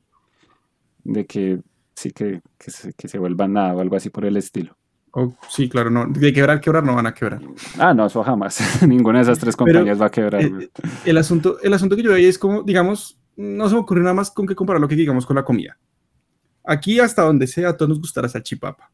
de 1.04 1.26
que 1.26 1.60
sí 1.94 2.12
que, 2.12 2.40
que 2.56 2.70
se, 2.70 2.94
que 2.94 3.08
se 3.08 3.18
vuelvan 3.18 3.52
nada 3.52 3.74
o 3.74 3.80
algo 3.80 3.94
así 3.94 4.08
por 4.08 4.24
el 4.24 4.38
estilo. 4.38 4.74
Oh, 5.18 5.34
sí, 5.48 5.68
claro, 5.68 5.88
no. 5.88 6.06
De 6.06 6.30
quebrar, 6.30 6.60
quebrar 6.60 6.84
no 6.84 6.94
van 6.94 7.06
a 7.06 7.14
quebrar. 7.14 7.40
Ah, 7.78 7.94
no, 7.94 8.06
eso 8.06 8.22
jamás. 8.22 8.60
Ninguna 8.86 9.18
de 9.18 9.22
esas 9.22 9.38
tres 9.38 9.56
Pero, 9.56 9.72
compañías 9.72 10.00
va 10.00 10.06
a 10.06 10.10
quebrar. 10.10 10.42
Eh, 10.42 10.52
eh, 10.60 10.70
el, 11.06 11.16
asunto, 11.16 11.58
el 11.62 11.72
asunto 11.72 11.96
que 11.96 12.02
yo 12.02 12.12
veía 12.12 12.28
es 12.28 12.38
como, 12.38 12.62
digamos, 12.62 13.18
no 13.34 13.66
se 13.66 13.74
me 13.74 13.80
ocurre 13.80 14.02
nada 14.02 14.12
más 14.12 14.30
con 14.30 14.46
que 14.46 14.54
comparar 14.54 14.78
lo 14.78 14.88
que 14.88 14.94
digamos 14.94 15.24
con 15.24 15.36
la 15.36 15.44
comida. 15.44 15.78
Aquí 16.64 17.00
hasta 17.00 17.22
donde 17.22 17.46
sea, 17.46 17.70
a 17.70 17.76
todos 17.76 17.88
nos 17.88 18.00
gusta 18.00 18.20
la 18.20 18.28
salchipapa. 18.28 18.90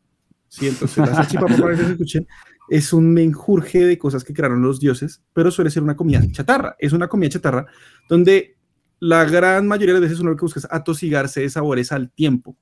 Sí, 0.47 0.69
entonces 0.69 0.99
la 0.99 1.13
salchipapa, 1.13 1.57
para 1.57 1.77
que 1.77 1.83
se 1.83 1.91
escuchen, 1.91 2.29
es 2.69 2.93
un 2.93 3.13
menjurje 3.13 3.85
de 3.85 3.99
cosas 3.99 4.23
que 4.23 4.33
crearon 4.33 4.63
los 4.63 4.79
dioses, 4.79 5.25
pero 5.33 5.51
suele 5.51 5.71
ser 5.71 5.83
una 5.83 5.97
comida 5.97 6.23
chatarra. 6.31 6.77
Es 6.79 6.93
una 6.93 7.09
comida 7.09 7.31
chatarra 7.31 7.67
donde 8.09 8.57
la 9.01 9.25
gran 9.25 9.67
mayoría 9.67 9.95
de 9.95 10.01
las 10.03 10.11
veces 10.11 10.21
uno 10.21 10.31
lo 10.31 10.37
que 10.37 10.43
busca 10.43 10.61
es 10.61 10.69
atosigarse 10.71 11.41
de 11.41 11.51
sabores 11.51 11.91
al 11.91 12.13
tiempo, 12.13 12.57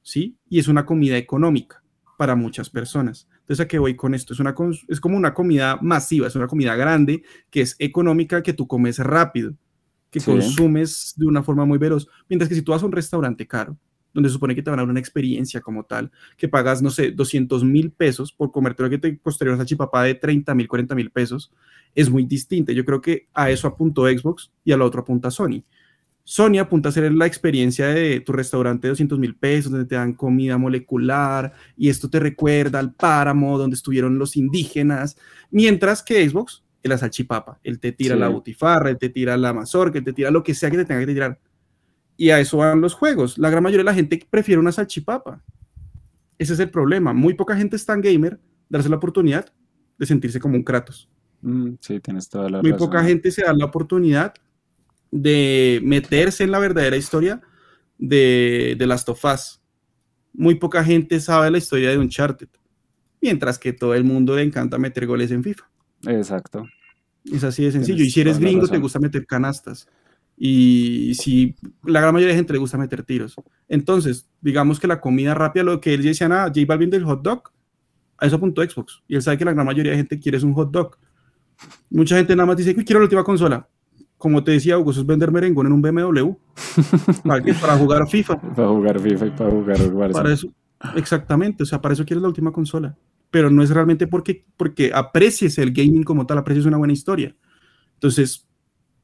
¿sí? 0.00 0.38
Y 0.48 0.58
es 0.58 0.68
una 0.68 0.86
comida 0.86 1.18
económica 1.18 1.83
para 2.16 2.34
muchas 2.36 2.70
personas. 2.70 3.28
Entonces, 3.40 3.64
¿a 3.64 3.68
qué 3.68 3.78
voy 3.78 3.96
con 3.96 4.14
esto? 4.14 4.32
Es, 4.32 4.40
una, 4.40 4.54
es 4.88 5.00
como 5.00 5.16
una 5.16 5.34
comida 5.34 5.78
masiva, 5.82 6.26
es 6.26 6.36
una 6.36 6.46
comida 6.46 6.74
grande, 6.76 7.22
que 7.50 7.60
es 7.62 7.76
económica, 7.78 8.42
que 8.42 8.52
tú 8.52 8.66
comes 8.66 8.98
rápido, 8.98 9.54
que 10.10 10.20
Sí. 10.20 10.30
consumes 10.30 11.14
de 11.16 11.26
una 11.26 11.42
forma 11.42 11.64
muy 11.64 11.78
veloz. 11.78 12.06
Mientras 12.28 12.48
que 12.48 12.54
si 12.54 12.62
tú 12.62 12.72
vas 12.72 12.82
a 12.82 12.86
un 12.86 12.92
restaurante 12.92 13.46
caro, 13.46 13.76
donde 14.12 14.28
se 14.28 14.34
supone 14.34 14.54
que 14.54 14.62
te 14.62 14.70
van 14.70 14.78
a 14.78 14.82
dar 14.82 14.90
una 14.90 15.00
experiencia 15.00 15.60
como 15.60 15.82
tal, 15.84 16.12
que 16.36 16.46
pagas, 16.48 16.80
no 16.80 16.90
sé, 16.90 17.10
200 17.10 17.64
mil 17.64 17.90
pesos 17.90 18.32
por 18.32 18.52
comerte 18.52 18.84
lo 18.84 18.90
que 18.90 18.98
te 18.98 19.18
costaría 19.18 19.52
una 19.52 19.58
salchipapa 19.58 20.04
de 20.04 20.14
30 20.14 20.54
mil, 20.54 20.68
40 20.68 20.94
mil 20.94 21.10
pesos, 21.10 21.50
es 21.96 22.08
muy 22.08 22.24
distinta. 22.24 22.72
Yo 22.72 22.84
creo 22.84 23.00
que 23.00 23.26
a 23.34 23.50
eso 23.50 23.66
apuntó 23.66 24.06
Xbox 24.06 24.52
y 24.64 24.70
a 24.70 24.76
lo 24.76 24.84
otro 24.86 25.00
apunta 25.00 25.32
Sony. 25.32 25.64
Sony 26.26 26.58
apunta 26.58 26.88
a 26.88 26.90
hacer 26.90 27.12
la 27.12 27.26
experiencia 27.26 27.88
de 27.88 28.20
tu 28.20 28.32
restaurante 28.32 28.86
de 28.86 28.90
200 28.92 29.18
mil 29.18 29.36
pesos, 29.36 29.70
donde 29.70 29.86
te 29.86 29.94
dan 29.94 30.14
comida 30.14 30.56
molecular 30.56 31.52
y 31.76 31.90
esto 31.90 32.08
te 32.08 32.18
recuerda 32.18 32.78
al 32.78 32.94
páramo 32.94 33.58
donde 33.58 33.74
estuvieron 33.76 34.18
los 34.18 34.34
indígenas, 34.36 35.16
mientras 35.50 36.02
que 36.02 36.26
Xbox 36.28 36.64
es 36.82 36.88
la 36.88 36.96
salchipapa. 36.98 37.58
Él 37.62 37.78
te 37.78 37.92
tira 37.92 38.14
Sí. 38.14 38.20
la 38.20 38.28
butifarra, 38.28 38.88
él 38.90 38.98
te 38.98 39.10
tira 39.10 39.36
la 39.36 39.52
mazorca, 39.52 39.98
él 39.98 40.04
te 40.04 40.12
tira 40.14 40.30
lo 40.30 40.42
que 40.42 40.54
sea 40.54 40.70
que 40.70 40.78
te 40.78 40.84
tenga 40.86 41.00
que 41.00 41.12
tirar. 41.12 41.38
Y 42.16 42.30
a 42.30 42.40
eso 42.40 42.56
van 42.58 42.80
los 42.80 42.94
juegos. 42.94 43.36
La 43.38 43.50
gran 43.50 43.62
mayoría 43.62 43.80
de 43.82 43.90
la 43.90 43.94
gente 43.94 44.24
prefiere 44.30 44.60
una 44.60 44.72
salchipapa. 44.72 45.42
Ese 46.38 46.54
es 46.54 46.60
el 46.60 46.70
problema. 46.70 47.12
Muy 47.12 47.34
poca 47.34 47.54
gente 47.56 47.76
es 47.76 47.84
tan 47.84 48.00
gamer 48.00 48.40
darse 48.68 48.88
la 48.88 48.96
oportunidad 48.96 49.52
de 49.98 50.06
sentirse 50.06 50.40
como 50.40 50.56
un 50.56 50.62
Kratos. 50.62 51.08
Mm, 51.42 51.74
sí, 51.80 52.00
tienes 52.00 52.28
toda 52.30 52.48
la 52.48 52.62
Muy 52.62 52.70
razón. 52.72 52.86
poca 52.88 53.04
gente 53.04 53.30
se 53.30 53.42
da 53.42 53.52
la 53.52 53.66
oportunidad 53.66 54.32
de 55.16 55.80
meterse 55.84 56.42
en 56.42 56.50
la 56.50 56.58
verdadera 56.58 56.96
historia 56.96 57.40
de, 57.98 58.74
de 58.76 58.86
Last 58.86 59.08
of 59.08 59.24
Us. 59.24 59.62
Muy 60.32 60.56
poca 60.56 60.82
gente 60.82 61.20
sabe 61.20 61.52
la 61.52 61.58
historia 61.58 61.90
de 61.90 61.98
Uncharted. 61.98 62.48
Mientras 63.20 63.56
que 63.56 63.72
todo 63.72 63.94
el 63.94 64.02
mundo 64.02 64.34
le 64.34 64.42
encanta 64.42 64.76
meter 64.76 65.06
goles 65.06 65.30
en 65.30 65.44
FIFA. 65.44 65.70
Exacto. 66.08 66.66
Es 67.32 67.44
así 67.44 67.62
de 67.62 67.70
sencillo. 67.70 67.98
Tienes 67.98 68.08
Y 68.08 68.10
si 68.12 68.20
eres 68.22 68.38
gringo, 68.40 68.66
te 68.66 68.78
gusta 68.78 68.98
meter 68.98 69.24
canastas. 69.24 69.86
Y 70.36 71.14
si 71.14 71.54
la 71.84 72.00
gran 72.00 72.12
mayoría 72.12 72.32
de 72.32 72.38
gente 72.38 72.52
le 72.52 72.58
gusta 72.58 72.76
meter 72.76 73.04
tiros. 73.04 73.36
Entonces, 73.68 74.28
digamos 74.40 74.80
que 74.80 74.88
la 74.88 75.00
comida 75.00 75.32
rápida, 75.32 75.62
lo 75.62 75.80
que 75.80 75.94
él 75.94 76.02
decía, 76.02 76.28
nada, 76.28 76.48
J 76.48 76.62
Balvin 76.66 76.90
del 76.90 77.04
hot 77.04 77.22
dog, 77.22 77.52
a 78.18 78.26
eso 78.26 78.34
apuntó 78.34 78.68
Xbox. 78.68 79.00
Y 79.06 79.14
él 79.14 79.22
sabe 79.22 79.38
que 79.38 79.44
la 79.44 79.52
gran 79.52 79.64
mayoría 79.64 79.92
de 79.92 79.98
gente 79.98 80.18
quiere 80.18 80.38
es 80.38 80.42
un 80.42 80.54
hot 80.54 80.72
dog. 80.72 80.98
Mucha 81.88 82.16
gente 82.16 82.34
nada 82.34 82.48
más 82.48 82.56
dice, 82.56 82.74
quiero 82.74 82.98
la 82.98 83.04
última 83.04 83.22
consola. 83.22 83.68
Como 84.18 84.42
te 84.44 84.52
decía, 84.52 84.78
Hugo, 84.78 84.90
eso 84.92 85.00
es 85.00 85.06
vender 85.06 85.30
merengón 85.30 85.66
en 85.66 85.72
un 85.72 85.82
BMW. 85.82 86.30
¿Para 87.24 87.42
qué? 87.42 87.52
Para 87.54 87.76
jugar 87.76 88.08
FIFA. 88.08 88.40
Para 88.40 88.68
jugar 88.68 89.00
FIFA 89.00 89.26
y 89.26 89.30
para 89.30 89.50
jugar 89.50 89.76
Warzone. 89.92 90.12
Para 90.12 90.32
eso, 90.32 90.48
exactamente. 90.96 91.62
O 91.62 91.66
sea, 91.66 91.80
para 91.80 91.94
eso 91.94 92.04
quieres 92.04 92.22
la 92.22 92.28
última 92.28 92.52
consola. 92.52 92.96
Pero 93.30 93.50
no 93.50 93.62
es 93.62 93.70
realmente 93.70 94.06
porque, 94.06 94.44
porque 94.56 94.92
aprecies 94.94 95.58
el 95.58 95.72
gaming 95.72 96.04
como 96.04 96.24
tal, 96.26 96.38
aprecies 96.38 96.66
una 96.66 96.76
buena 96.78 96.92
historia. 96.92 97.34
Entonces, 97.94 98.46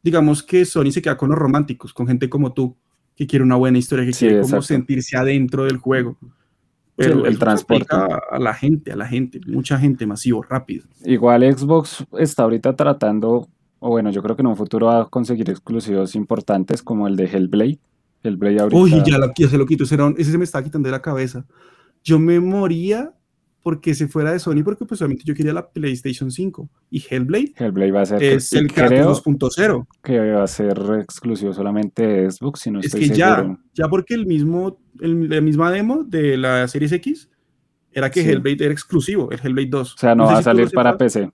digamos 0.03 0.43
que 0.43 0.65
Sony 0.65 0.91
se 0.93 1.03
queda 1.03 1.17
con 1.17 1.31
los 1.31 1.39
románticos, 1.39 1.93
con 1.93 2.07
gente 2.07 2.31
como 2.31 2.53
tú, 2.53 2.77
que 3.17 3.27
quiere 3.27 3.45
una 3.45 3.57
buena 3.57 3.79
historia, 3.79 4.07
que 4.07 4.13
Sí, 4.13 4.21
quiere 4.21 4.35
como 4.37 4.45
exacto. 4.47 4.63
sentirse 4.67 5.17
adentro 5.17 5.65
del 5.65 5.79
juego. 5.79 6.17
Sí, 6.99 7.07
el- 7.11 7.39
transporte. 7.39 7.87
A 8.31 8.39
la 8.39 8.55
gente, 8.55 8.93
a 8.93 8.97
la 8.97 9.07
gente, 9.07 9.41
mucha 9.47 9.79
gente, 9.79 10.07
masivo, 10.07 10.43
rápido. 10.43 10.85
Igual 11.05 11.43
Xbox 11.57 12.05
está 12.19 12.45
ahorita 12.45 12.77
tratando, 12.77 13.49
o 13.81 13.89
bueno, 13.91 14.11
yo 14.11 14.23
creo 14.23 14.37
que 14.37 14.43
en 14.43 14.47
un 14.47 14.57
futuro 14.57 14.87
va 14.87 15.03
a 15.03 15.05
conseguir 15.07 15.51
exclusivos 15.51 16.15
importantes 16.15 16.83
como 16.83 17.09
el 17.09 17.17
de 17.17 17.25
Hellblade. 17.25 17.79
Hellblade 18.23 18.61
ahorita. 18.61 18.81
Uy, 18.81 18.91
ya, 19.05 19.19
ya 19.37 19.49
se 19.49 19.59
lo 19.59 19.67
quito, 19.67 19.85
ese, 19.85 19.97
ese 20.19 20.31
se 20.31 20.39
me 20.39 20.45
está 20.45 20.63
quitando 20.63 20.87
de 20.89 20.93
la 20.93 21.03
cabeza. 21.03 21.45
Yo 22.05 22.19
me 22.19 22.39
moría 22.41 23.13
porque 23.63 23.95
se 23.95 24.09
fuera 24.09 24.33
de 24.33 24.39
Sony, 24.39 24.63
porque 24.65 24.87
pues 24.87 25.01
obviamente 25.03 25.23
yo 25.27 25.35
quería 25.35 25.53
la 25.53 25.69
PlayStation 25.69 26.31
5 26.31 26.69
y 26.91 27.05
Hellblade 27.11 27.53
Hellblade 27.59 27.93
va 27.93 28.01
a 28.03 28.07
ser. 28.07 28.23
es 28.23 28.51
el 28.55 28.73
Kratos 28.73 29.23
creo 29.23 29.39
2.0. 29.39 29.87
que 30.03 30.19
va 30.19 30.43
a 30.43 30.47
ser 30.47 30.79
exclusivo 31.03 31.53
solamente 31.53 32.07
de 32.07 32.31
Xbox, 32.31 32.61
si 32.61 32.71
no 32.71 32.81
Es 32.81 32.87
estoy 32.87 33.09
que 33.11 33.15
ya, 33.17 33.37
seguro. 33.37 33.59
ya 33.75 33.89
porque 33.89 34.15
el 34.15 34.25
mismo, 34.27 34.79
el- 35.01 35.29
la 35.29 35.41
misma 35.43 35.71
demo 35.71 36.05
de 36.05 36.39
la 36.39 36.67
Series 36.69 36.93
X 36.93 37.29
era 37.93 38.11
que 38.11 38.23
Sí. 38.23 38.31
Hellblade 38.31 38.65
era 38.65 38.73
exclusivo, 38.73 39.31
el 39.31 39.41
Hellblade 39.43 39.69
2. 39.69 39.95
O 39.95 39.99
sea, 39.99 40.15
no, 40.15 40.27
sé 40.27 40.33
va 40.33 40.39
a 40.39 40.43
si 40.43 40.45
salir 40.45 40.71
para 40.71 40.93
sepas. 40.93 40.99
PC, 41.13 41.31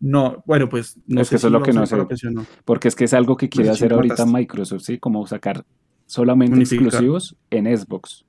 No, 0.00 0.42
bueno, 0.46 0.68
pues 0.68 0.96
no 1.06 1.20
Es 1.20 1.28
sé 1.28 1.32
que 1.32 1.36
eso 1.36 1.46
es 1.48 1.52
lo 1.52 1.62
que 1.62 1.72
no 1.72 1.84
sé. 1.86 1.96
No. 2.30 2.44
porque 2.64 2.88
es 2.88 2.94
que 2.94 3.04
es 3.04 3.14
algo 3.14 3.36
que 3.36 3.48
quiere 3.48 3.70
Pues 3.70 3.78
sí, 3.78 3.84
hacer 3.84 3.94
ahorita. 3.94 4.26
Microsoft, 4.26 4.82
¿sí? 4.82 4.98
Como 4.98 5.26
sacar 5.26 5.64
solamente 6.06 6.54
Unificar. 6.54 6.84
exclusivos 6.86 7.36
en 7.50 7.76
Xbox. 7.76 8.24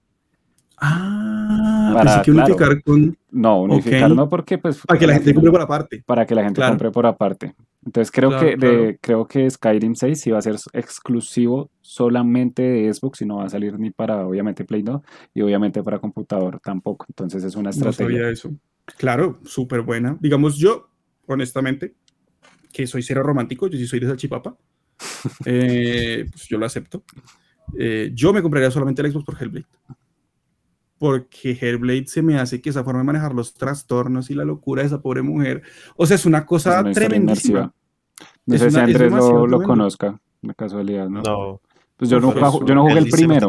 Ah, 0.82 1.92
Para- 1.94 2.06
pensé 2.16 2.26
que 2.26 2.32
claro. 2.32 2.54
unificar 2.54 2.84
con. 2.84 3.18
No, 3.32 3.62
unificar 3.64 4.10
no, 4.12 4.30
porque 4.30 4.58
pues. 4.58 4.82
Para 4.86 5.00
que 5.00 5.08
la 5.08 5.14
gente 5.16 5.34
compre 5.34 5.52
por 5.52 5.62
aparte. 5.62 6.04
para 6.06 6.26
que 6.26 6.36
la 6.36 6.44
gente 6.44 6.56
Claro. 6.60 6.72
compre 6.72 6.92
por 6.92 7.06
aparte. 7.06 7.56
Entonces 7.86 8.12
creo 8.12 8.30
Claro, 8.30 8.46
que 8.46 8.52
de, 8.58 8.58
claro. 8.58 8.98
creo 9.02 9.28
que 9.28 9.50
Skyrim 9.50 9.96
6 9.96 10.20
sí 10.20 10.32
va 10.32 10.40
a 10.40 10.42
ser 10.42 10.56
exclusivo 10.74 11.70
solamente 11.82 12.62
de 12.62 12.94
Xbox 12.94 13.22
y 13.22 13.26
no 13.26 13.38
va 13.38 13.46
a 13.46 13.50
salir 13.50 13.78
ni 13.80 13.90
para 13.92 14.26
obviamente 14.28 14.66
Play 14.66 14.82
2 14.84 15.02
y 15.34 15.42
obviamente 15.42 15.82
para 15.84 16.00
computador 16.00 16.60
tampoco. 16.64 17.06
Entonces 17.10 17.44
es 17.44 17.56
una 17.56 17.64
No 17.66 17.70
estrategia. 17.70 18.06
sabía 18.06 18.30
eso. 18.30 18.52
Claro, 18.98 19.40
súper 19.46 19.82
buena. 19.82 20.18
Digamos, 20.20 20.58
yo, 20.58 20.89
honestamente, 21.34 21.96
que 22.72 22.86
soy 22.88 23.02
cero 23.04 23.24
romántico, 23.24 23.68
yo 23.68 23.78
sí 23.78 23.88
soy 23.88 24.00
de 24.00 24.08
salchipapa, 24.08 24.56
eh, 25.46 26.26
pues 26.32 26.48
yo 26.48 26.58
lo 26.58 26.66
acepto. 26.66 27.04
Eh, 27.78 28.12
yo 28.14 28.34
me 28.34 28.42
compraría 28.42 28.72
solamente 28.72 29.02
el 29.02 29.12
Xbox 29.12 29.26
por 29.26 29.42
Hellblade. 29.42 29.66
Porque 30.98 31.52
Hellblade 31.60 32.08
se 32.08 32.22
me 32.22 32.38
hace 32.38 32.62
que 32.62 32.70
esa 32.70 32.84
forma 32.84 33.00
de 33.00 33.06
manejar 33.06 33.34
los 33.34 33.54
trastornos 33.54 34.30
y 34.30 34.34
la 34.36 34.44
locura 34.44 34.82
de 34.82 34.88
esa 34.88 35.02
pobre 35.02 35.22
mujer. 35.22 35.62
O 35.96 36.06
sea, 36.06 36.16
es 36.16 36.26
una 36.26 36.40
Es 36.40 36.44
cosa 36.46 36.82
una 36.82 36.90
historia 36.90 37.10
tremendísima. 37.10 37.74
No 38.46 38.56
Es 38.56 38.62
sé 38.62 38.70
si 38.70 38.76
una- 38.76 38.86
es 38.86 38.96
Andrés 38.96 39.12
lo, 39.14 39.62
conozca 39.64 40.20
de 40.42 40.56
casualidad, 40.56 41.08
¿no? 41.08 41.22
No. 41.22 41.62
Pues 41.96 42.10
yo, 42.10 42.20
nunca, 42.20 42.40
eso, 42.48 42.66
yo 42.66 42.76
no 42.76 42.82
jugué 42.84 42.98
el 43.00 43.06
que 43.06 43.12
primero. 43.12 43.48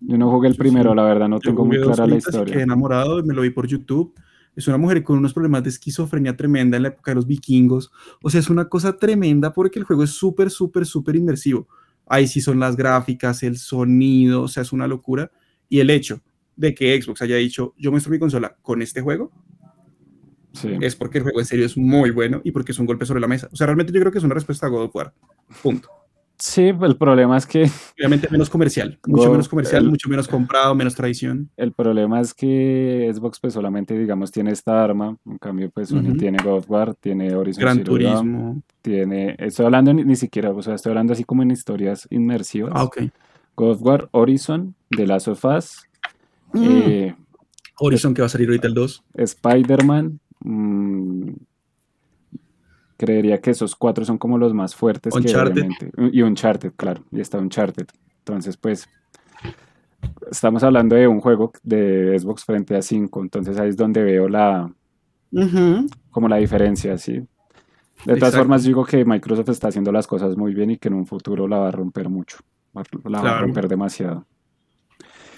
Yo 0.00 0.16
no 0.18 0.30
jugué 0.30 0.48
el 0.48 0.56
primero, 0.56 0.94
la 0.94 1.02
verdad, 1.04 1.28
no 1.28 1.40
tengo 1.40 1.64
muy 1.64 1.80
clara 1.80 2.06
la 2.06 2.16
historia. 2.16 2.62
enamorado, 2.62 3.22
me 3.24 3.34
lo 3.34 3.42
vi 3.42 3.50
por 3.50 3.66
YouTube. 3.66 4.14
Es 4.58 4.66
una 4.66 4.76
mujer 4.76 5.04
con 5.04 5.16
unos 5.18 5.32
problemas 5.32 5.62
de 5.62 5.68
esquizofrenia 5.70 6.36
tremenda 6.36 6.76
en 6.76 6.82
la 6.82 6.88
época 6.88 7.12
de 7.12 7.14
los 7.14 7.28
vikingos. 7.28 7.92
O 8.22 8.28
sea, 8.28 8.40
es 8.40 8.50
una 8.50 8.68
cosa 8.68 8.96
tremenda 8.96 9.52
porque 9.52 9.78
el 9.78 9.84
juego 9.84 10.02
es 10.02 10.10
súper, 10.10 10.50
súper, 10.50 10.84
súper 10.84 11.14
inmersivo. 11.14 11.68
Ahí 12.06 12.26
sí 12.26 12.40
son 12.40 12.58
las 12.58 12.74
gráficas, 12.76 13.44
el 13.44 13.56
sonido, 13.56 14.42
o 14.42 14.48
sea, 14.48 14.64
es 14.64 14.72
una 14.72 14.88
locura. 14.88 15.30
Y 15.68 15.78
el 15.78 15.90
hecho 15.90 16.20
de 16.56 16.74
que 16.74 17.00
Xbox 17.00 17.22
haya 17.22 17.36
dicho, 17.36 17.72
yo 17.78 17.92
muestro 17.92 18.10
mi 18.10 18.18
consola 18.18 18.56
con 18.60 18.82
este 18.82 19.00
juego, 19.00 19.30
Sí. 20.54 20.70
es 20.80 20.96
porque 20.96 21.18
el 21.18 21.22
juego 21.24 21.38
en 21.38 21.46
serio 21.46 21.64
es 21.64 21.76
muy 21.76 22.10
bueno 22.10 22.40
y 22.42 22.50
porque 22.50 22.72
es 22.72 22.78
un 22.80 22.86
golpe 22.86 23.06
sobre 23.06 23.20
la 23.20 23.28
mesa. 23.28 23.48
O 23.52 23.56
sea, 23.56 23.66
realmente 23.66 23.92
yo 23.92 24.00
creo 24.00 24.10
que 24.10 24.18
es 24.18 24.24
una 24.24 24.34
respuesta 24.34 24.66
a 24.66 24.70
God 24.70 24.86
of 24.86 24.96
War. 24.96 25.14
Punto. 25.62 25.88
Sí, 26.38 26.68
el 26.68 26.96
problema 26.96 27.36
es 27.36 27.46
que 27.46 27.64
Obviamente 27.98 28.28
menos 28.30 28.48
comercial, 28.48 28.98
mucho 29.06 29.30
menos 29.30 29.48
comercial, 29.48 29.82
el- 29.84 29.90
mucho 29.90 30.08
menos 30.08 30.28
comprado, 30.28 30.74
menos 30.74 30.94
tradición. 30.94 31.50
El 31.56 31.72
problema 31.72 32.20
es 32.20 32.32
que 32.32 33.10
Xbox 33.12 33.40
pues 33.40 33.54
solamente 33.54 33.98
digamos 33.98 34.30
tiene 34.30 34.52
esta 34.52 34.82
arma, 34.84 35.16
en 35.26 35.38
cambio 35.38 35.68
pues 35.70 35.88
Sony 35.88 36.16
tiene 36.16 36.38
God 36.42 36.58
of 36.58 36.70
War, 36.70 36.94
tiene 36.94 37.34
Horizon 37.34 37.60
Gran 37.62 37.76
Zero 37.78 37.98
Dawn, 37.98 38.16
turismo. 38.16 38.62
tiene, 38.82 39.34
estoy 39.38 39.66
hablando 39.66 39.92
ni, 39.92 40.04
ni 40.04 40.14
siquiera, 40.16 40.50
o 40.50 40.62
sea, 40.62 40.74
estoy 40.74 40.90
hablando 40.90 41.12
así 41.12 41.24
como 41.24 41.42
en 41.42 41.50
historias 41.50 42.06
inmersivas. 42.10 42.72
Ah, 42.74 42.84
ok. 42.84 42.98
God 43.56 43.70
of 43.72 43.82
War, 43.82 44.08
Horizon, 44.12 44.76
The 44.90 45.06
Last 45.06 45.28
of 45.28 45.44
Us, 45.44 45.82
Mm. 46.52 46.64
eh, 46.64 47.16
Horizon 47.80 48.14
que 48.14 48.22
va 48.22 48.26
a 48.26 48.28
salir 48.30 48.48
ahorita 48.48 48.68
el 48.68 48.74
2. 48.74 49.02
Spider-Man, 49.14 50.18
mm, 50.40 51.30
creería 52.98 53.40
que 53.40 53.52
esos 53.52 53.74
cuatro 53.74 54.04
son 54.04 54.18
como 54.18 54.36
los 54.36 54.52
más 54.52 54.74
fuertes 54.74 55.14
que 55.14 55.20
Uncharted. 55.20 55.68
y 56.12 56.20
Uncharted, 56.20 56.72
claro, 56.76 57.02
y 57.10 57.20
está 57.20 57.38
Uncharted. 57.38 57.86
Entonces 58.18 58.56
pues 58.58 58.86
estamos 60.30 60.62
hablando 60.62 60.94
de 60.96 61.08
un 61.08 61.20
juego 61.20 61.52
de 61.62 62.18
Xbox 62.18 62.44
frente 62.44 62.76
a 62.76 62.82
5, 62.82 63.22
entonces 63.22 63.58
ahí 63.58 63.70
es 63.70 63.76
donde 63.76 64.02
veo 64.02 64.28
la, 64.28 64.70
como 66.10 66.28
la 66.28 66.36
diferencia, 66.36 66.98
¿sí? 66.98 67.12
De 67.14 67.24
todas 68.14 68.16
Exacto. 68.18 68.38
formas, 68.38 68.62
digo 68.64 68.84
que 68.84 69.04
Microsoft 69.04 69.48
está 69.48 69.68
haciendo 69.68 69.90
las 69.90 70.06
cosas 70.06 70.36
muy 70.36 70.54
bien 70.54 70.70
y 70.70 70.76
que 70.78 70.88
en 70.88 70.94
un 70.94 71.06
futuro 71.06 71.48
la 71.48 71.58
va 71.58 71.68
a 71.68 71.72
romper 71.72 72.08
mucho. 72.08 72.38
La 73.04 73.20
va 73.22 73.38
a 73.38 73.40
romper 73.40 73.66
demasiado. 73.66 74.24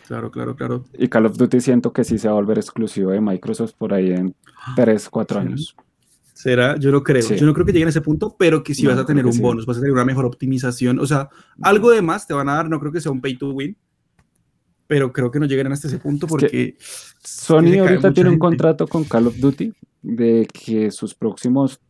Claro, 0.06 0.30
claro, 0.30 0.56
claro. 0.56 0.84
Y 0.98 1.08
Call 1.08 1.26
of 1.26 1.36
Duty 1.38 1.60
siento 1.60 1.92
que 1.92 2.04
sí 2.04 2.18
se 2.18 2.26
va 2.28 2.32
a 2.32 2.34
volver 2.34 2.58
exclusivo 2.58 3.12
de 3.12 3.20
Microsoft 3.20 3.74
por 3.78 3.94
ahí 3.94 4.10
en 4.10 4.34
3, 4.76 5.08
4 5.08 5.40
Sí. 5.40 5.46
años. 5.46 5.76
Será, 6.42 6.76
yo 6.78 6.90
no 6.90 7.02
creo. 7.02 7.22
Sí. 7.22 7.36
Yo 7.36 7.44
no 7.46 7.52
creo 7.52 7.66
que 7.66 7.72
lleguen 7.72 7.88
a 7.88 7.90
ese 7.90 8.00
punto, 8.00 8.34
pero 8.38 8.62
que 8.62 8.74
sí 8.74 8.84
No, 8.84 8.90
vas 8.90 8.98
a 8.98 9.04
tener 9.06 9.26
un 9.26 9.32
sí. 9.32 9.40
bonus, 9.42 9.66
vas 9.66 9.76
a 9.76 9.80
tener 9.80 9.92
una 9.92 10.04
mejor 10.06 10.24
optimización. 10.24 10.98
O 10.98 11.06
sea, 11.06 11.28
algo 11.62 11.90
de 11.90 12.00
más 12.02 12.26
te 12.26 12.32
van 12.34 12.48
a 12.48 12.54
dar, 12.54 12.68
no 12.70 12.80
creo 12.80 12.92
que 12.92 13.00
sea 13.00 13.12
un 13.12 13.20
pay 13.20 13.36
to 13.36 13.50
win, 13.50 13.76
pero 14.86 15.12
creo 15.12 15.30
que 15.30 15.38
no 15.38 15.46
llegarán 15.46 15.72
hasta 15.72 15.88
ese 15.88 15.98
punto 15.98 16.26
Es 16.26 16.30
que- 16.30 16.36
porque 16.38 16.76
Sony 17.22 17.78
ahorita 17.78 18.12
tiene 18.12 18.30
un 18.30 18.38
contrato 18.38 18.86
con 18.88 19.04
Call 19.04 19.26
of 19.28 19.36
Duty 19.38 19.72
de 20.02 20.48
que 20.52 20.90
sus 20.90 21.14
próximos 21.14 21.80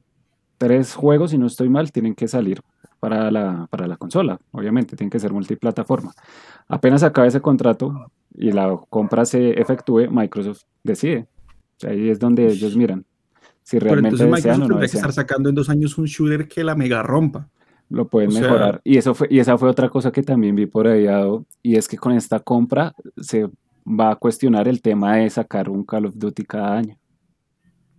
tres 0.59 0.95
juegos, 0.95 1.31
si 1.31 1.39
no 1.39 1.47
estoy 1.47 1.69
mal, 1.69 1.93
tienen 1.93 2.15
que 2.15 2.29
salir 2.29 2.61
para 2.99 3.31
la, 3.31 3.67
para 3.71 3.87
la 3.87 3.97
consola. 3.97 4.39
Obviamente, 4.51 4.97
tienen 4.97 5.11
que 5.11 5.19
ser 5.21 5.33
multiplataforma. 5.33 6.13
Apenas 6.69 7.03
acabe 7.03 7.29
ese 7.29 7.41
contrato 7.41 8.11
y 8.35 8.53
la 8.53 8.77
compra 8.91 9.25
se 9.25 9.59
efectúe, 9.59 10.11
Microsoft 10.11 10.63
decide. 10.85 11.27
Ahí 11.83 12.11
es 12.11 12.19
donde 12.19 12.47
ellos 12.49 12.77
miran 12.77 13.07
si 13.71 13.79
pero 13.79 13.93
realmente 13.93 14.17
entonces 14.23 14.37
desean 14.37 14.59
Microsoft 14.59 14.59
no 14.59 14.67
tendría 14.75 14.91
que 14.91 14.97
estar 14.97 15.13
sacando 15.13 15.49
en 15.49 15.55
dos 15.55 15.69
años 15.71 15.97
un 15.97 16.07
shooter 16.07 16.49
que 16.49 16.65
la 16.65 16.75
mega 16.75 17.05
rompa. 17.05 17.49
Lo 17.89 18.09
pueden 18.09 18.31
o 18.31 18.33
sea- 18.33 18.43
mejorar. 18.43 18.81
Y 18.83 18.97
eso 18.99 19.15
fue, 19.15 19.29
y 19.31 19.39
esa 19.39 19.57
fue 19.59 19.69
otra 19.69 19.89
cosa 19.89 20.11
que 20.11 20.23
también 20.25 20.57
vi 20.57 20.67
por 20.67 20.89
ahí, 20.89 21.07
Ado, 21.07 21.47
y 21.63 21.77
es 21.77 21.87
que 21.87 21.97
con 21.97 22.13
esta 22.13 22.41
compra 22.41 22.95
se 23.17 23.49
va 23.87 24.11
a 24.11 24.17
cuestionar 24.17 24.67
el 24.67 24.83
tema 24.83 25.17
de 25.17 25.31
sacar 25.31 25.69
un 25.69 25.85
Call 25.85 26.07
of 26.07 26.15
Duty 26.17 26.45
cada 26.45 26.79
año. 26.79 26.97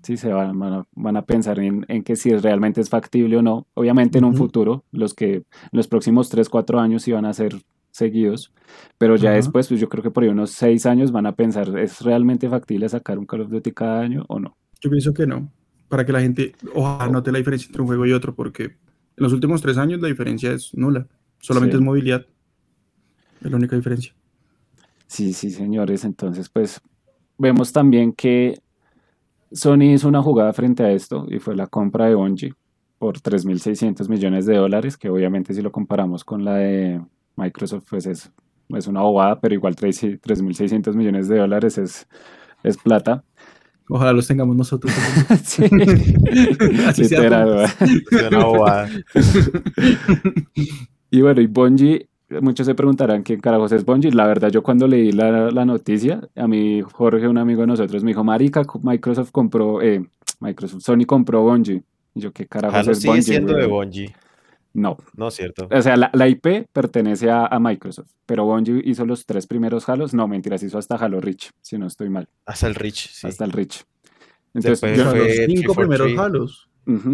Sí, 0.03 0.17
se 0.17 0.33
van, 0.33 0.57
van 0.59 0.73
a, 0.73 0.87
van 0.93 1.15
a 1.15 1.21
pensar 1.21 1.59
en, 1.59 1.85
en 1.87 2.03
que 2.03 2.15
si 2.15 2.35
realmente 2.35 2.81
es 2.81 2.89
factible 2.89 3.37
o 3.37 3.41
no. 3.41 3.67
Obviamente 3.75 4.17
en 4.17 4.25
un 4.25 4.35
futuro, 4.35 4.83
los 4.91 5.13
que 5.13 5.35
en 5.35 5.45
los 5.71 5.87
próximos 5.87 6.27
3, 6.29 6.49
4 6.49 6.79
años 6.79 7.07
iban 7.07 7.23
a 7.25 7.33
ser 7.33 7.55
seguidos, 7.91 8.51
pero 8.97 9.15
ya 9.15 9.31
después, 9.31 9.67
pues 9.67 9.79
yo 9.79 9.89
creo 9.89 10.01
que 10.03 10.09
por 10.11 10.23
ahí 10.23 10.29
unos 10.29 10.51
6 10.51 10.85
años 10.85 11.11
van 11.11 11.27
a 11.27 11.35
pensar, 11.35 11.77
¿es 11.77 12.01
realmente 12.01 12.49
factible 12.49 12.89
sacar 12.89 13.19
un 13.19 13.25
Call 13.25 13.41
of 13.41 13.49
Duty 13.49 13.71
cada 13.73 14.01
año 14.01 14.25
o 14.27 14.39
no? 14.39 14.57
Yo 14.79 14.89
pienso 14.89 15.13
que 15.13 15.27
no, 15.27 15.51
para 15.91 16.05
que 16.05 16.13
la 16.13 16.21
gente 16.21 16.55
ojalá 16.73 17.11
note 17.11 17.31
la 17.31 17.37
diferencia 17.37 17.67
entre 17.67 17.81
un 17.81 17.87
juego 17.87 18.05
y 18.07 18.13
otro, 18.13 18.33
porque 18.33 18.63
en 18.63 18.73
los 19.17 19.33
últimos 19.33 19.61
tres 19.61 19.77
años 19.77 20.01
la 20.01 20.07
diferencia 20.07 20.51
es 20.53 20.73
nula. 20.73 21.05
Solamente 21.39 21.75
Sí. 21.75 21.81
es 21.81 21.85
movilidad. 21.85 22.25
Es 23.41 23.51
la 23.51 23.57
única 23.57 23.75
diferencia. 23.75 24.13
Sí, 25.07 25.33
sí, 25.33 25.49
señores. 25.49 26.05
Entonces, 26.05 26.47
pues 26.49 26.79
vemos 27.37 27.73
también 27.73 28.13
que 28.13 28.59
Sony 29.51 29.93
hizo 29.93 30.07
una 30.07 30.21
jugada 30.21 30.53
frente 30.53 30.83
a 30.83 30.91
esto 30.91 31.25
y 31.29 31.39
fue 31.39 31.55
la 31.57 31.67
compra 31.67 32.05
de 32.05 32.15
Bungie 32.15 32.53
por 32.97 33.19
3.600 33.19 34.07
millones 34.07 34.45
de 34.45 34.55
dólares, 34.55 34.95
que 34.97 35.09
obviamente 35.09 35.53
si 35.53 35.61
lo 35.61 35.71
comparamos 35.71 36.23
con 36.23 36.45
la 36.45 36.55
de 36.55 37.01
Microsoft, 37.35 37.85
pues 37.89 38.05
es, 38.05 38.31
es 38.69 38.87
una 38.87 39.01
bobada, 39.01 39.41
pero 39.41 39.53
igual 39.55 39.75
3 39.75 40.03
3.600 40.21 40.93
millones 40.95 41.27
de 41.27 41.39
dólares 41.39 41.77
es, 41.77 42.07
es 42.63 42.77
plata. 42.77 43.25
Ojalá 43.93 44.13
los 44.13 44.25
tengamos 44.25 44.55
nosotros. 44.55 44.93
sí, 45.43 45.63
Así 46.87 47.03
sea 47.03 47.19
literal, 47.19 47.43
todo. 47.45 47.55
¿verdad? 47.57 47.75
Es 47.81 48.27
una 48.31 48.45
bobada. 48.45 48.89
Y 51.09 51.21
bueno, 51.21 51.41
y 51.41 51.47
Bungie, 51.47 52.07
muchos 52.39 52.67
se 52.67 52.73
preguntarán 52.73 53.21
quién 53.21 53.41
carajos 53.41 53.73
es 53.73 53.83
Bungie. 53.83 54.13
La 54.13 54.25
verdad, 54.27 54.49
yo 54.49 54.63
cuando 54.63 54.87
leí 54.87 55.11
la, 55.11 55.51
la 55.51 55.65
noticia, 55.65 56.21
a 56.37 56.47
mí 56.47 56.81
Jorge, 56.81 57.27
un 57.27 57.37
amigo 57.37 57.61
de 57.61 57.67
nosotros, 57.67 58.01
me 58.05 58.11
dijo, 58.11 58.23
marica, 58.23 58.63
Microsoft 58.81 59.31
compró, 59.31 59.81
eh, 59.81 60.07
Microsoft, 60.39 60.83
Sony 60.83 61.03
compró 61.05 61.41
Bungie. 61.43 61.83
Y 62.15 62.21
yo, 62.21 62.31
¿qué 62.31 62.47
carajos 62.47 62.79
Halo 62.79 62.91
es 62.93 62.99
sigue 62.99 63.09
Bungie? 63.09 63.23
siendo 63.23 63.53
de 63.53 63.65
weón?" 63.65 63.87
Bungie. 63.87 64.15
No, 64.73 64.97
No, 65.15 65.29
cierto. 65.31 65.67
o 65.69 65.81
sea, 65.81 65.97
la, 65.97 66.09
la 66.13 66.27
IP 66.27 66.67
pertenece 66.71 67.29
a, 67.29 67.45
a 67.45 67.59
Microsoft, 67.59 68.09
pero 68.25 68.45
Bungie 68.45 68.81
hizo 68.85 69.05
los 69.05 69.25
tres 69.25 69.45
primeros 69.47 69.89
Halos. 69.89 70.13
No, 70.13 70.27
mentiras, 70.27 70.63
hizo 70.63 70.77
hasta 70.77 70.95
Halo 70.95 71.19
Reach, 71.19 71.51
si 71.61 71.77
no 71.77 71.87
estoy 71.87 72.09
mal, 72.09 72.27
Hasta 72.45 72.67
el 72.67 72.75
Rich, 72.75 73.09
sí. 73.11 73.27
hasta 73.27 73.43
el 73.45 73.51
Reach. 73.51 73.83
Entonces, 74.53 74.81
Después 74.81 74.97
yo, 74.97 75.09
fue 75.09 75.19
los 75.19 75.27
cinco 75.45 75.73
343. 75.73 75.77
primeros 75.77 76.19
halos. 76.25 76.67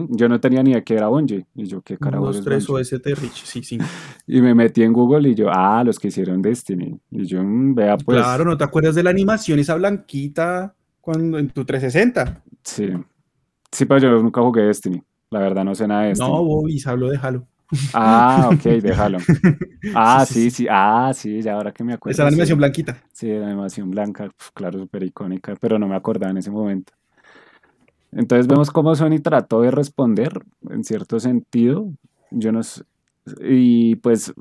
yo 0.09 0.29
no 0.29 0.39
tenía 0.39 0.63
ni 0.63 0.71
idea 0.71 0.83
que 0.83 0.95
era 0.95 1.07
Bungie. 1.07 1.45
Y 1.55 1.65
yo, 1.65 1.81
¿qué 1.81 1.97
carajos 1.97 2.27
Los 2.27 2.37
es 2.37 2.43
tres? 2.45 2.69
OST 2.69 3.05
Rich, 3.21 3.43
sí, 3.45 3.63
cinco. 3.63 3.85
Y 4.27 4.41
me 4.41 4.53
metí 4.55 4.81
en 4.83 4.91
Google 4.93 5.29
y 5.29 5.35
yo, 5.35 5.47
ah, 5.51 5.83
los 5.83 5.99
que 5.99 6.07
hicieron 6.09 6.41
Destiny. 6.41 6.99
Y 7.11 7.25
yo, 7.25 7.43
mm, 7.43 7.75
vea, 7.75 7.97
pues. 7.97 8.17
claro, 8.19 8.43
¿no 8.45 8.57
te 8.57 8.63
acuerdas 8.63 8.95
de 8.95 9.03
la 9.03 9.09
animación 9.11 9.59
esa 9.59 9.75
blanquita 9.75 10.75
cuando 11.01 11.37
en 11.39 11.49
tu 11.49 11.63
360? 11.65 12.43
Sí. 12.63 12.89
Sí, 13.71 13.85
pero 13.85 13.99
yo 13.99 14.11
nunca 14.23 14.41
jugué 14.41 14.63
Destiny. 14.63 15.01
La 15.29 15.39
verdad, 15.39 15.63
no 15.65 15.75
sé 15.75 15.87
nada 15.87 16.03
de 16.03 16.09
Destiny. 16.09 16.29
No, 16.29 16.43
Bobby, 16.43 16.79
se 16.79 16.89
habló 16.89 17.09
de 17.09 17.17
Halo. 17.21 17.47
Ah, 17.93 18.49
ok, 18.53 18.63
déjalo. 18.81 19.17
Ah, 19.93 20.25
Sí, 20.25 20.49
sí, 20.51 20.67
Ah, 20.69 21.11
sí, 21.13 21.41
ya 21.41 21.53
ahora 21.53 21.71
que 21.71 21.83
me 21.83 21.93
acuerdo. 21.93 22.13
Esa 22.13 22.23
la 22.23 22.29
sí. 22.29 22.33
animación 22.33 22.57
blanquita. 22.57 22.97
Sí, 23.13 23.27
la 23.27 23.47
animación 23.47 23.89
blanca, 23.91 24.29
claro, 24.53 24.79
súper 24.79 25.03
icónica, 25.03 25.55
pero 25.59 25.79
no 25.79 25.87
me 25.87 25.95
acordaba 25.95 26.31
en 26.31 26.37
ese 26.37 26.51
momento. 26.51 26.93
Entonces 28.11 28.47
vemos 28.47 28.71
cómo 28.71 28.95
Sony 28.95 29.19
trató 29.21 29.61
de 29.61 29.71
responder 29.71 30.41
en 30.69 30.83
cierto 30.83 31.19
sentido. 31.19 31.91
Yo 32.31 32.51
no 32.51 32.63
sé. 32.63 32.83
Y 33.41 33.95
pues 33.97 34.33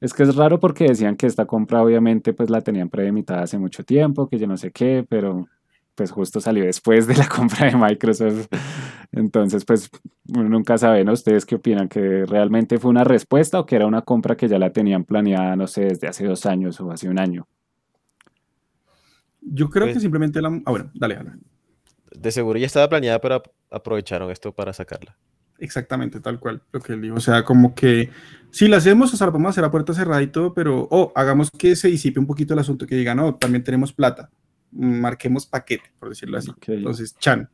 es 0.00 0.14
que 0.14 0.24
es 0.24 0.36
raro 0.36 0.60
porque 0.60 0.84
decían 0.86 1.16
que 1.16 1.26
esta 1.26 1.46
compra 1.46 1.82
obviamente 1.82 2.34
pues 2.34 2.50
la 2.50 2.60
tenían 2.62 2.90
premeditada 2.90 3.42
hace 3.42 3.58
mucho 3.58 3.84
tiempo, 3.84 4.28
que 4.28 4.38
yo 4.38 4.46
no 4.46 4.56
sé 4.56 4.72
qué, 4.72 5.06
pero 5.08 5.46
pues 5.94 6.10
justo 6.10 6.40
salió 6.40 6.64
después 6.64 7.06
de 7.06 7.16
la 7.16 7.28
compra 7.28 7.66
de 7.70 7.76
Microsoft. 7.76 8.46
Entonces 9.12 9.64
pues 9.64 9.90
uno 10.28 10.48
nunca 10.48 10.78
sabe, 10.78 11.04
¿no? 11.04 11.12
¿Ustedes 11.12 11.44
qué 11.44 11.56
opinan? 11.56 11.88
¿Que 11.88 12.24
realmente 12.26 12.78
fue 12.78 12.90
una 12.90 13.04
respuesta 13.04 13.60
o 13.60 13.66
que 13.66 13.76
era 13.76 13.86
una 13.86 14.02
compra 14.02 14.36
que 14.36 14.48
ya 14.48 14.58
la 14.58 14.70
tenían 14.72 15.04
planeada, 15.04 15.54
no 15.56 15.66
sé, 15.66 15.82
desde 15.84 16.08
hace 16.08 16.26
dos 16.26 16.46
años 16.46 16.80
o 16.80 16.90
hace 16.90 17.08
un 17.08 17.18
año? 17.18 17.46
Yo 19.40 19.68
creo 19.70 19.86
Pues- 19.86 19.94
que 19.96 20.00
simplemente 20.00 20.40
la. 20.40 20.48
Ah, 20.64 20.70
bueno, 20.70 20.90
dale, 20.94 21.16
dale. 21.16 21.30
De 22.14 22.30
seguro 22.30 22.58
ya 22.58 22.66
estaba 22.66 22.88
planeada, 22.88 23.20
pero 23.20 23.36
ap- 23.36 23.48
aprovecharon 23.70 24.30
esto 24.30 24.52
para 24.52 24.72
sacarla. 24.72 25.16
Exactamente, 25.58 26.20
tal 26.20 26.38
cual, 26.40 26.62
lo 26.72 26.80
que 26.80 26.92
él 26.92 27.00
dijo. 27.02 27.14
O 27.16 27.20
sea, 27.20 27.44
como 27.44 27.74
que 27.74 28.10
si 28.50 28.68
la 28.68 28.78
hacemos, 28.78 29.12
o 29.14 29.16
sea, 29.16 29.26
la 29.28 29.32
podemos 29.32 29.50
hacer 29.50 29.64
a 29.64 29.70
puerta 29.70 29.94
cerrada 29.94 30.20
y 30.22 30.26
todo, 30.26 30.52
pero, 30.54 30.88
o 30.90 31.12
hagamos 31.14 31.50
que 31.50 31.76
se 31.76 31.88
disipe 31.88 32.18
un 32.20 32.26
poquito 32.26 32.52
el 32.54 32.60
asunto, 32.60 32.86
que 32.86 32.96
digan, 32.96 33.16
no, 33.16 33.34
también 33.36 33.62
tenemos 33.64 33.92
plata, 33.92 34.30
marquemos 34.72 35.46
paquete, 35.46 35.92
por 35.98 36.08
decirlo 36.08 36.38
así. 36.38 36.50
Ok. 36.50 36.68
Entonces, 36.68 37.16
chan. 37.18 37.48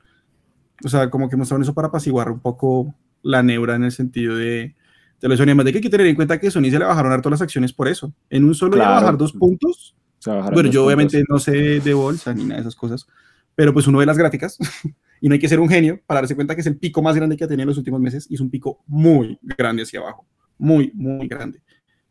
O 0.84 0.88
sea, 0.88 1.10
como 1.10 1.28
que 1.28 1.36
mostraron 1.36 1.62
eso 1.62 1.74
para 1.74 1.88
apaciguar 1.88 2.30
un 2.30 2.40
poco 2.40 2.94
la 3.22 3.42
neura 3.42 3.74
en 3.74 3.84
el 3.84 3.92
sentido 3.92 4.36
de, 4.36 4.74
de 5.20 5.28
lo 5.28 5.30
de 5.30 5.36
Sony. 5.36 5.44
Además 5.44 5.66
de 5.66 5.72
que 5.72 5.78
hay 5.78 5.82
que 5.82 5.90
tener 5.90 6.06
en 6.06 6.14
cuenta 6.16 6.38
que 6.38 6.50
Sony 6.50 6.70
se 6.70 6.78
le 6.78 6.84
bajaron 6.84 7.10
harto 7.12 7.28
las 7.30 7.42
acciones 7.42 7.72
por 7.72 7.88
eso. 7.88 8.12
En 8.30 8.44
un 8.44 8.54
solo 8.54 8.76
día 8.76 8.84
Claro. 8.84 9.00
bajar 9.00 9.18
dos 9.18 9.32
puntos. 9.32 9.96
Bueno, 10.24 10.44
yo 10.46 10.62
puntos. 10.62 10.76
obviamente 10.84 11.24
no 11.28 11.38
sé 11.38 11.80
de 11.80 11.94
bolsa 11.94 12.34
ni 12.34 12.42
nada 12.44 12.56
de 12.56 12.60
esas 12.62 12.74
cosas, 12.76 13.06
pero 13.54 13.72
pues 13.72 13.86
uno 13.86 13.98
ve 13.98 14.06
las 14.06 14.18
gráficas 14.18 14.58
y 15.20 15.28
no 15.28 15.32
hay 15.32 15.38
que 15.38 15.48
ser 15.48 15.58
un 15.60 15.68
genio 15.68 16.00
para 16.06 16.20
darse 16.20 16.34
cuenta 16.34 16.54
que 16.54 16.60
es 16.60 16.66
el 16.66 16.76
pico 16.76 17.02
más 17.02 17.14
grande 17.16 17.36
que 17.36 17.44
ha 17.44 17.48
tenido 17.48 17.62
en 17.62 17.68
los 17.68 17.78
últimos 17.78 18.00
meses 18.00 18.26
y 18.30 18.34
es 18.34 18.40
un 18.40 18.50
pico 18.50 18.82
muy 18.86 19.38
grande 19.42 19.82
hacia 19.84 20.00
abajo, 20.00 20.26
muy, 20.58 20.90
muy 20.94 21.26
grande, 21.28 21.62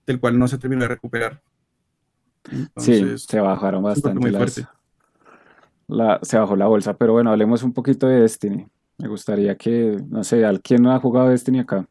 del 0.06 0.20
cual 0.20 0.40
no 0.40 0.48
se 0.48 0.58
terminó 0.58 0.82
de 0.84 0.88
recuperar. 0.90 1.42
Sí, 2.50 2.56
Entonces, 2.94 3.24
se 3.24 3.40
bajaron 3.42 3.84
bastante 3.84 4.32
las-. 4.32 4.68
La, 5.88 6.20
se 6.22 6.38
bajó 6.38 6.56
la 6.56 6.68
bolsa, 6.68 6.98
pero 6.98 7.14
bueno, 7.14 7.32
hablemos 7.32 7.64
un 7.64 7.74
poquito 7.74 8.08
de 8.08 8.22
Destiny. 8.22 8.68
Me 8.98 9.08
gustaría 9.08 9.56
que, 9.56 9.98
no 10.10 10.24
sé, 10.24 10.44
¿al 10.46 10.62
quién 10.62 10.82
no 10.84 10.92
ha 10.92 11.00
jugado 11.00 11.30
Destiny 11.30 11.60
acá? 11.60 11.88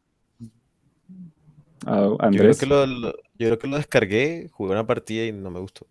¿A 1.85 1.95
Yo 2.01 2.17
creo, 2.17 2.27
Andrés? 2.27 2.59
que 2.59 2.65
lo, 2.65 2.85
lo- 2.85 3.11
yo 3.11 3.47
creo 3.47 3.59
que 3.59 3.67
lo 3.67 3.77
descargué, 3.77 4.49
jugué 4.51 4.71
una 4.73 4.85
partida 4.85 5.25
y 5.25 5.31
no 5.31 5.49
me 5.51 5.59
gustó. 5.59 5.87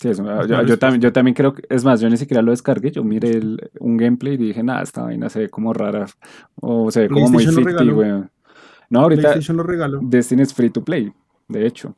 Sí, 0.00 0.08
eso, 0.08 0.24
yo, 0.24 0.46
Claro, 0.46 0.66
yo 0.66 0.74
es- 0.74 0.80
también, 0.80 1.00
yo 1.00 1.12
también 1.12 1.34
creo 1.34 1.54
que, 1.54 1.62
es 1.68 1.84
más, 1.84 2.00
yo 2.00 2.08
ni 2.08 2.16
siquiera 2.16 2.42
lo 2.42 2.50
descargué, 2.52 2.90
yo 2.90 3.02
miré 3.04 3.30
el- 3.32 3.70
un 3.80 3.96
gameplay 3.96 4.34
y 4.34 4.36
dije, 4.36 4.62
nada, 4.62 4.82
esta 4.82 5.02
vaina 5.02 5.28
se 5.28 5.40
ve 5.40 5.48
como 5.48 5.72
rara, 5.72 6.06
o 6.60 6.90
se 6.90 7.00
ve 7.02 7.08
como 7.08 7.28
muy 7.28 7.44
ficti, 7.46 7.90
weón. 7.90 8.30
No, 8.90 9.00
ahorita 9.00 9.22
lo. 9.88 10.00
Destiny 10.02 10.42
es 10.42 10.54
free 10.54 10.70
to 10.70 10.82
play, 10.84 11.12
de 11.48 11.66
hecho. 11.66 11.94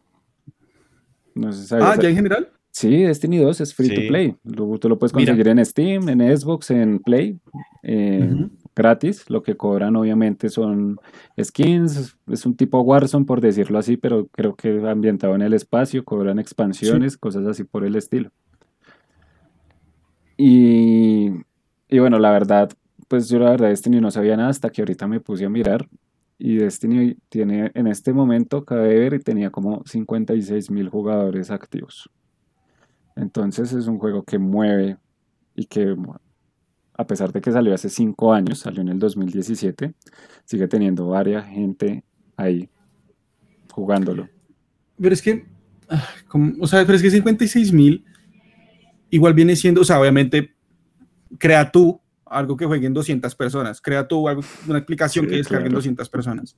No 1.34 1.53
sé 1.53 1.62
si 1.62 1.68
sabías. 1.68 1.98
Ah, 1.98 2.03
ya 2.03 2.09
en 2.09 2.14
general. 2.16 2.51
Sí, 2.72 3.02
Destiny 3.02 3.38
2 3.38 3.60
es 3.60 3.74
free 3.74 3.88
to 3.94 4.00
play. 4.08 4.36
Lo- 4.44 4.78
tú 4.78 4.88
lo 4.88 4.98
puedes 4.98 5.14
Mira. 5.14 5.32
conseguir 5.32 5.48
en 5.48 5.64
Steam, 5.66 6.08
en 6.08 6.36
Xbox, 6.36 6.70
en 6.70 7.00
Play, 7.00 7.38
eh, 7.82 8.46
gratis. 8.76 9.28
Lo 9.28 9.42
que 9.42 9.56
cobran 9.56 9.96
obviamente 9.96 10.48
son 10.48 10.98
skins, 11.42 12.16
es 12.28 12.46
un 12.46 12.54
tipo 12.56 12.80
Warzone 12.80 13.24
por 13.26 13.40
decirlo 13.40 13.78
así, 13.78 13.96
pero 13.96 14.28
creo 14.28 14.54
que 14.54 14.80
ambientado 14.88 15.34
en 15.34 15.42
el 15.42 15.52
espacio, 15.52 16.04
cobran 16.04 16.38
expansiones, 16.38 17.16
cosas 17.18 17.44
así 17.46 17.64
por 17.64 17.84
el 17.84 17.96
estilo. 17.96 18.30
Y, 20.36 21.30
y 21.88 21.98
bueno, 21.98 22.18
la 22.18 22.30
verdad, 22.30 22.70
pues 23.08 23.28
yo 23.28 23.38
la 23.38 23.50
verdad 23.50 23.68
Destiny 23.68 24.00
no 24.00 24.10
sabía 24.10 24.36
nada 24.36 24.48
hasta 24.48 24.70
que 24.70 24.80
ahorita 24.82 25.06
me 25.06 25.20
puse 25.20 25.44
a 25.44 25.50
mirar. 25.50 25.88
Y 26.38 26.56
Destiny 26.56 27.16
tiene 27.28 27.70
en 27.74 27.86
este 27.86 28.14
momento, 28.14 28.58
acabé 28.58 28.88
de 28.94 28.98
ver, 29.00 29.14
y 29.14 29.18
tenía 29.18 29.50
como 29.50 29.82
56 29.84 30.70
mil 30.70 30.88
jugadores 30.88 31.50
activos. 31.50 32.08
Entonces 33.20 33.72
es 33.72 33.86
un 33.86 33.98
juego 33.98 34.22
que 34.24 34.38
mueve 34.38 34.96
y 35.54 35.66
que, 35.66 35.94
a 36.94 37.06
pesar 37.06 37.32
de 37.32 37.40
que 37.40 37.52
salió 37.52 37.74
hace 37.74 37.88
5 37.88 38.32
años, 38.32 38.60
salió 38.60 38.80
en 38.82 38.88
el 38.88 38.98
2017, 38.98 39.94
sigue 40.44 40.68
teniendo 40.68 41.08
varias 41.08 41.46
gente 41.46 42.04
ahí 42.36 42.68
jugándolo. 43.70 44.28
Pero 45.00 45.14
es 45.14 45.22
que, 45.22 45.46
ah, 45.88 46.04
como- 46.28 46.52
o 46.60 46.66
sea, 46.66 46.84
pero 46.84 46.96
es 46.96 47.02
que 47.02 47.10
56 47.10 47.72
mil 47.72 48.04
igual 49.10 49.34
viene 49.34 49.56
siendo, 49.56 49.80
o 49.80 49.84
sea, 49.84 50.00
obviamente, 50.00 50.54
crea 51.38 51.70
tú 51.70 52.00
algo 52.26 52.56
que 52.56 52.64
jueguen 52.64 52.94
200 52.94 53.34
personas, 53.34 53.80
crea 53.80 54.06
tú 54.06 54.28
algo- 54.28 54.42
una 54.68 54.78
aplicación 54.78 55.24
Sí, 55.24 55.30
que 55.30 55.36
descarguen 55.38 55.66
claro. 55.68 55.78
200 55.78 56.08
personas. 56.08 56.54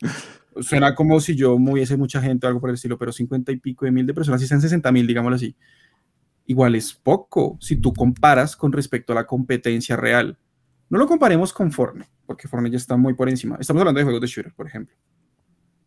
Suena 0.60 0.94
como 0.94 1.18
si 1.20 1.34
yo 1.34 1.58
moviese 1.58 1.96
mucha 1.96 2.20
gente 2.20 2.46
o 2.46 2.48
algo 2.48 2.60
por 2.60 2.68
el 2.68 2.74
estilo, 2.74 2.98
pero 2.98 3.10
50 3.10 3.52
y 3.52 3.56
pico 3.56 3.86
de 3.86 3.90
mil 3.90 4.06
de 4.06 4.12
personas, 4.12 4.40
si 4.40 4.46
sean 4.46 4.60
60 4.60 4.92
mil, 4.92 5.06
digámoslo 5.06 5.36
así, 5.36 5.56
igual 6.46 6.74
es 6.74 6.92
poco 6.92 7.56
si 7.60 7.76
tú 7.76 7.92
comparas 7.92 8.56
con 8.56 8.72
respecto 8.72 9.12
a 9.12 9.16
la 9.16 9.26
competencia 9.26 9.96
real. 9.96 10.38
No 10.90 10.98
lo 10.98 11.06
comparemos 11.06 11.52
con 11.52 11.72
Fortnite, 11.72 12.10
porque 12.26 12.48
Fortnite 12.48 12.72
ya 12.72 12.78
está 12.78 12.96
muy 12.96 13.14
por 13.14 13.28
encima. 13.28 13.56
Estamos 13.60 13.80
hablando 13.80 13.98
de 13.98 14.04
juegos 14.04 14.20
de 14.20 14.26
shooter, 14.26 14.52
por 14.54 14.66
ejemplo. 14.66 14.94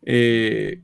Eh, 0.02 0.82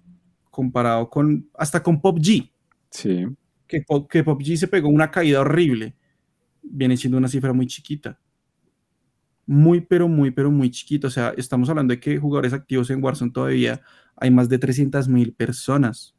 comparado 0.50 1.08
con, 1.08 1.48
hasta 1.54 1.82
con 1.82 2.00
PUBG, 2.00 2.50
Sí, 2.90 3.26
que, 3.66 3.80
Pop- 3.80 4.10
que 4.10 4.22
PUBG 4.22 4.56
se 4.58 4.68
pegó 4.68 4.88
una 4.88 5.10
caída 5.10 5.40
horrible, 5.40 5.96
viene 6.62 6.96
siendo 6.96 7.16
una 7.18 7.28
cifra 7.28 7.52
muy 7.52 7.66
chiquita. 7.66 8.18
Muy, 9.46 9.80
pero 9.80 10.06
muy, 10.08 10.30
pero 10.30 10.50
muy 10.50 10.70
chiquita. 10.70 11.08
O 11.08 11.10
sea, 11.10 11.34
estamos 11.36 11.68
hablando 11.68 11.92
de 11.92 12.00
que 12.00 12.18
jugadores 12.18 12.52
activos 12.52 12.90
en 12.90 13.02
Warzone 13.02 13.32
todavía 13.32 13.80
hay 14.16 14.30
más 14.30 14.48
de 14.48 14.58
300 14.58 15.08
mil 15.08 15.32
personas. 15.34 16.14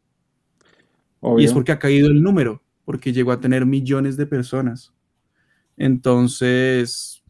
Y 1.40 1.46
es 1.46 1.52
porque 1.54 1.72
ha 1.72 1.80
caído 1.80 2.08
el 2.08 2.22
número, 2.22 2.62
porque 2.86 3.14
llegó 3.14 3.32
a 3.32 3.40
tener 3.40 3.66
millones 3.66 4.18
de 4.18 4.26
personas. 4.26 4.94
Entonces, 5.78 7.24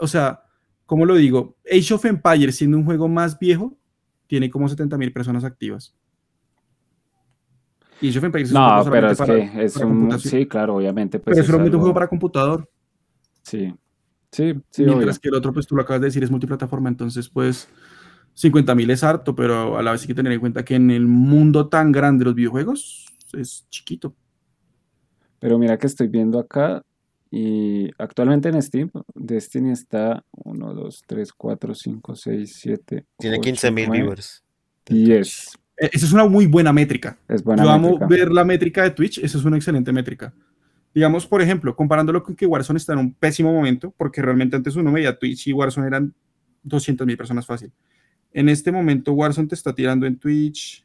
o 0.00 0.06
sea, 0.06 0.42
¿cómo 0.86 1.04
lo 1.04 1.14
digo? 1.14 1.56
Age 1.70 1.94
of 1.94 2.04
Empires, 2.04 2.56
siendo 2.56 2.76
un 2.76 2.84
juego 2.84 3.08
más 3.08 3.38
viejo, 3.38 3.76
tiene 4.26 4.50
como 4.50 4.68
70 4.68 4.96
mil 4.98 5.12
personas 5.12 5.44
activas. 5.44 5.94
Y 8.00 8.10
Age 8.10 8.18
of 8.18 8.24
Empires 8.24 8.50
es 8.50 8.54
un 8.54 8.60
No, 8.60 8.84
pero 8.90 9.10
es 9.10 9.18
para- 9.18 9.34
que 9.34 9.64
es 9.64 9.76
un... 9.76 10.18
Sí, 10.20 10.46
claro, 10.46 10.76
obviamente. 10.76 11.18
Pues 11.18 11.34
pero 11.34 11.40
es 11.42 11.46
solamente 11.46 11.76
un 11.76 11.80
juego 11.80 11.94
para 11.94 12.08
computador. 12.08 12.70
Sí, 13.42 13.74
sí, 14.30 14.54
sí, 14.70 14.82
obvio. 14.82 14.94
mientras 14.96 15.18
que 15.18 15.28
el 15.28 15.34
otro, 15.34 15.52
pues 15.52 15.66
tú 15.66 15.74
lo 15.74 15.82
acabas 15.82 16.02
de 16.02 16.06
decir, 16.08 16.22
es 16.22 16.30
multiplataforma. 16.30 16.88
Entonces, 16.88 17.28
pues, 17.28 17.68
50 18.34 18.74
mil 18.76 18.88
es 18.90 19.02
harto, 19.02 19.34
pero 19.34 19.78
a 19.78 19.82
la 19.82 19.90
vez 19.92 20.02
hay 20.02 20.06
que 20.08 20.14
tener 20.14 20.32
en 20.32 20.38
cuenta 20.40 20.64
que 20.64 20.76
en 20.76 20.90
el 20.92 21.06
mundo 21.06 21.68
tan 21.68 21.90
grande 21.90 22.20
de 22.20 22.24
los 22.26 22.34
videojuegos 22.36 23.06
es 23.32 23.66
chiquito. 23.70 24.14
Pero 25.40 25.58
mira 25.58 25.78
que 25.78 25.86
estoy 25.86 26.08
viendo 26.08 26.38
acá 26.38 26.82
y 27.30 27.90
actualmente 27.98 28.48
en 28.48 28.60
Steam, 28.62 28.90
Destiny 29.14 29.70
está 29.70 30.24
1, 30.32 30.74
2, 30.74 31.02
3, 31.06 31.32
4, 31.32 31.74
5, 31.74 32.16
6, 32.16 32.56
7, 32.60 33.04
Tiene 33.18 33.40
15 33.40 33.70
mil 33.70 33.90
viewers. 33.90 34.42
10. 34.86 35.58
Eh, 35.76 35.90
Esa 35.92 36.06
es 36.06 36.12
una 36.12 36.24
muy 36.26 36.46
buena 36.46 36.72
métrica. 36.72 37.18
Es 37.28 37.42
buena 37.44 37.62
Yo 37.62 37.70
amo 37.70 37.90
métrica. 37.90 38.06
ver 38.06 38.32
la 38.32 38.44
métrica 38.44 38.82
de 38.82 38.90
Twitch, 38.90 39.18
esa 39.18 39.38
es 39.38 39.44
una 39.44 39.56
excelente 39.56 39.92
métrica. 39.92 40.32
Digamos, 40.94 41.26
por 41.26 41.42
ejemplo, 41.42 41.76
comparándolo 41.76 42.22
con 42.22 42.34
que 42.34 42.46
Warzone 42.46 42.78
está 42.78 42.94
en 42.94 42.98
un 43.00 43.12
pésimo 43.14 43.52
momento, 43.52 43.94
porque 43.96 44.22
realmente 44.22 44.56
antes 44.56 44.74
uno 44.74 44.90
veía 44.90 45.16
Twitch 45.18 45.48
y 45.48 45.52
Warzone 45.52 45.86
eran 45.86 46.14
200 46.62 47.06
mil 47.06 47.16
personas 47.16 47.46
fácil. 47.46 47.70
En 48.32 48.48
este 48.48 48.72
momento 48.72 49.12
Warzone 49.12 49.48
te 49.48 49.54
está 49.54 49.74
tirando 49.74 50.06
en 50.06 50.18
Twitch 50.18 50.84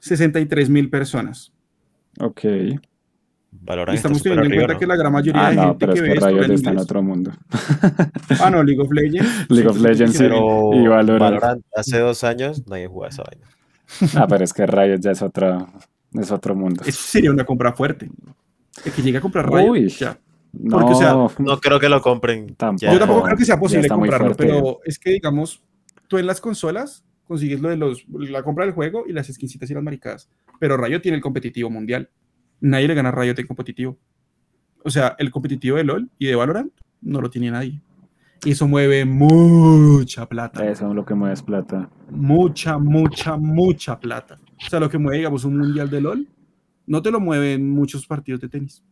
63 0.00 0.70
mil 0.70 0.88
personas. 0.88 1.52
Ok. 2.20 2.40
Valorant 3.50 3.94
Y 3.94 3.96
está 3.96 4.08
estamos 4.08 4.22
teniendo 4.22 4.44
en 4.44 4.50
arriba, 4.52 4.60
cuenta 4.66 4.74
¿no? 4.74 4.78
que 4.80 4.86
la 4.86 4.96
gran 4.96 5.12
mayoría 5.12 5.46
Ah, 5.46 5.50
de 5.50 5.56
no, 5.56 5.62
gente 5.62 5.78
pero 5.78 5.92
que 5.94 5.98
es 5.98 6.02
ve 6.02 6.08
que 6.08 6.14
esto 6.14 6.26
Riot 6.28 6.42
habla 6.42 6.54
está 6.54 6.70
en 6.70 6.78
otro 6.78 7.02
mundo. 7.02 7.32
Ah, 8.42 8.50
no, 8.50 8.62
League 8.62 8.80
of 8.82 8.90
Legends. 8.92 9.28
League 9.50 9.68
of 9.68 9.78
Legends, 9.80 10.12
sí. 10.16 10.22
Pero 10.24 10.74
Y 10.74 10.86
Valorant. 10.86 11.64
hace 11.74 11.98
dos 11.98 12.24
años 12.24 12.66
nadie 12.66 12.86
jugaba 12.86 13.08
esa 13.08 13.22
vaina. 13.24 13.46
Ah, 14.16 14.26
pero 14.28 14.44
es 14.44 14.52
que 14.52 14.66
Riot 14.66 14.98
ya 15.00 15.12
es 15.12 15.22
otro, 15.22 15.66
es 16.12 16.30
otro 16.30 16.54
mundo. 16.54 16.82
Eso 16.86 17.00
sería 17.02 17.30
una 17.30 17.44
compra 17.44 17.72
fuerte. 17.72 18.10
El 18.84 18.92
que 18.92 19.02
llegue 19.02 19.18
a 19.18 19.20
comprar 19.20 19.50
Riot, 19.50 19.70
Uy. 19.70 19.88
ya. 19.88 20.18
No, 20.52 20.78
porque, 20.78 20.92
o 20.92 20.96
sea, 20.96 21.12
No 21.38 21.58
creo 21.58 21.80
que 21.80 21.88
lo 21.88 22.00
compren. 22.02 22.54
Tampoco. 22.54 22.92
Yo 22.92 22.98
tampoco 22.98 23.22
creo 23.22 23.36
que 23.36 23.44
sea 23.44 23.58
posible 23.58 23.88
comprarlo, 23.88 24.34
pero 24.36 24.78
es 24.84 24.98
que, 24.98 25.10
digamos, 25.10 25.62
tú 26.06 26.18
en 26.18 26.26
las 26.26 26.40
consolas 26.40 27.02
consigues 27.28 27.60
lo 27.60 27.68
de 27.68 27.76
los, 27.76 28.04
la 28.08 28.42
compra 28.42 28.64
del 28.64 28.74
juego 28.74 29.04
y 29.06 29.12
las 29.12 29.28
skincitas 29.28 29.70
y 29.70 29.74
las 29.74 29.82
maricadas. 29.82 30.28
Pero 30.58 30.76
Riot 30.76 31.00
tiene 31.00 31.16
el 31.16 31.22
competitivo 31.22 31.70
mundial. 31.70 32.10
Nadie 32.60 32.88
le 32.88 32.94
gana 32.94 33.10
a 33.10 33.12
Riot 33.12 33.38
en 33.38 33.46
competitivo. 33.46 33.98
O 34.82 34.90
sea, 34.90 35.14
el 35.18 35.30
competitivo 35.30 35.76
de 35.76 35.84
LOL 35.84 36.10
y 36.18 36.26
de 36.26 36.34
Valorant 36.34 36.72
no 37.02 37.20
lo 37.20 37.30
tiene 37.30 37.50
nadie. 37.50 37.80
Y 38.44 38.52
eso 38.52 38.66
mueve 38.66 39.04
mucha 39.04 40.26
plata. 40.26 40.68
Eso 40.68 40.88
es 40.88 40.94
lo 40.94 41.04
que 41.04 41.14
mueve 41.14 41.34
es 41.34 41.42
plata. 41.42 41.90
Mucha, 42.10 42.78
mucha, 42.78 43.36
mucha 43.36 43.98
plata. 43.98 44.38
O 44.66 44.70
sea, 44.70 44.80
lo 44.80 44.88
que 44.88 44.98
mueve, 44.98 45.18
digamos, 45.18 45.44
un 45.44 45.58
mundial 45.58 45.90
de 45.90 46.00
LOL, 46.00 46.28
no 46.86 47.02
te 47.02 47.10
lo 47.10 47.20
mueven 47.20 47.68
muchos 47.70 48.06
partidos 48.06 48.40
de 48.40 48.48
tenis. 48.48 48.82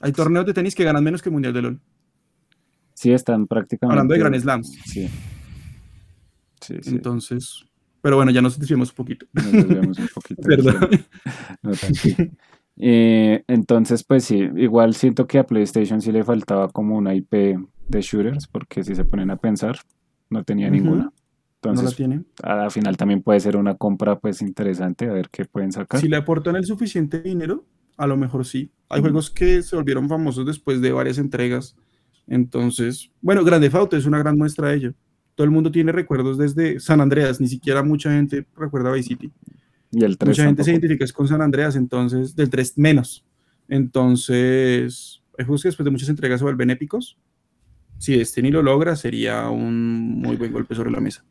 Hay 0.00 0.12
torneos 0.12 0.46
de 0.46 0.54
tenis 0.54 0.74
que 0.74 0.84
ganan 0.84 1.02
menos 1.02 1.22
que 1.22 1.28
el 1.28 1.32
mundial 1.32 1.54
de 1.54 1.62
LOL. 1.62 1.80
Sí, 2.94 3.12
están 3.12 3.46
prácticamente. 3.46 3.92
Hablando 3.92 4.14
de 4.14 4.20
Grand 4.20 4.36
Slams. 4.36 4.76
Sí. 4.84 5.08
Sí, 6.68 6.76
sí. 6.82 6.90
Entonces, 6.90 7.64
pero 8.02 8.16
bueno, 8.16 8.30
ya 8.30 8.42
nos 8.42 8.58
desviamos 8.58 8.90
un 8.90 8.96
poquito. 8.96 9.26
Nos 9.32 9.50
desviamos 9.52 9.98
un 9.98 10.08
poquito. 10.08 10.42
No. 11.62 11.72
Eh, 12.80 13.42
entonces, 13.48 14.04
pues 14.04 14.24
sí, 14.24 14.48
igual 14.56 14.94
siento 14.94 15.26
que 15.26 15.38
a 15.40 15.46
PlayStation 15.46 16.00
sí 16.00 16.12
le 16.12 16.22
faltaba 16.22 16.68
como 16.68 16.96
una 16.96 17.12
IP 17.12 17.32
de 17.32 18.00
shooters, 18.00 18.46
porque 18.46 18.84
si 18.84 18.94
se 18.94 19.04
ponen 19.04 19.30
a 19.30 19.36
pensar, 19.36 19.78
no 20.30 20.44
tenía 20.44 20.70
ninguna. 20.70 21.04
no 21.04 21.04
la 21.04 21.12
Entonces, 21.56 21.96
tiene. 21.96 22.22
al 22.42 22.70
final 22.70 22.96
también 22.96 23.22
puede 23.22 23.40
ser 23.40 23.56
una 23.56 23.74
compra 23.74 24.20
pues 24.20 24.42
interesante, 24.42 25.08
a 25.08 25.12
ver 25.12 25.28
qué 25.28 25.44
pueden 25.44 25.72
sacar. 25.72 26.00
Si 26.00 26.06
le 26.06 26.16
aportan 26.16 26.54
el 26.54 26.66
suficiente 26.66 27.20
dinero, 27.20 27.64
a 27.96 28.06
lo 28.06 28.16
mejor 28.16 28.44
sí. 28.44 28.70
Hay 28.88 29.00
juegos 29.00 29.28
que 29.28 29.62
se 29.62 29.74
volvieron 29.74 30.08
famosos 30.08 30.46
después 30.46 30.80
de 30.80 30.92
varias 30.92 31.18
entregas. 31.18 31.74
Entonces, 32.28 33.10
bueno, 33.20 33.42
Grand 33.42 33.62
Theft 33.62 33.74
Auto 33.74 33.96
es 33.96 34.06
una 34.06 34.18
gran 34.18 34.38
muestra 34.38 34.68
de 34.68 34.76
ello. 34.76 34.94
Todo 35.38 35.44
el 35.44 35.52
mundo 35.52 35.70
tiene 35.70 35.92
recuerdos 35.92 36.36
desde 36.36 36.80
San 36.80 37.00
Andreas, 37.00 37.40
ni 37.40 37.46
siquiera 37.46 37.84
mucha 37.84 38.10
gente 38.10 38.44
recuerda 38.56 38.90
Vice 38.90 39.10
City. 39.10 39.30
Y 39.92 40.02
el 40.02 40.18
3 40.18 40.30
Mucha 40.30 40.44
gente 40.44 40.64
se 40.64 40.72
identifica 40.72 41.06
con 41.12 41.28
San 41.28 41.40
Andreas, 41.40 41.76
entonces, 41.76 42.34
del 42.34 42.50
3 42.50 42.76
menos. 42.76 43.24
Entonces, 43.68 45.22
hay 45.38 45.44
juegos 45.44 45.62
que 45.62 45.68
después 45.68 45.84
de 45.84 45.92
muchas 45.92 46.08
entregas 46.08 46.40
se 46.40 46.44
vuelven 46.44 46.70
épicos. 46.70 47.16
Si 47.98 48.18
Destiny 48.18 48.50
lo 48.50 48.64
logra, 48.64 48.96
sería 48.96 49.48
un 49.48 50.20
muy 50.20 50.34
buen 50.34 50.52
golpe 50.52 50.74
sobre 50.74 50.90
la 50.90 50.98
mesa. 50.98 51.24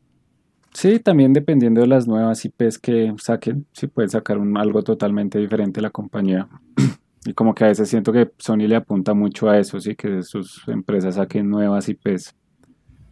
Sí, 0.72 1.00
también 1.00 1.34
dependiendo 1.34 1.82
de 1.82 1.88
las 1.88 2.08
nuevas 2.08 2.42
IPs 2.46 2.78
que 2.78 3.12
saquen, 3.18 3.66
sí 3.72 3.88
pueden 3.88 4.08
sacar 4.08 4.38
un, 4.38 4.56
algo 4.56 4.82
totalmente 4.82 5.38
diferente 5.38 5.82
la 5.82 5.90
compañía. 5.90 6.48
Y 7.26 7.34
como 7.34 7.54
que 7.54 7.64
a 7.64 7.66
veces 7.66 7.90
siento 7.90 8.10
que 8.10 8.30
Sony 8.38 8.68
le 8.68 8.76
apunta 8.76 9.12
mucho 9.12 9.50
a 9.50 9.58
eso, 9.58 9.78
sí, 9.80 9.94
que 9.94 10.22
sus 10.22 10.66
empresas 10.66 11.16
saquen 11.16 11.50
nuevas 11.50 11.86
IPs, 11.90 12.34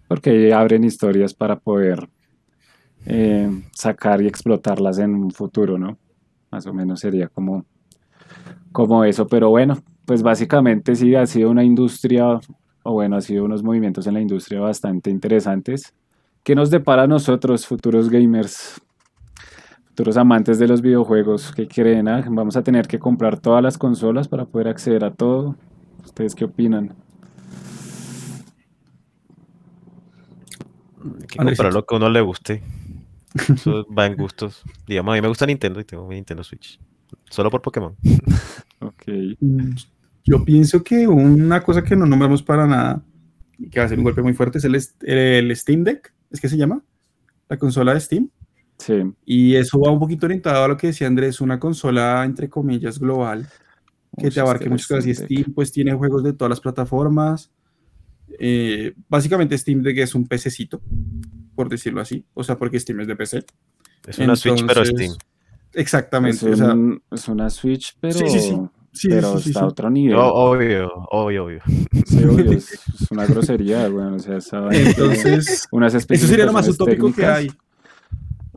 porque 0.09 0.53
abren 0.53 0.85
historias 0.85 1.35
para 1.35 1.59
poder 1.59 2.09
eh, 3.07 3.49
sacar 3.73 4.23
y 4.23 4.27
explotarlas 4.27 4.99
en 4.99 5.15
un 5.15 5.31
futuro, 5.31 5.79
¿no? 5.79 5.99
Más 6.51 6.67
o 6.67 6.73
menos 6.73 7.01
sería 7.01 7.29
como, 7.29 7.65
como 8.73 9.05
eso, 9.05 9.27
pero 9.27 9.51
bueno, 9.51 9.79
pues 10.05 10.23
básicamente 10.23 10.95
sí 10.95 11.15
ha 11.15 11.27
sido 11.27 11.51
una 11.51 11.65
industria, 11.65 12.41
o 12.83 12.93
bueno, 12.93 13.17
ha 13.17 13.21
sido 13.21 13.45
unos 13.45 13.63
movimientos 13.63 14.07
en 14.07 14.15
la 14.15 14.21
industria 14.21 14.61
bastante 14.61 15.11
interesantes. 15.11 15.95
¿Qué 16.43 16.55
nos 16.55 16.71
depara 16.71 17.03
a 17.03 17.07
nosotros, 17.09 17.67
futuros 17.67 18.09
gamers, 18.09 18.81
futuros 19.89 20.17
amantes 20.17 20.59
de 20.61 20.69
los 20.69 20.81
videojuegos? 20.81 21.53
¿Qué 21.53 21.67
creen? 21.67 22.07
ah? 22.07 22.25
¿Vamos 22.29 22.57
a 22.57 22.63
tener 22.63 22.87
que 22.87 23.01
comprar 23.01 23.41
todas 23.41 23.63
las 23.63 23.79
consolas 23.79 24.29
para 24.29 24.45
poder 24.45 24.69
acceder 24.69 25.05
a 25.05 25.13
todo? 25.13 25.57
¿Ustedes 26.05 26.37
qué 26.37 26.45
opinan? 26.45 26.95
Que 31.29 31.39
Andresito. 31.39 31.65
comprar 31.65 31.73
lo 31.75 31.87
que 31.87 31.95
a 31.95 31.99
uno 31.99 32.11
le 32.11 32.21
guste. 32.21 32.63
Eso 33.55 33.87
va 33.93 34.07
en 34.07 34.17
gustos. 34.17 34.63
Digamos, 34.87 35.13
a 35.13 35.17
mí 35.17 35.23
me 35.23 35.29
gusta 35.29 35.47
Nintendo 35.47 35.81
y 35.81 35.85
tengo 35.85 36.07
mi 36.07 36.15
Nintendo 36.17 36.43
Switch. 36.45 36.81
Solo 37.31 37.51
por 37.51 37.63
Pokémon. 37.63 37.97
Ok. 38.81 39.05
Mm, 39.41 39.71
Yo 40.25 40.45
pienso 40.45 40.85
que 40.85 41.09
una 41.09 41.63
cosa 41.63 41.83
que 41.83 41.97
no 41.97 42.05
nombramos 42.05 42.43
para 42.43 42.67
nada 42.67 43.03
y 43.59 43.71
que 43.71 43.81
va 43.81 43.87
a 43.87 43.89
ser 43.89 43.97
un 43.99 44.05
golpe 44.05 44.21
muy 44.21 44.35
fuerte 44.35 44.59
es 44.59 44.65
el, 44.65 44.77
el 45.09 45.57
Steam 45.57 45.83
Deck, 45.83 46.13
¿es 46.31 46.41
que 46.43 46.49
se 46.51 46.59
llama? 46.59 46.83
La 47.49 47.59
consola 47.59 47.95
de 47.95 48.01
Steam. 48.01 48.31
Sí, 48.79 49.03
Y 49.25 49.55
eso 49.55 49.81
va 49.81 49.91
un 49.91 49.99
poquito 49.99 50.27
orientado 50.27 50.63
a 50.63 50.69
lo 50.69 50.77
que 50.77 50.89
decía 50.89 51.07
Andrés, 51.07 51.41
una 51.41 51.59
consola 51.59 52.23
entre 52.25 52.51
comillas 52.51 52.99
global 52.99 53.49
que 54.19 54.27
Uy, 54.27 54.31
te 54.31 54.41
abarque 54.41 54.69
muchas 54.69 54.89
cosas. 54.89 55.07
Y. 55.07 55.15
Steam 55.15 55.55
pues 55.55 55.73
tiene 55.73 55.95
juegos 55.95 56.23
de 56.23 56.35
todas 56.35 56.51
las 56.51 56.61
plataformas. 56.61 57.51
Eh, 58.39 58.95
básicamente 59.09 59.57
Steam 59.57 59.83
Deck 59.83 59.99
es 59.99 60.15
un 60.15 60.27
PCcito, 60.27 60.81
por 61.55 61.69
decirlo 61.69 62.01
así. 62.01 62.25
O 62.35 62.45
sea, 62.45 62.59
porque 62.59 62.79
Steam 62.81 63.01
es 63.01 63.07
de 63.07 63.17
PC. 63.17 63.45
Es 64.07 64.19
una 64.19 64.37
Switch, 64.37 64.65
pero 64.67 64.85
Steam. 64.85 65.13
Exactamente. 65.73 66.37
es, 66.37 66.53
o 66.55 66.57
sea, 66.57 66.75
un- 66.75 67.03
es 67.11 67.29
una 67.29 67.51
Switch, 67.51 67.97
pero, 68.01 68.15
Sí, 68.15 68.29
sí, 68.29 68.41
sí. 68.41 68.57
sí, 68.93 69.09
pero 69.09 69.37
sí, 69.37 69.43
sí, 69.45 69.49
está 69.51 69.61
sí. 69.61 69.65
a 69.65 69.69
otro 69.69 69.91
nivel. 69.91 70.13
Yo, 70.17 70.25
obvio, 70.35 70.89
obvio, 71.11 71.45
obvio. 71.45 71.61
Sí, 72.07 72.25
obvio, 72.25 72.53
es, 72.53 72.73
es 72.73 73.11
una 73.11 73.27
grosería, 73.27 73.89
bueno, 73.89 74.17
o 74.17 74.19
sea, 74.19 74.37
esa 74.39 74.69
Entonces, 74.71 75.67
unas 75.71 75.95
eso 75.95 76.27
sería 76.27 76.47
lo 76.47 76.53
más 76.53 76.69
utópico 76.69 77.13
que 77.13 77.27
hay. 77.27 77.51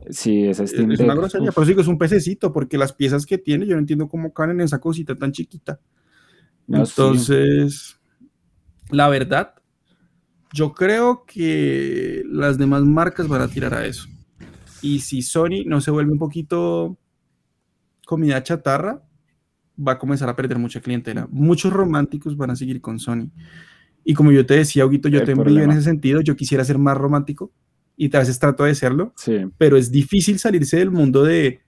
Sí, 0.08 0.46
esa 0.46 0.64
Es 0.64 0.70
Steam 0.70 0.90
es 0.92 1.00
una 1.00 1.14
grosería, 1.14 1.50
uf, 1.50 1.54
por 1.54 1.62
eso 1.64 1.68
digo, 1.68 1.80
es 1.82 1.86
un 1.88 1.98
pececito, 1.98 2.52
porque 2.52 2.78
las 2.78 2.92
piezas 2.92 3.26
que 3.26 3.38
tiene, 3.38 3.66
yo 3.66 3.74
no 3.74 3.80
entiendo 3.80 4.08
cómo 4.08 4.32
caben 4.32 4.56
en 4.56 4.62
esa 4.62 4.80
cosita 4.80 5.14
tan 5.16 5.30
chiquita. 5.32 5.78
No, 6.66 6.84
sí. 6.86 6.92
Entonces, 6.96 8.00
la 8.90 9.08
verdad, 9.08 9.54
yo 10.52 10.72
creo 10.72 11.24
que 11.26 12.22
las 12.26 12.58
demás 12.58 12.82
marcas 12.82 13.28
van 13.28 13.42
a 13.42 13.48
tirar 13.48 13.74
a 13.74 13.86
eso. 13.86 14.08
Y 14.82 15.00
si 15.00 15.22
Sony 15.22 15.64
no 15.66 15.80
se 15.80 15.90
vuelve 15.90 16.12
un 16.12 16.18
poquito 16.18 16.98
comida 18.06 18.42
chatarra, 18.42 19.02
va 19.78 19.92
a 19.92 19.98
comenzar 19.98 20.28
a 20.28 20.36
perder 20.36 20.58
mucha 20.58 20.80
clientela. 20.80 21.28
Muchos 21.30 21.72
románticos 21.72 22.36
van 22.36 22.50
a 22.50 22.56
seguir 22.56 22.80
con 22.80 22.98
Sony. 22.98 23.30
Y 24.04 24.14
como 24.14 24.32
yo 24.32 24.44
te 24.46 24.54
decía, 24.54 24.86
Huguito, 24.86 25.08
yo 25.08 25.20
El 25.20 25.26
te 25.26 25.32
envío 25.32 25.62
en 25.62 25.70
ese 25.70 25.82
sentido, 25.82 26.20
yo 26.20 26.36
quisiera 26.36 26.64
ser 26.64 26.78
más 26.78 26.96
romántico 26.96 27.52
y 27.96 28.14
a 28.16 28.20
veces 28.20 28.38
trato 28.38 28.64
de 28.64 28.74
serlo, 28.74 29.12
Sí, 29.16 29.44
pero 29.58 29.76
es 29.76 29.90
difícil 29.90 30.38
salirse 30.38 30.78
del 30.78 30.90
mundo 30.90 31.22
de, 31.22 31.60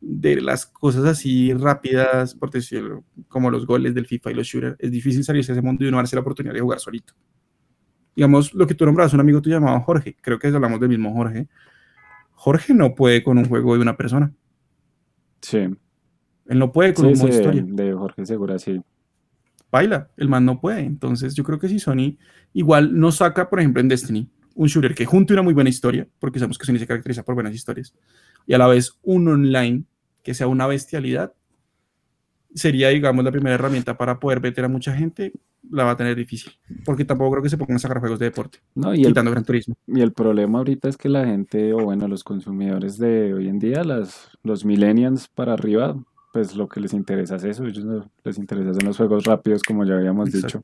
de 0.00 0.40
las 0.40 0.66
cosas 0.66 1.04
así 1.04 1.52
rápidas, 1.52 2.34
por 2.36 2.50
decirlo, 2.50 3.04
como 3.26 3.50
los 3.50 3.66
goles 3.66 3.92
del 3.92 4.06
FIFA 4.06 4.30
y 4.30 4.34
los 4.34 4.46
shooters. 4.46 4.76
Es 4.78 4.92
difícil 4.92 5.24
salirse 5.24 5.52
de 5.52 5.58
ese 5.58 5.66
mundo 5.66 5.84
y 5.84 5.88
uno 5.88 5.96
darse 5.96 6.14
la 6.14 6.22
oportunidad 6.22 6.54
de 6.54 6.60
jugar 6.60 6.78
solito. 6.78 7.14
Digamos, 8.16 8.54
lo 8.54 8.66
que 8.66 8.74
tú 8.74 8.84
nombrabas, 8.86 9.12
un 9.14 9.20
amigo 9.20 9.42
tuyo 9.42 9.56
llamado 9.56 9.80
Jorge, 9.80 10.16
creo 10.20 10.38
que 10.38 10.46
hablamos 10.48 10.78
del 10.80 10.88
mismo 10.88 11.12
Jorge. 11.12 11.48
Jorge 12.32 12.74
no 12.74 12.94
puede 12.94 13.22
con 13.24 13.38
un 13.38 13.46
juego 13.46 13.74
de 13.74 13.80
una 13.80 13.96
persona. 13.96 14.32
sí. 15.40 15.68
Él 16.46 16.58
no 16.58 16.70
puede 16.72 16.92
con 16.92 17.06
Sí, 17.06 17.12
un 17.12 17.18
modo 17.18 17.28
sí, 17.32 17.38
historia. 17.38 17.64
de 17.66 17.92
Jorge 17.94 18.26
Segura, 18.26 18.58
sí. 18.58 18.78
Baila, 19.72 20.10
el 20.18 20.28
man 20.28 20.44
no 20.44 20.60
puede. 20.60 20.80
Entonces, 20.80 21.34
yo 21.34 21.42
creo 21.42 21.58
que 21.58 21.68
si 21.70 21.78
Sony 21.78 22.18
igual 22.52 22.98
no 22.98 23.10
saca, 23.12 23.48
por 23.48 23.60
ejemplo, 23.60 23.80
en 23.80 23.88
Destiny, 23.88 24.28
un 24.54 24.68
shooter 24.68 24.94
que 24.94 25.06
junte 25.06 25.32
una 25.32 25.40
muy 25.42 25.54
buena 25.54 25.70
historia, 25.70 26.06
porque 26.18 26.38
sabemos 26.38 26.58
que 26.58 26.66
Sony 26.66 26.76
se 26.78 26.86
caracteriza 26.86 27.22
por 27.22 27.34
buenas 27.34 27.54
historias, 27.54 27.94
y 28.46 28.52
a 28.52 28.58
la 28.58 28.66
vez 28.66 28.98
un 29.02 29.26
online 29.26 29.84
que 30.22 30.34
sea 30.34 30.46
una 30.46 30.66
bestialidad, 30.66 31.32
sería, 32.54 32.88
digamos, 32.88 33.24
la 33.24 33.32
primera 33.32 33.54
herramienta 33.54 33.96
para 33.96 34.18
poder 34.18 34.40
meter 34.40 34.64
a 34.64 34.68
mucha 34.68 34.94
gente, 34.94 35.32
la 35.70 35.84
va 35.84 35.92
a 35.92 35.96
tener 35.96 36.14
difícil, 36.14 36.52
porque 36.84 37.04
tampoco 37.04 37.32
creo 37.32 37.42
que 37.42 37.48
se 37.48 37.58
pongan 37.58 37.76
a 37.76 37.78
sacar 37.80 37.98
juegos 38.00 38.18
de 38.18 38.26
deporte, 38.26 38.58
No, 38.74 38.94
y 38.94 39.00
el, 39.00 39.08
quitando 39.08 39.30
Gran 39.30 39.44
Turismo. 39.44 39.74
y 39.86 40.00
el 40.00 40.12
problema 40.12 40.58
ahorita 40.58 40.88
es 40.88 40.96
que 40.96 41.08
la 41.08 41.24
gente, 41.24 41.72
o 41.72 41.78
bueno, 41.78 42.06
los 42.08 42.22
consumidores 42.22 42.98
de 42.98 43.34
hoy 43.34 43.48
en 43.48 43.58
día, 43.58 43.82
las, 43.82 44.28
los 44.42 44.64
millennials 44.64 45.28
para 45.28 45.54
arriba, 45.54 45.96
pues 46.32 46.56
lo 46.56 46.68
que 46.68 46.80
les 46.80 46.92
interesa 46.92 47.36
es 47.36 47.44
eso, 47.44 47.64
ellos 47.64 47.84
no 47.84 48.10
les 48.24 48.38
interesa 48.38 48.74
son 48.74 48.84
los 48.84 48.96
juegos 48.96 49.24
rápidos, 49.24 49.62
como 49.62 49.84
ya 49.84 49.94
habíamos 49.94 50.32
dicho. 50.32 50.60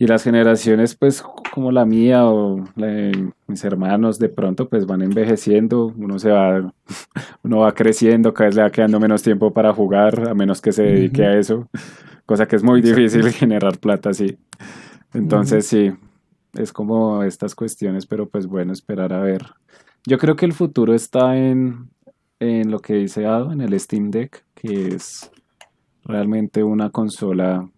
Y 0.00 0.06
las 0.06 0.22
generaciones, 0.22 0.94
pues 0.94 1.24
como 1.52 1.72
la 1.72 1.84
mía 1.84 2.26
o 2.26 2.64
la 2.76 2.86
de 2.86 3.32
mis 3.48 3.64
hermanos, 3.64 4.20
de 4.20 4.28
pronto, 4.28 4.68
pues 4.68 4.86
van 4.86 5.02
envejeciendo, 5.02 5.92
uno 5.96 6.20
se 6.20 6.30
va, 6.30 6.72
uno 7.42 7.58
va 7.58 7.74
creciendo, 7.74 8.32
cada 8.32 8.48
vez 8.48 8.56
le 8.56 8.62
va 8.62 8.70
quedando 8.70 9.00
menos 9.00 9.22
tiempo 9.22 9.52
para 9.52 9.72
jugar, 9.74 10.28
a 10.28 10.34
menos 10.34 10.60
que 10.60 10.70
se 10.70 10.84
dedique 10.84 11.24
a 11.24 11.36
eso, 11.36 11.68
cosa 12.26 12.46
que 12.46 12.54
es 12.54 12.62
muy 12.62 12.80
difícil 12.80 13.28
generar 13.32 13.78
plata 13.78 14.10
así. 14.10 14.38
Entonces 15.14 15.66
sí, 15.66 15.92
es 16.54 16.72
como 16.72 17.24
estas 17.24 17.56
cuestiones, 17.56 18.06
pero 18.06 18.28
pues 18.28 18.46
bueno, 18.46 18.72
esperar 18.72 19.12
a 19.12 19.20
ver. 19.20 19.46
Yo 20.06 20.18
creo 20.18 20.36
que 20.36 20.46
el 20.46 20.52
futuro 20.52 20.94
está 20.94 21.36
en, 21.36 21.90
en 22.38 22.70
lo 22.70 22.78
que 22.78 22.94
dice 22.94 23.26
Ado, 23.26 23.50
en 23.50 23.60
el 23.60 23.78
Steam 23.80 24.10
Deck, 24.12 24.44
que 24.54 24.94
es 24.94 25.30
realmente 26.04 26.62
una 26.62 26.90
consola 26.90 27.68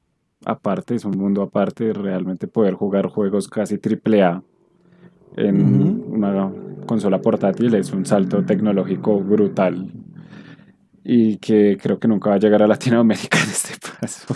aparte, 0.45 0.95
es 0.95 1.05
un 1.05 1.19
mundo 1.19 1.43
aparte, 1.43 1.93
realmente 1.93 2.47
poder 2.47 2.75
jugar 2.75 3.07
juegos 3.07 3.49
casi 3.49 3.77
AAA 3.77 4.43
en 5.37 6.03
una 6.09 6.53
consola 6.87 7.21
portátil 7.21 7.75
es 7.75 7.93
un 7.93 8.05
salto 8.05 8.45
tecnológico 8.45 9.21
brutal 9.21 9.93
y 11.05 11.37
que 11.37 11.79
creo 11.81 11.99
que 11.99 12.09
nunca 12.09 12.31
va 12.31 12.37
a 12.37 12.39
llegar 12.39 12.63
a 12.63 12.67
Latinoamérica 12.67 13.39
en 13.39 13.49
este 13.49 13.75
paso. 14.01 14.35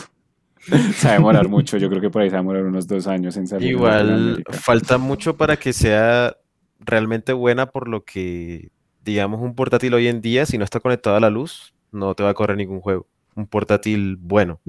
se 0.95 1.07
va 1.07 1.13
a 1.13 1.17
demorar 1.17 1.49
mucho, 1.49 1.77
yo 1.77 1.89
creo 1.89 2.01
que 2.01 2.11
por 2.11 2.23
ahí 2.23 2.31
se 2.31 2.35
va 2.35 2.39
a 2.39 2.43
demorar 2.43 2.65
unos 2.65 2.87
dos 2.87 3.07
años 3.07 3.37
en 3.37 3.47
salir. 3.47 3.71
Igual 3.71 4.45
falta 4.51 4.99
mucho 4.99 5.37
para 5.37 5.57
que 5.57 5.73
sea 5.73 6.37
realmente 6.81 7.33
buena 7.33 7.67
por 7.67 7.89
lo 7.89 8.05
que, 8.05 8.71
digamos, 9.05 9.41
un 9.43 9.55
portátil 9.55 9.95
hoy 9.95 10.09
en 10.09 10.21
día, 10.21 10.47
si 10.47 10.59
no 10.59 10.65
está 10.65 10.81
conectado 10.81 11.17
a 11.17 11.21
la 11.21 11.31
luz, 11.31 11.75
no 11.93 12.15
te 12.15 12.23
va 12.23 12.31
a 12.31 12.35
correr 12.35 12.57
ningún 12.57 12.81
juego. 12.81 13.07
Un 13.35 13.47
portátil 13.47 14.17
bueno. 14.17 14.61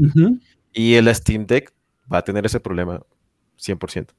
Y 0.76 0.95
el 0.95 1.13
Steam 1.15 1.47
Deck 1.47 1.73
va 2.11 2.19
a 2.19 2.23
tener 2.23 2.45
ese 2.45 2.59
problema 2.59 3.01
100%. 3.57 4.09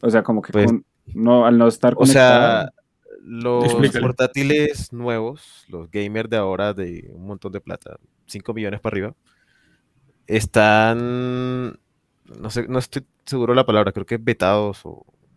O 0.00 0.10
sea, 0.10 0.22
como 0.22 0.42
que 0.42 0.52
pues 0.52 0.72
no, 1.14 1.46
al 1.46 1.58
no 1.58 1.68
estar 1.68 1.94
conectado. 1.94 2.64
O 2.64 2.64
sea, 2.64 2.72
los 3.22 3.74
portátiles 4.00 4.92
nuevos, 4.92 5.64
los 5.68 5.90
gamers 5.90 6.28
de 6.28 6.38
ahora 6.38 6.72
de 6.72 7.10
un 7.14 7.26
montón 7.26 7.52
de 7.52 7.60
plata, 7.60 7.98
5 8.26 8.54
millones 8.54 8.80
para 8.80 8.94
arriba, 8.94 9.14
están, 10.26 11.78
no 12.40 12.50
sé, 12.50 12.66
no 12.68 12.78
estoy 12.78 13.04
seguro 13.26 13.52
de 13.52 13.56
la 13.56 13.66
palabra, 13.66 13.92
creo 13.92 14.06
que 14.06 14.16
vetados 14.16 14.84
o, 14.84 14.90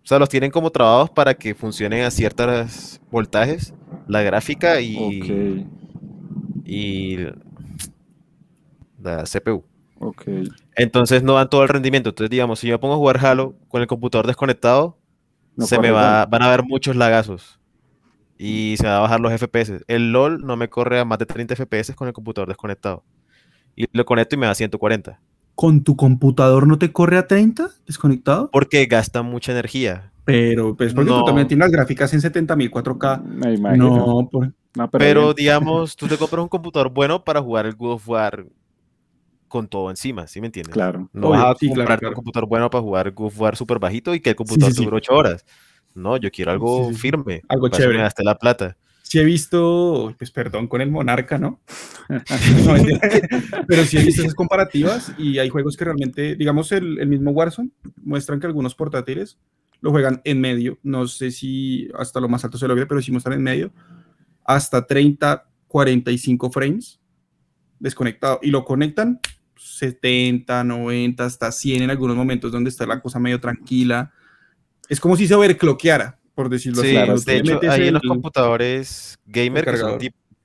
o 0.06 0.08
sea, 0.08 0.20
los 0.20 0.30
tienen 0.30 0.52
como 0.52 0.72
trabados 0.72 1.10
para 1.10 1.34
que 1.34 1.54
funcionen 1.54 2.04
a 2.04 2.12
ciertos 2.12 3.02
voltajes, 3.12 3.74
la 4.08 4.22
gráfica 4.22 4.80
y, 4.80 5.68
y 6.64 7.18
la 9.02 9.24
CPU. 9.24 9.64
Okay. 10.10 10.48
Entonces 10.76 11.24
no 11.24 11.34
dan 11.34 11.50
todo 11.50 11.64
el 11.64 11.70
rendimiento. 11.70 12.10
Entonces, 12.10 12.30
digamos, 12.30 12.60
si 12.60 12.68
yo 12.68 12.80
pongo 12.80 12.94
a 12.94 12.98
jugar 12.98 13.26
Halo 13.26 13.56
con 13.68 13.82
el 13.82 13.88
computador 13.88 14.28
desconectado, 14.28 14.98
se 15.60 15.80
me 15.80 15.92
va, 15.92 16.26
van 16.26 16.42
a 16.42 16.48
haber 16.48 16.64
muchos 16.64 16.96
lagazos 16.96 17.60
y 18.38 18.76
se 18.78 18.88
va 18.88 18.98
a 18.98 19.02
bajar 19.02 19.20
los 19.20 19.32
FPS. 19.32 19.84
El 19.88 20.12
LOL 20.12 20.46
no 20.46 20.58
me 20.58 20.70
corre 20.70 21.00
a 21.00 21.06
más 21.06 21.20
de 21.20 21.26
30 21.26 21.56
FPS 21.56 21.96
con 21.96 22.08
el 22.08 22.14
computador 22.14 22.50
desconectado. 22.50 23.04
Y 23.76 23.86
lo 23.92 24.06
conecto 24.06 24.36
y 24.36 24.40
me 24.40 24.46
da 24.46 24.56
140. 24.56 25.20
¿Con 25.56 25.84
tu 25.84 25.96
computador 25.96 26.68
no 26.68 26.78
te 26.78 26.92
corre 26.92 27.18
a 27.18 27.28
30 27.28 27.70
desconectado? 27.88 28.50
Porque 28.52 28.86
gasta 28.86 29.22
mucha 29.22 29.52
energía. 29.52 30.12
Pero 30.26 30.76
pues 30.76 30.94
porque 30.94 31.12
tú 31.12 31.24
también 31.24 31.48
tienes 31.48 31.66
las 31.68 31.72
gráficas 31.72 32.14
en 32.14 32.20
70.000 32.20 32.70
4K. 32.72 33.24
Me 33.24 33.78
No, 33.78 34.28
por... 34.30 34.54
no, 34.76 34.90
pero, 34.90 35.34
digamos, 35.34 35.96
tú 35.96 36.08
te 36.08 36.18
compras 36.18 36.42
un 36.42 36.50
computador 36.50 36.90
bueno 36.90 37.24
para 37.24 37.42
jugar 37.42 37.66
el 37.66 37.76
God 37.76 37.94
of 37.94 38.10
War 38.10 38.46
con 39.56 39.70
todo 39.70 39.90
encima, 39.90 40.28
¿sí 40.28 40.42
me 40.42 40.48
entiendes? 40.48 40.74
Claro. 40.74 41.10
No 41.14 41.30
vas 41.30 41.56
a 41.56 41.66
comprar 41.66 42.04
un 42.04 42.14
computador 42.14 42.50
bueno 42.50 42.70
para 42.70 42.82
jugar 42.82 43.14
War 43.16 43.56
súper 43.56 43.80
bajito 43.80 44.14
y 44.14 44.20
que 44.20 44.32
el 44.32 44.36
computador 44.36 44.76
dure 44.76 44.98
8 44.98 45.14
horas. 45.14 45.46
No, 45.94 46.18
yo 46.18 46.30
quiero 46.30 46.52
algo 46.52 46.92
firme. 46.92 47.42
Algo 47.48 47.70
chévere. 47.70 48.02
hasta 48.02 48.22
la 48.22 48.38
plata. 48.38 48.76
Sí 49.02 49.18
he 49.18 49.24
visto, 49.24 50.14
pues 50.18 50.30
perdón 50.30 50.68
con 50.68 50.82
el 50.82 50.92
Monarca, 50.92 51.38
¿no? 51.38 51.62
pero 53.68 53.86
sí 53.86 53.98
he 53.98 54.04
visto 54.04 54.24
esas 54.24 54.36
comparativas 54.36 55.14
y 55.18 55.40
hay 55.40 55.48
juegos 55.48 55.78
que 55.78 55.86
realmente, 55.86 56.36
digamos, 56.36 56.74
el, 56.74 57.00
el, 57.00 57.08
mismo 57.08 57.32
Warzone 57.32 57.70
muestran 58.04 58.42
que 58.42 58.48
algunos 58.48 58.76
portátiles 58.76 59.38
lo 59.80 59.92
juegan 59.92 60.20
en 60.26 60.42
medio. 60.42 60.80
No 60.84 61.08
sé 61.08 61.32
si 61.32 61.88
hasta 61.98 62.20
lo 62.20 62.28
más 62.28 62.44
alto 62.44 62.58
se 62.58 62.68
logra, 62.68 62.86
pero 62.88 63.02
sí 63.02 63.14
muestran 63.14 63.38
en 63.38 63.44
medio. 63.44 63.72
Hasta 64.44 64.86
30, 64.86 65.48
45 65.70 66.52
frames 66.52 67.00
desconectado 67.80 68.40
y 68.42 68.50
lo 68.50 68.66
conectan 68.66 69.20
70, 69.58 70.64
90, 70.64 71.26
hasta 71.26 71.52
100 71.52 71.84
en 71.84 71.90
algunos 71.90 72.16
momentos 72.16 72.52
donde 72.52 72.70
está 72.70 72.86
la 72.86 73.02
cosa 73.02 73.20
medio 73.20 73.40
tranquila 73.40 74.12
es 74.90 75.00
como 75.00 75.16
si 75.16 75.28
se 75.28 75.36
overcloqueara, 75.36 76.20
por 76.34 76.50
decirlo 76.50 76.82
así. 76.82 76.92
Claro, 76.92 77.20
de 77.20 77.38
hecho, 77.38 77.60
hay 77.70 77.88
en 77.88 77.94
los 77.96 78.04
computadores 78.04 79.18
gamer 79.26 79.66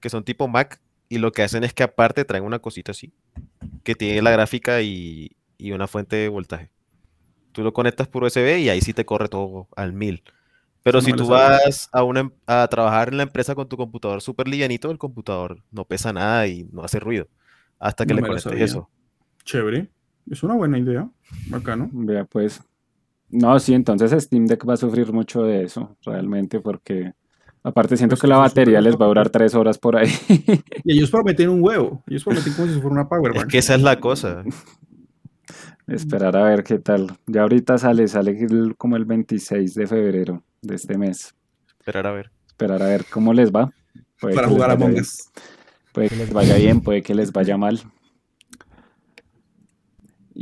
que 0.00 0.08
son, 0.08 0.24
tipo, 0.24 0.48
Mac 0.48 0.80
y 1.08 1.18
lo 1.18 1.32
que 1.32 1.42
hacen 1.42 1.64
es 1.64 1.74
que 1.74 1.82
aparte 1.82 2.24
traen 2.24 2.44
una 2.44 2.61
cosita 2.61 2.92
así, 2.92 3.12
que 3.82 3.94
tiene 3.94 4.22
la 4.22 4.30
gráfica 4.30 4.80
y, 4.82 5.36
una 5.61 5.86
fuente 5.86 6.16
de 6.16 6.28
voltaje. 6.28 6.70
Tú 7.52 7.62
lo 7.62 7.72
conectas 7.72 8.08
por 8.08 8.24
USB 8.24 8.61
y 8.61 8.68
ahí 8.68 8.80
sí 8.80 8.94
te 8.94 9.04
corre 9.04 9.28
todo 9.28 9.68
al 9.76 9.92
mil. 9.92 10.22
Pero 10.82 11.02
si 11.02 11.12
tú 11.12 11.26
vas 11.26 11.90
a, 11.92 12.02
una, 12.02 12.20
em, 12.20 12.30
a 12.46 12.66
trabajar 12.68 13.08
en 13.11 13.18
la 13.18 13.24
empresa 13.24 13.54
con 13.54 13.68
tu 13.68 13.76
computador 13.76 14.22
súper 14.22 14.48
livianito, 14.48 14.90
el 14.90 14.96
computador 14.96 15.62
no 15.70 15.84
pesa 15.84 16.12
nada 16.12 16.46
y 16.46 16.66
no 16.72 16.82
hace 16.82 16.98
ruido 16.98 17.28
hasta 17.78 18.06
que 18.06 18.14
le 18.14 18.22
conectes 18.22 18.52
eso. 18.52 18.88
Chévere. 19.45 19.91
Es 20.30 20.43
una 20.43 20.55
buena 20.55 20.78
idea. 20.78 21.09
Bacano. 21.49 21.88
Vea, 21.93 22.24
pues, 22.24 22.62
no, 23.30 23.59
sí, 23.61 23.74
entonces 23.74 24.24
Steam 24.24 24.47
Deck 24.47 24.68
va 24.68 24.74
a 24.74 24.76
sufrir 24.76 25.12
mucho 25.12 25.43
de 25.43 25.62
eso, 25.62 25.97
realmente, 26.05 26.61
porque 26.61 27.12
aparte 27.62 27.97
siento 27.97 28.14
pues 28.14 28.22
que 28.22 28.26
la 28.26 28.38
batería 28.38 28.80
les 28.80 28.97
va 28.97 29.05
a 29.05 29.09
durar 29.09 29.30
tres 29.30 29.55
horas 29.55 29.78
por 29.78 29.97
ahí. 29.97 30.11
Y 30.84 30.93
ellos 30.93 31.11
prometen 31.11 31.49
un 31.49 31.62
huevo, 31.62 32.03
ellos 32.09 32.24
prometen 32.24 32.53
como 32.55 32.68
si 32.68 32.74
fuera 32.80 32.88
una 32.88 33.09
power 33.09 33.36
Es 33.36 33.45
que 33.47 33.59
esa 33.59 33.76
es 33.76 33.82
la 33.82 34.01
cosa. 34.01 34.45
Esperar 35.86 36.36
a 36.36 36.45
ver 36.45 36.62
qué 36.62 36.78
tal. 36.78 37.16
Ya 37.26 37.43
ahorita 37.43 37.78
sale, 37.78 38.07
sale 38.07 38.36
como 38.76 38.97
el 38.97 39.05
26 39.05 39.74
de 39.74 39.86
febrero 39.86 40.43
de 40.62 40.76
este 40.76 40.97
mes. 40.97 41.34
Esperar 41.78 42.07
a 42.07 42.12
ver. 42.12 42.30
Esperar 42.47 42.82
a 42.82 42.86
ver 42.86 43.05
cómo 43.11 43.32
les 43.32 43.51
va. 43.51 43.72
Para 44.20 44.49
jugar 44.49 44.70
a 44.70 44.74
Us. 44.74 45.30
Puede 45.93 46.09
que 46.09 46.16
les 46.16 46.32
vaya 46.32 46.57
bien, 46.57 46.80
puede 46.80 47.03
que 47.03 47.14
les 47.14 47.32
vaya 47.32 47.57
mal. 47.57 47.80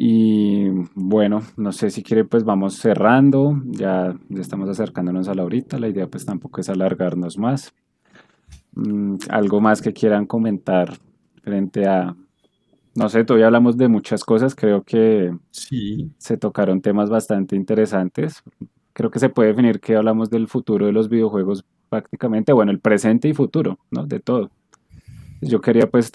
Y 0.01 0.68
bueno, 0.94 1.42
no 1.57 1.72
sé 1.72 1.90
si 1.90 2.05
quiere, 2.05 2.24
pues 2.24 2.44
vamos 2.44 2.76
cerrando. 2.76 3.61
Ya, 3.66 4.14
ya 4.28 4.40
estamos 4.40 4.68
acercándonos 4.68 5.26
a 5.26 5.34
la 5.34 5.42
horita. 5.42 5.76
La 5.80 5.88
idea 5.88 6.07
pues 6.07 6.24
tampoco 6.24 6.61
es 6.61 6.68
alargarnos 6.68 7.36
más. 7.36 7.74
Mm, 8.76 9.16
algo 9.28 9.61
más 9.61 9.82
que 9.82 9.92
quieran 9.92 10.26
comentar 10.26 10.96
frente 11.42 11.88
a, 11.88 12.14
no 12.94 13.09
sé, 13.09 13.24
todavía 13.24 13.46
hablamos 13.46 13.76
de 13.76 13.88
muchas 13.88 14.22
cosas. 14.22 14.55
Creo 14.55 14.84
que 14.84 15.36
sí. 15.51 16.12
se 16.18 16.36
tocaron 16.36 16.80
temas 16.80 17.11
bastante 17.11 17.57
interesantes. 17.57 18.44
Creo 18.92 19.11
que 19.11 19.18
se 19.18 19.30
puede 19.30 19.49
definir 19.49 19.80
que 19.80 19.96
hablamos 19.96 20.30
del 20.30 20.46
futuro 20.46 20.86
de 20.86 20.92
los 20.92 21.09
videojuegos 21.09 21.64
prácticamente, 21.88 22.53
bueno, 22.53 22.70
el 22.70 22.78
presente 22.78 23.26
y 23.26 23.34
futuro, 23.34 23.80
¿no? 23.90 24.07
De 24.07 24.20
todo. 24.20 24.53
Yo 25.40 25.61
quería 25.61 25.90
pues 25.90 26.12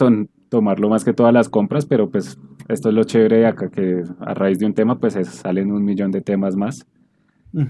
tomarlo 0.54 0.88
más 0.88 1.04
que 1.04 1.14
todas 1.14 1.34
las 1.34 1.50
compras, 1.50 1.84
pero 1.84 2.12
pues 2.12 2.38
esto 2.68 2.90
es 2.90 2.94
lo 2.94 3.04
chévere 3.06 3.38
de 3.38 3.48
acá, 3.48 3.72
que 3.72 4.04
a 4.20 4.36
raíz 4.36 4.60
de 4.60 4.68
un 4.68 4.76
tema 4.76 5.00
pues 5.00 5.16
salen 5.28 5.72
un 5.72 5.84
millón 5.84 6.12
de 6.12 6.22
temas 6.22 6.56
más. 6.56 6.86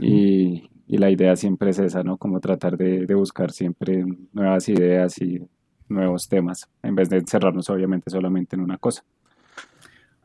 y, 0.01 0.69
y, 0.85 0.97
la 0.97 1.09
idea 1.09 1.33
siempre 1.37 1.69
es 1.69 1.79
esa, 1.79 2.03
¿no? 2.03 2.17
Como 2.17 2.41
tratar 2.41 2.75
de, 2.75 3.05
de, 3.05 3.15
buscar 3.15 3.51
siempre 3.51 4.03
nuevas 4.33 4.67
ideas 4.67 5.17
y 5.21 5.41
nuevos 5.87 6.27
temas, 6.27 6.67
en 6.81 6.93
vez 6.93 7.09
de 7.09 7.19
encerrarnos 7.19 7.69
obviamente 7.69 8.09
solamente 8.09 8.57
en 8.57 8.61
una 8.61 8.77
cosa. 8.77 9.01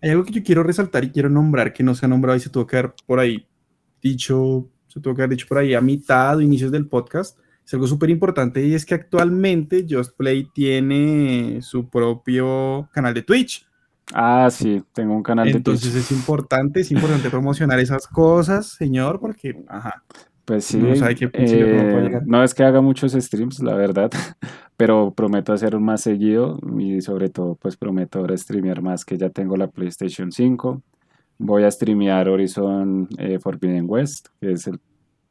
Hay 0.02 0.10
algo 0.10 0.24
que 0.24 0.32
yo 0.32 0.42
quiero 0.42 0.64
resaltar 0.64 1.04
y 1.04 1.12
quiero 1.12 1.28
nombrar 1.28 1.72
que 1.72 1.84
no 1.84 1.94
se 1.94 2.06
ha 2.06 2.08
nombrado 2.08 2.36
y 2.36 2.40
se 2.40 2.50
tuvo 2.50 2.66
que 2.66 2.76
haber 2.76 2.92
por 3.06 3.20
ahí 3.20 3.46
dicho, 4.02 4.68
se 4.88 4.98
tuvo 5.00 5.14
que 5.14 5.22
haber 5.22 5.36
dicho 5.36 5.46
por 5.48 5.58
ahí 5.58 5.74
a 5.74 5.80
mitad 5.80 6.36
o 6.36 6.40
inicios 6.40 6.72
del 6.72 6.88
podcast, 6.88 7.38
es 7.68 7.74
algo 7.74 7.86
súper 7.86 8.08
importante 8.08 8.64
y 8.64 8.72
es 8.72 8.86
que 8.86 8.94
actualmente 8.94 9.84
Just 9.86 10.16
Play 10.16 10.48
tiene 10.54 11.58
su 11.60 11.90
propio 11.90 12.88
canal 12.94 13.12
de 13.12 13.20
Twitch. 13.20 13.66
Ah, 14.14 14.48
sí, 14.50 14.82
tengo 14.94 15.14
un 15.14 15.22
canal 15.22 15.48
de 15.48 15.60
Twitch. 15.60 15.84
Entonces 15.84 15.94
es 15.94 16.10
importante, 16.10 16.80
es 16.80 16.90
importante 16.90 17.28
promocionar 17.28 17.78
esas 17.78 18.06
cosas, 18.06 18.68
señor, 18.68 19.20
porque, 19.20 19.62
ajá. 19.68 20.02
Pues 20.46 20.64
sí, 20.64 20.78
no, 20.78 20.94
eh, 20.94 22.20
no 22.24 22.42
es 22.42 22.54
que 22.54 22.64
haga 22.64 22.80
muchos 22.80 23.12
streams, 23.12 23.60
la 23.60 23.74
verdad, 23.74 24.10
pero 24.78 25.12
prometo 25.14 25.52
hacer 25.52 25.78
más 25.78 26.00
seguido 26.00 26.58
y 26.78 27.02
sobre 27.02 27.28
todo 27.28 27.54
pues 27.56 27.76
prometo 27.76 28.26
streamear 28.34 28.80
más 28.80 29.04
que 29.04 29.18
ya 29.18 29.28
tengo 29.28 29.58
la 29.58 29.66
PlayStation 29.66 30.32
5. 30.32 30.80
Voy 31.36 31.64
a 31.64 31.70
streamear 31.70 32.30
Horizon 32.30 33.10
eh, 33.18 33.38
Forbidden 33.38 33.84
West, 33.86 34.28
que 34.40 34.52
es 34.52 34.66
el 34.68 34.80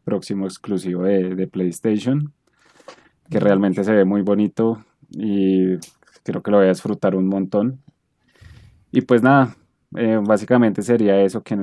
próximo 0.08 0.46
exclusivo 0.46 1.04
de, 1.04 1.48
PlayStation, 1.48 2.32
que 3.30 3.42
realmente 3.42 3.84
se 3.84 3.92
ve 3.92 4.06
muy 4.06 4.22
bonito 4.22 4.82
y 5.10 5.76
creo 6.24 6.42
que 6.42 6.50
lo 6.50 6.58
voy 6.58 6.68
a 6.68 6.70
disfrutar 6.70 7.14
un 7.14 7.28
montón. 7.28 7.82
Y 8.94 9.02
pues 9.02 9.22
nada, 9.22 9.58
eh, 9.98 10.18
básicamente 10.24 10.82
sería 10.82 11.20
eso, 11.20 11.44
que, 11.44 11.58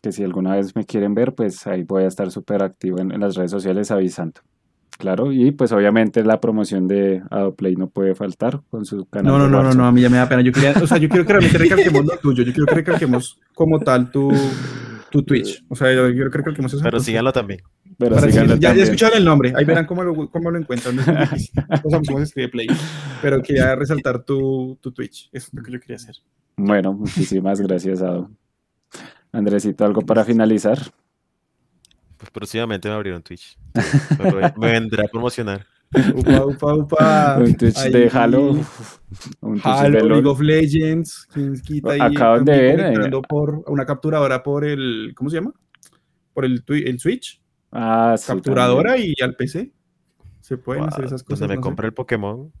que 0.00 0.10
si 0.10 0.24
alguna 0.24 0.56
vez 0.56 0.74
me 0.74 0.86
quieren 0.86 1.14
ver, 1.14 1.34
pues 1.34 1.66
ahí 1.66 1.82
voy 1.82 2.04
a 2.04 2.06
estar 2.06 2.30
súper 2.30 2.62
activo 2.62 2.98
en, 2.98 3.20
las 3.20 3.34
redes 3.34 3.50
sociales 3.50 3.90
avisando. 3.90 4.40
Claro, 4.96 5.30
y 5.30 5.50
pues 5.50 5.70
obviamente 5.72 6.24
la 6.24 6.40
promoción 6.40 6.88
de 6.88 7.22
Adoplay 7.30 7.76
no 7.76 7.90
puede 7.90 8.14
faltar 8.14 8.62
con 8.70 8.86
su 8.86 9.04
canal. 9.04 9.32
No, 9.34 9.38
no, 9.38 9.48
no, 9.48 9.62
no, 9.62 9.74
no, 9.74 9.84
a 9.84 9.92
mí 9.92 10.00
ya 10.00 10.08
me 10.08 10.16
da 10.16 10.26
pena. 10.26 10.40
Yo 10.40 10.50
quería, 10.50 10.72
o 10.82 10.86
sea, 10.86 10.96
yo 10.96 11.10
quiero 11.10 11.26
que 11.26 11.34
realmente 11.34 11.58
recalquemos 11.58 12.06
lo 12.06 12.16
tuyo, 12.16 12.42
yo 12.42 12.54
quiero 12.54 12.64
que 12.64 12.74
recalquemos 12.76 13.38
como 13.54 13.78
tal 13.80 14.10
tu, 14.10 14.32
tu 15.10 15.22
Twitch. 15.22 15.64
O 15.68 15.76
sea, 15.76 15.92
yo, 15.92 16.30
creo 16.30 16.44
que 16.44 16.62
Pero 16.82 17.00
síganlo 17.00 17.32
también. 17.32 17.62
Pero 17.98 18.18
seguir- 18.18 18.58
ya, 18.58 18.74
ya 18.74 18.82
escucharon 18.82 19.18
el 19.18 19.24
nombre, 19.24 19.52
ahí 19.56 19.64
verán 19.64 19.86
cómo 19.86 20.02
lo, 20.02 20.30
cómo 20.30 20.50
lo 20.50 20.58
encuentran. 20.58 20.96
No 20.96 21.02
es 21.02 21.08
muy 21.08 21.16
difícil. 21.16 21.54
No 21.56 21.76
sabemos 21.90 22.06
cómo 22.08 22.18
se 22.18 22.24
escribe 22.24 22.48
Play. 22.48 22.66
Pero 23.22 23.42
quería 23.42 23.74
resaltar 23.74 24.22
tu, 24.22 24.78
tu 24.80 24.92
Twitch. 24.92 25.28
Eso 25.32 25.48
es 25.48 25.54
lo 25.54 25.62
que 25.62 25.72
yo 25.72 25.80
quería 25.80 25.96
hacer. 25.96 26.16
Bueno, 26.56 26.92
muchísimas 26.92 27.60
gracias, 27.60 28.02
Ado. 28.02 28.30
Andresito, 29.32 29.84
¿algo 29.84 30.02
para 30.02 30.24
finalizar? 30.24 30.78
Pues 32.16 32.30
próximamente 32.30 32.88
me 32.88 32.94
abrieron 32.94 33.22
Twitch. 33.22 33.58
Me 34.56 34.72
vendrá 34.72 35.04
a 35.04 35.08
promocionar. 35.08 35.66
Upa, 36.14 36.44
upa, 36.46 36.74
upa. 36.74 37.38
Un 37.40 37.54
Twitch 37.56 37.82
de 37.90 38.10
Halo. 38.12 38.50
Un 39.40 39.52
Twitch 39.60 39.62
de 39.64 39.70
Halo, 39.70 39.98
LOL. 40.00 40.08
League 40.12 40.26
of 40.28 40.40
Legends. 40.40 41.26
¿quién 41.32 41.60
quita 41.60 41.92
ahí? 41.92 42.00
Acaban 42.00 42.44
de 42.44 42.52
ver, 42.58 42.80
eh. 42.80 43.10
por 43.28 43.62
una 43.66 43.86
capturadora 43.86 44.42
por 44.42 44.64
el. 44.64 45.12
¿Cómo 45.16 45.30
se 45.30 45.36
llama? 45.36 45.52
Por 46.34 46.44
el, 46.44 46.62
el 46.68 46.98
Switch. 46.98 47.40
Ah, 47.72 48.14
sí, 48.18 48.26
capturadora 48.26 48.92
también. 48.92 49.14
y 49.16 49.22
al 49.22 49.36
PC. 49.36 49.72
Se 50.40 50.58
pueden 50.58 50.84
hacer 50.84 51.04
esas 51.06 51.22
cosas. 51.22 51.40
Donde 51.40 51.54
me 51.54 51.56
no 51.56 51.62
sé. 51.62 51.64
compre 51.64 51.86
el 51.88 51.94
Pokémon, 51.94 52.52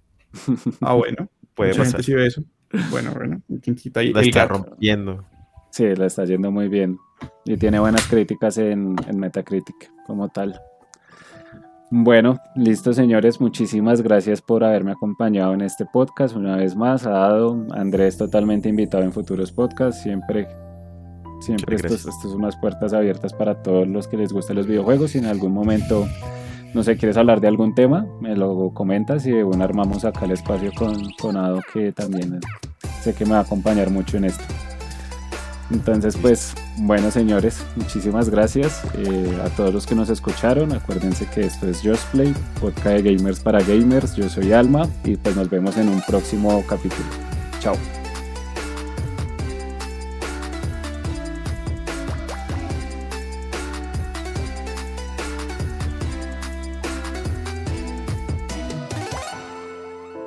Ah, 0.80 0.94
bueno. 0.94 1.28
puede 1.54 1.70
Mucha 1.70 1.82
gente 1.84 1.98
pasar. 1.98 2.04
sí 2.04 2.14
ve 2.14 2.26
eso. 2.26 2.42
Bueno, 2.90 3.12
bueno. 3.14 3.40
¿quién 3.62 3.76
quita 3.76 4.00
ahí? 4.00 4.12
La 4.12 4.20
El 4.20 4.28
está 4.28 4.46
gato. 4.46 4.64
rompiendo. 4.64 5.24
Sí, 5.70 5.94
la 5.94 6.06
está 6.06 6.24
yendo 6.24 6.50
muy 6.50 6.68
bien. 6.68 6.98
Y 7.44 7.56
tiene 7.56 7.78
buenas 7.78 8.06
críticas 8.08 8.58
en, 8.58 8.96
en 9.06 9.18
Metacritic, 9.18 9.90
como 10.06 10.28
tal. 10.28 10.58
Bueno, 11.90 12.40
listo, 12.56 12.92
señores. 12.92 13.40
Muchísimas 13.40 14.02
gracias 14.02 14.42
por 14.42 14.64
haberme 14.64 14.90
acompañado 14.90 15.54
en 15.54 15.60
este 15.60 15.86
podcast. 15.86 16.34
Una 16.34 16.56
vez 16.56 16.74
más, 16.74 17.06
ha 17.06 17.10
dado 17.10 17.64
Andrés 17.70 18.16
totalmente 18.16 18.68
invitado 18.68 19.04
en 19.04 19.12
futuros 19.12 19.52
podcasts. 19.52 20.02
Siempre, 20.02 20.48
siempre 21.40 21.76
estos 21.76 22.00
son 22.00 22.34
unas 22.34 22.56
puertas 22.56 22.92
abiertas 22.92 23.32
para 23.32 23.62
todos 23.62 23.86
los 23.86 24.08
que 24.08 24.16
les 24.16 24.32
gustan 24.32 24.56
los 24.56 24.66
videojuegos. 24.66 25.12
Si 25.12 25.18
en 25.18 25.26
algún 25.26 25.52
momento, 25.52 26.08
no 26.74 26.82
sé, 26.82 26.96
quieres 26.96 27.16
hablar 27.16 27.40
de 27.40 27.46
algún 27.46 27.72
tema, 27.76 28.04
me 28.20 28.34
lo 28.34 28.72
comentas 28.74 29.24
y 29.24 29.30
de 29.30 29.44
bueno, 29.44 29.62
armamos 29.62 30.04
acá 30.04 30.24
el 30.24 30.32
espacio 30.32 30.72
con, 30.76 30.96
con 31.20 31.36
Ado, 31.36 31.60
que 31.72 31.92
también 31.92 32.40
sé 33.00 33.14
que 33.14 33.24
me 33.24 33.32
va 33.32 33.38
a 33.38 33.42
acompañar 33.42 33.90
mucho 33.90 34.16
en 34.16 34.24
esto. 34.24 34.44
Entonces, 35.70 36.16
pues, 36.16 36.54
bueno, 36.78 37.10
señores, 37.10 37.64
muchísimas 37.74 38.30
gracias 38.30 38.82
eh, 38.94 39.38
a 39.44 39.48
todos 39.50 39.74
los 39.74 39.86
que 39.86 39.94
nos 39.94 40.08
escucharon. 40.10 40.72
Acuérdense 40.72 41.26
que 41.26 41.42
esto 41.42 41.68
es 41.68 41.80
Just 41.82 42.04
Play, 42.12 42.34
podcast 42.60 43.02
de 43.02 43.14
gamers 43.14 43.40
para 43.40 43.60
gamers. 43.62 44.14
Yo 44.14 44.28
soy 44.28 44.52
Alma 44.52 44.88
y 45.04 45.16
pues 45.16 45.34
nos 45.34 45.50
vemos 45.50 45.76
en 45.76 45.88
un 45.88 46.00
próximo 46.02 46.64
capítulo. 46.68 47.08
Chao. 47.60 47.76